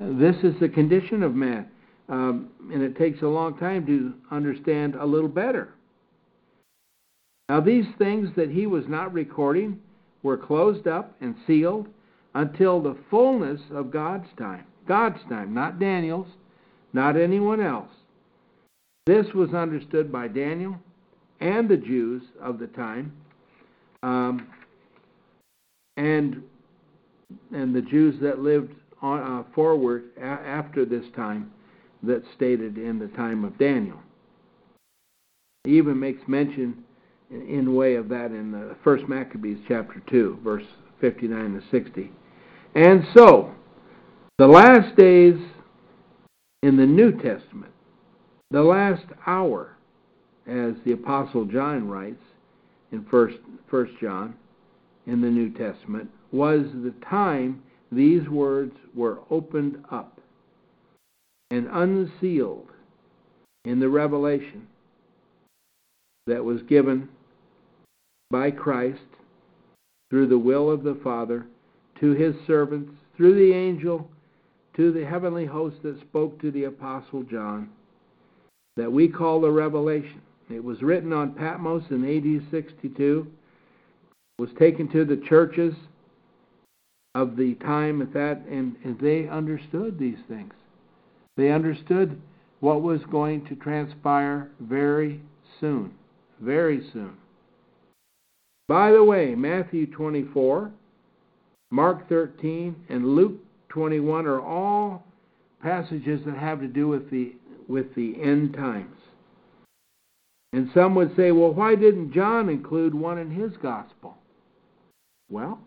This 0.00 0.36
is 0.42 0.58
the 0.58 0.68
condition 0.68 1.22
of 1.22 1.34
man. 1.34 1.68
Um, 2.08 2.48
and 2.72 2.82
it 2.82 2.96
takes 2.96 3.22
a 3.22 3.26
long 3.26 3.56
time 3.58 3.86
to 3.86 4.14
understand 4.34 4.96
a 4.96 5.04
little 5.04 5.28
better. 5.28 5.74
Now, 7.48 7.60
these 7.60 7.84
things 7.98 8.30
that 8.36 8.50
he 8.50 8.66
was 8.66 8.84
not 8.88 9.12
recording 9.12 9.78
were 10.22 10.36
closed 10.36 10.86
up 10.86 11.14
and 11.20 11.34
sealed 11.46 11.88
until 12.34 12.80
the 12.80 12.96
fullness 13.10 13.60
of 13.72 13.90
God's 13.90 14.28
time. 14.38 14.64
God's 14.88 15.20
time, 15.28 15.52
not 15.54 15.78
Daniel's, 15.78 16.28
not 16.92 17.16
anyone 17.16 17.60
else. 17.60 17.90
This 19.06 19.26
was 19.34 19.54
understood 19.54 20.10
by 20.10 20.28
Daniel 20.28 20.76
and 21.40 21.68
the 21.68 21.76
Jews 21.76 22.22
of 22.40 22.58
the 22.58 22.66
time, 22.68 23.12
um, 24.02 24.46
and 25.96 26.42
and 27.52 27.74
the 27.74 27.82
Jews 27.82 28.16
that 28.20 28.40
lived 28.40 28.74
uh, 29.02 29.42
forward 29.54 30.04
a- 30.16 30.22
after 30.22 30.84
this 30.84 31.04
time 31.14 31.52
that's 32.02 32.26
stated 32.34 32.78
in 32.78 32.98
the 32.98 33.08
time 33.08 33.44
of 33.44 33.58
Daniel. 33.58 33.98
He 35.64 35.76
even 35.76 35.98
makes 36.00 36.22
mention 36.26 36.84
in, 37.30 37.42
in 37.46 37.74
way 37.74 37.96
of 37.96 38.08
that 38.08 38.26
in 38.26 38.50
the 38.50 38.76
First 38.82 39.08
Maccabees 39.08 39.58
chapter 39.68 40.02
two, 40.08 40.38
verse 40.42 40.64
fifty-nine 41.00 41.54
to 41.54 41.62
sixty. 41.70 42.10
And 42.74 43.04
so, 43.14 43.52
the 44.38 44.46
last 44.46 44.96
days 44.96 45.36
in 46.62 46.76
the 46.76 46.86
New 46.86 47.12
Testament, 47.12 47.72
The 48.50 48.62
last 48.62 49.04
hour, 49.26 49.76
as 50.48 50.74
the 50.84 50.92
Apostle 50.92 51.44
John 51.44 51.88
writes 51.88 52.22
in 52.90 53.04
First, 53.04 53.36
First 53.70 53.92
John 54.00 54.34
in 55.06 55.20
the 55.20 55.28
New 55.28 55.50
Testament, 55.50 56.10
was 56.32 56.62
the 56.82 56.92
time 57.08 57.62
these 57.92 58.28
words 58.28 58.74
were 58.94 59.20
opened 59.30 59.84
up 59.90 60.20
and 61.50 61.66
unsealed 61.72 62.68
in 63.64 63.80
the 63.80 63.88
revelation 63.88 64.66
that 66.26 66.44
was 66.44 66.62
given 66.62 67.08
by 68.30 68.50
Christ 68.50 69.00
through 70.10 70.28
the 70.28 70.38
will 70.38 70.70
of 70.70 70.82
the 70.82 70.98
Father 71.02 71.46
to 72.00 72.12
his 72.12 72.34
servants, 72.46 72.92
through 73.16 73.34
the 73.34 73.54
angel, 73.54 74.08
to 74.76 74.92
the 74.92 75.04
heavenly 75.04 75.44
host 75.44 75.76
that 75.82 76.00
spoke 76.00 76.40
to 76.40 76.50
the 76.50 76.64
Apostle 76.64 77.22
John, 77.24 77.68
that 78.76 78.90
we 78.90 79.08
call 79.08 79.40
the 79.40 79.50
Revelation. 79.50 80.22
It 80.48 80.62
was 80.62 80.82
written 80.82 81.12
on 81.12 81.34
Patmos 81.34 81.84
in 81.90 82.04
AD 82.04 82.50
62, 82.50 83.26
was 84.38 84.50
taken 84.58 84.88
to 84.92 85.04
the 85.04 85.22
churches 85.28 85.74
of 87.14 87.36
the 87.36 87.54
time 87.56 88.02
at 88.02 88.12
that, 88.12 88.42
and, 88.48 88.76
and 88.84 88.98
they 89.00 89.28
understood 89.28 89.98
these 89.98 90.18
things. 90.28 90.52
They 91.36 91.50
understood 91.50 92.20
what 92.60 92.82
was 92.82 93.00
going 93.10 93.46
to 93.46 93.56
transpire 93.56 94.50
very 94.60 95.20
soon. 95.60 95.92
Very 96.40 96.88
soon. 96.92 97.12
By 98.68 98.92
the 98.92 99.02
way, 99.02 99.34
Matthew 99.34 99.86
24, 99.86 100.70
Mark 101.70 102.08
13, 102.08 102.76
and 102.88 103.16
Luke 103.16 103.40
21 103.70 104.26
are 104.26 104.40
all 104.40 105.04
passages 105.62 106.20
that 106.24 106.36
have 106.36 106.60
to 106.60 106.68
do 106.68 106.88
with 106.88 107.10
the 107.10 107.32
with 107.68 107.94
the 107.94 108.20
end 108.20 108.54
times. 108.54 108.96
And 110.52 110.68
some 110.74 110.96
would 110.96 111.14
say, 111.14 111.30
well, 111.30 111.52
why 111.52 111.76
didn't 111.76 112.12
John 112.12 112.48
include 112.48 112.94
one 112.94 113.18
in 113.18 113.30
his 113.30 113.52
gospel? 113.62 114.16
Well, 115.30 115.60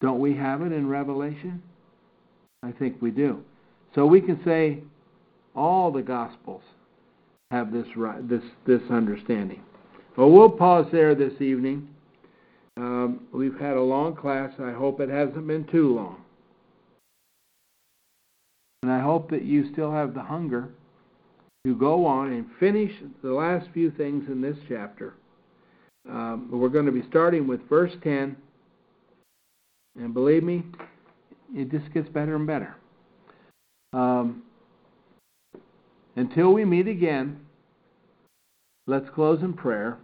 don't 0.00 0.20
we 0.20 0.34
have 0.36 0.62
it 0.62 0.72
in 0.72 0.88
Revelation? 0.88 1.62
I 2.62 2.72
think 2.72 3.00
we 3.00 3.10
do. 3.10 3.42
So 3.94 4.06
we 4.06 4.20
can 4.20 4.40
say 4.44 4.80
all 5.54 5.90
the 5.90 6.02
gospels 6.02 6.62
have 7.50 7.72
this 7.72 7.86
this 8.22 8.42
this 8.66 8.82
understanding. 8.90 9.62
Well, 10.16 10.30
we'll 10.30 10.50
pause 10.50 10.86
there 10.92 11.14
this 11.14 11.40
evening. 11.40 11.88
Um, 12.76 13.26
we've 13.32 13.58
had 13.58 13.76
a 13.76 13.82
long 13.82 14.14
class. 14.14 14.52
I 14.58 14.72
hope 14.72 15.00
it 15.00 15.08
hasn't 15.08 15.46
been 15.46 15.66
too 15.66 15.94
long. 15.94 16.22
And 18.82 18.92
I 18.92 19.00
hope 19.00 19.30
that 19.30 19.44
you 19.44 19.72
still 19.72 19.92
have 19.92 20.14
the 20.14 20.22
hunger 20.22 20.68
to 21.66 21.74
go 21.74 22.06
on 22.06 22.32
and 22.32 22.46
finish 22.60 22.92
the 23.22 23.32
last 23.32 23.68
few 23.72 23.90
things 23.90 24.24
in 24.28 24.40
this 24.40 24.56
chapter. 24.68 25.14
Um, 26.08 26.48
we're 26.52 26.68
going 26.68 26.86
to 26.86 26.92
be 26.92 27.02
starting 27.08 27.46
with 27.46 27.66
verse 27.68 27.92
10. 28.02 28.36
And 29.98 30.12
believe 30.12 30.42
me, 30.42 30.62
it 31.54 31.70
just 31.70 31.92
gets 31.92 32.08
better 32.08 32.36
and 32.36 32.46
better. 32.46 32.76
Um, 33.92 34.42
until 36.16 36.52
we 36.52 36.64
meet 36.64 36.86
again, 36.86 37.40
let's 38.86 39.08
close 39.14 39.42
in 39.42 39.54
prayer. 39.54 39.98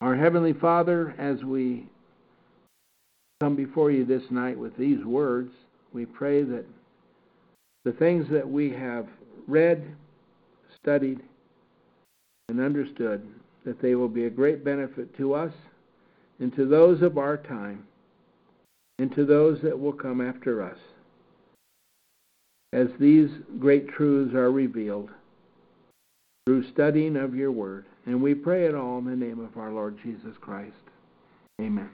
Our 0.00 0.16
Heavenly 0.16 0.52
Father, 0.52 1.14
as 1.18 1.44
we 1.44 1.86
come 3.40 3.56
before 3.56 3.90
you 3.90 4.04
this 4.04 4.22
night 4.30 4.58
with 4.58 4.76
these 4.76 5.04
words, 5.04 5.52
we 5.92 6.06
pray 6.06 6.42
that 6.42 6.64
the 7.84 7.92
things 7.92 8.26
that 8.30 8.48
we 8.48 8.70
have 8.70 9.06
read, 9.48 9.84
studied, 10.80 11.20
and 12.48 12.60
understood, 12.60 13.26
that 13.64 13.80
they 13.82 13.94
will 13.94 14.08
be 14.08 14.26
a 14.26 14.30
great 14.30 14.64
benefit 14.64 15.16
to 15.16 15.34
us 15.34 15.52
and 16.38 16.54
to 16.54 16.66
those 16.66 17.02
of 17.02 17.18
our 17.18 17.36
time 17.36 17.84
and 19.00 19.14
to 19.14 19.24
those 19.24 19.58
that 19.62 19.80
will 19.80 19.94
come 19.94 20.20
after 20.20 20.62
us. 20.62 20.76
As 22.74 22.88
these 23.00 23.30
great 23.58 23.88
truths 23.88 24.34
are 24.34 24.52
revealed 24.52 25.08
through 26.44 26.70
studying 26.70 27.16
of 27.16 27.34
your 27.34 27.50
word. 27.50 27.86
And 28.04 28.22
we 28.22 28.34
pray 28.34 28.66
it 28.66 28.74
all 28.74 28.98
in 28.98 29.06
the 29.06 29.16
name 29.16 29.40
of 29.40 29.56
our 29.56 29.72
Lord 29.72 29.98
Jesus 30.02 30.34
Christ. 30.40 30.74
Amen. 31.60 31.88